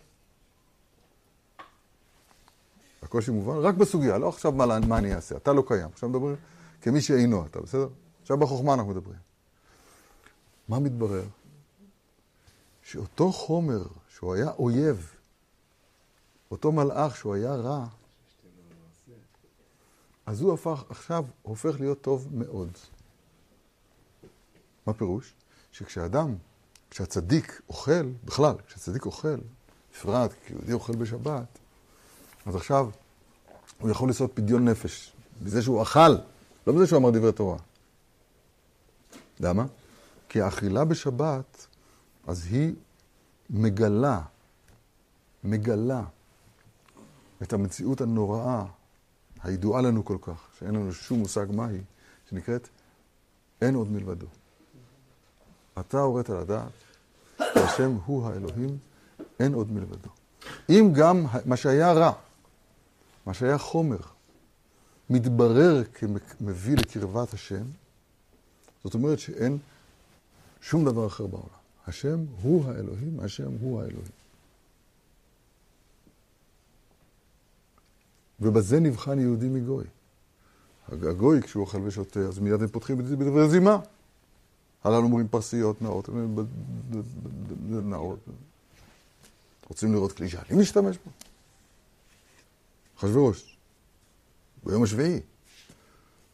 [3.01, 5.89] הקושי מובן רק בסוגיה, לא עכשיו מה, מה אני אעשה, אתה לא קיים.
[5.93, 6.35] עכשיו מדברים
[6.81, 7.87] כמי שאינו אתה, בסדר?
[8.25, 9.19] עכשיו בחוכמה אנחנו מדברים.
[10.67, 11.23] מה מתברר?
[12.83, 15.13] שאותו חומר שהוא היה אויב,
[16.51, 17.85] אותו מלאך שהוא היה רע,
[20.25, 22.69] אז הוא הפך, עכשיו הופך להיות טוב מאוד.
[24.87, 25.33] מה פירוש?
[25.71, 26.35] שכשאדם,
[26.89, 29.37] כשהצדיק אוכל, בכלל, כשהצדיק אוכל,
[29.93, 31.59] בפרט כיהודי אוכל בשבת,
[32.45, 32.89] אז עכשיו
[33.79, 35.11] הוא יכול לעשות פדיון נפש,
[35.43, 36.15] בזה שהוא אכל,
[36.67, 37.57] לא בזה שהוא אמר דברי תורה.
[39.39, 39.65] למה?
[40.29, 41.67] כי האכילה בשבת,
[42.27, 42.73] אז היא
[43.49, 44.21] מגלה,
[45.43, 46.03] מגלה
[47.43, 48.65] את המציאות הנוראה,
[49.43, 51.81] הידועה לנו כל כך, שאין לנו שום מושג מהי,
[52.29, 52.67] שנקראת
[53.61, 54.27] אין עוד מלבדו.
[55.79, 56.71] אתה הורית לדעת,
[57.37, 58.77] שהשם הוא האלוהים,
[59.39, 60.09] אין עוד מלבדו.
[60.69, 62.11] אם גם מה שהיה רע,
[63.25, 63.97] מה שהיה חומר,
[65.09, 67.63] מתברר כמביא לקרבת השם,
[68.85, 69.57] זאת אומרת שאין
[70.61, 71.47] שום דבר אחר בעולם.
[71.87, 74.11] השם הוא האלוהים, השם הוא האלוהים.
[78.39, 79.85] ובזה נבחן יהודי מגוי.
[80.87, 83.79] הגוי, כשהוא אוכל ושותה, אז מיד הם פותחים בדברי זימה.
[84.83, 86.09] הללו אומרים פרסיות נאות,
[87.69, 88.19] נאות.
[89.67, 91.11] רוצים לראות כלי שאני משתמש בו?
[92.97, 93.57] אחשוורוש,
[94.63, 95.19] ביום השביעי.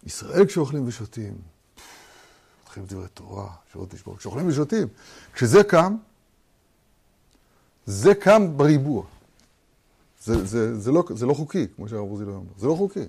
[0.05, 1.37] ישראל כשאוכלים ושותים,
[2.71, 4.17] פותחים דברי תורה, שעות לשבור.
[4.17, 4.87] כשאוכלים ושותים,
[5.33, 5.97] כשזה קם,
[7.85, 9.05] זה קם בריבוע.
[10.23, 12.51] זה, זה, זה, לא, זה לא חוקי, כמו שהרב עוזי לא אומר.
[12.57, 13.05] זה לא חוקי.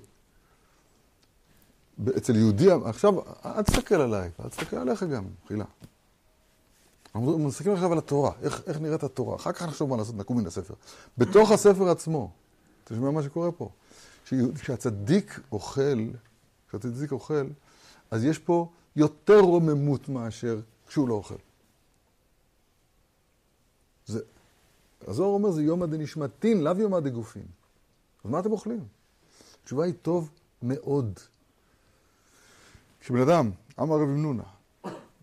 [2.17, 3.13] אצל יהודי, עכשיו,
[3.45, 5.65] אל תסתכל עליי, אל תסתכל עליך גם, חילה.
[7.15, 9.35] אנחנו מסתכלים עכשיו על התורה, איך, איך נראית התורה.
[9.35, 10.73] אחר כך נחשוב מה לעשות, נקום מן הספר.
[11.17, 12.31] בתוך הספר עצמו,
[12.83, 13.69] אתה שומע מה שקורה פה?
[14.55, 16.07] כשהצדיק אוכל,
[16.69, 17.47] כשהצדיק אוכל,
[18.11, 21.35] אז יש פה יותר רוממות מאשר כשהוא לא אוכל.
[24.05, 24.19] זה,
[25.07, 27.45] הזוהר אומר, זה יומא דנשמתין, לאו יומא דגופין.
[28.23, 28.85] אז מה אתם אוכלים?
[29.63, 30.29] התשובה היא טוב
[30.61, 31.19] מאוד.
[32.99, 34.43] כשבן אדם, אמר רבי מנונה,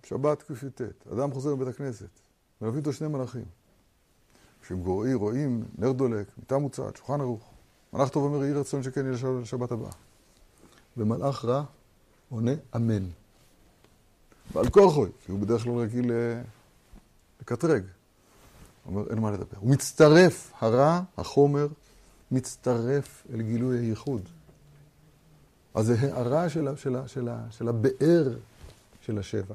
[0.04, 0.80] שבת קי"ט,
[1.12, 2.08] אדם חוזר מבית הכנסת,
[2.60, 3.44] מלווים אותו שני מלאכים.
[4.62, 7.50] כשהם גורעים, רואים נר דולק, מיטה מוצעת, שולחן ערוך.
[7.92, 9.90] מלאך טוב אומר, יהי רצון שכן יהיה לשבת- הבאה.
[10.96, 11.64] ומלאך רע
[12.28, 13.06] עונה אמן.
[14.52, 16.42] ועל כורחוי, כי הוא בדרך כלל רגיל אה,
[17.40, 17.82] לקטרג.
[18.84, 19.58] הוא אומר, אין מה לדבר.
[19.60, 21.68] הוא מצטרף, הרע, החומר,
[22.30, 24.22] מצטרף אל גילוי הייחוד.
[25.74, 28.36] אז זה הערה של, של, של, של הבאר
[29.00, 29.54] של השבע.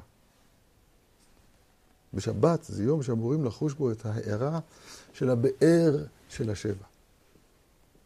[2.13, 4.59] בשבת זה יום שאמורים לחוש בו את ההערה
[5.13, 6.85] של הבאר של השבע.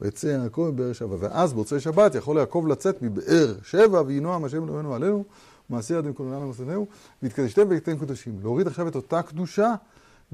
[0.02, 1.16] ויצא יעקב מבאר שבע.
[1.20, 5.24] ואז במוצאי שבת יכול יעקב לצאת מבאר שבע, ויהי נועם השם אלוהינו עלינו,
[5.70, 6.88] מעשי יד במקומנו למסדנו,
[7.24, 8.40] והתקדשתם והייתם קדושים.
[8.42, 9.76] להוריד עכשיו את אותה קדושה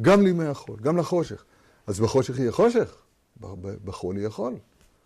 [0.01, 1.43] גם לימי החול, גם לחושך.
[1.87, 2.95] אז בחושך יהיה חושך,
[3.85, 4.53] בחול יהיה חול.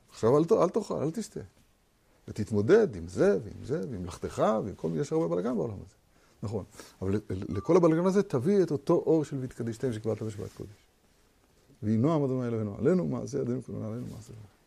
[0.10, 1.40] עכשיו אל, אל תאכל, אל תשתה.
[2.28, 5.96] ותתמודד עם זה ועם זה ועם מלאכתך ועם כל מיני, יש הרבה בלאגן בעולם הזה.
[6.44, 6.64] נכון.
[7.02, 10.70] אבל לכל הבלאגן הזה תביא את אותו אור של והתקדשתם שקיבלת בשבת קודש.
[11.84, 14.59] ויהי נועם אדוני אלוהינו עלינו, מעשה ידינו כולנו עלינו, מעשה ידינו.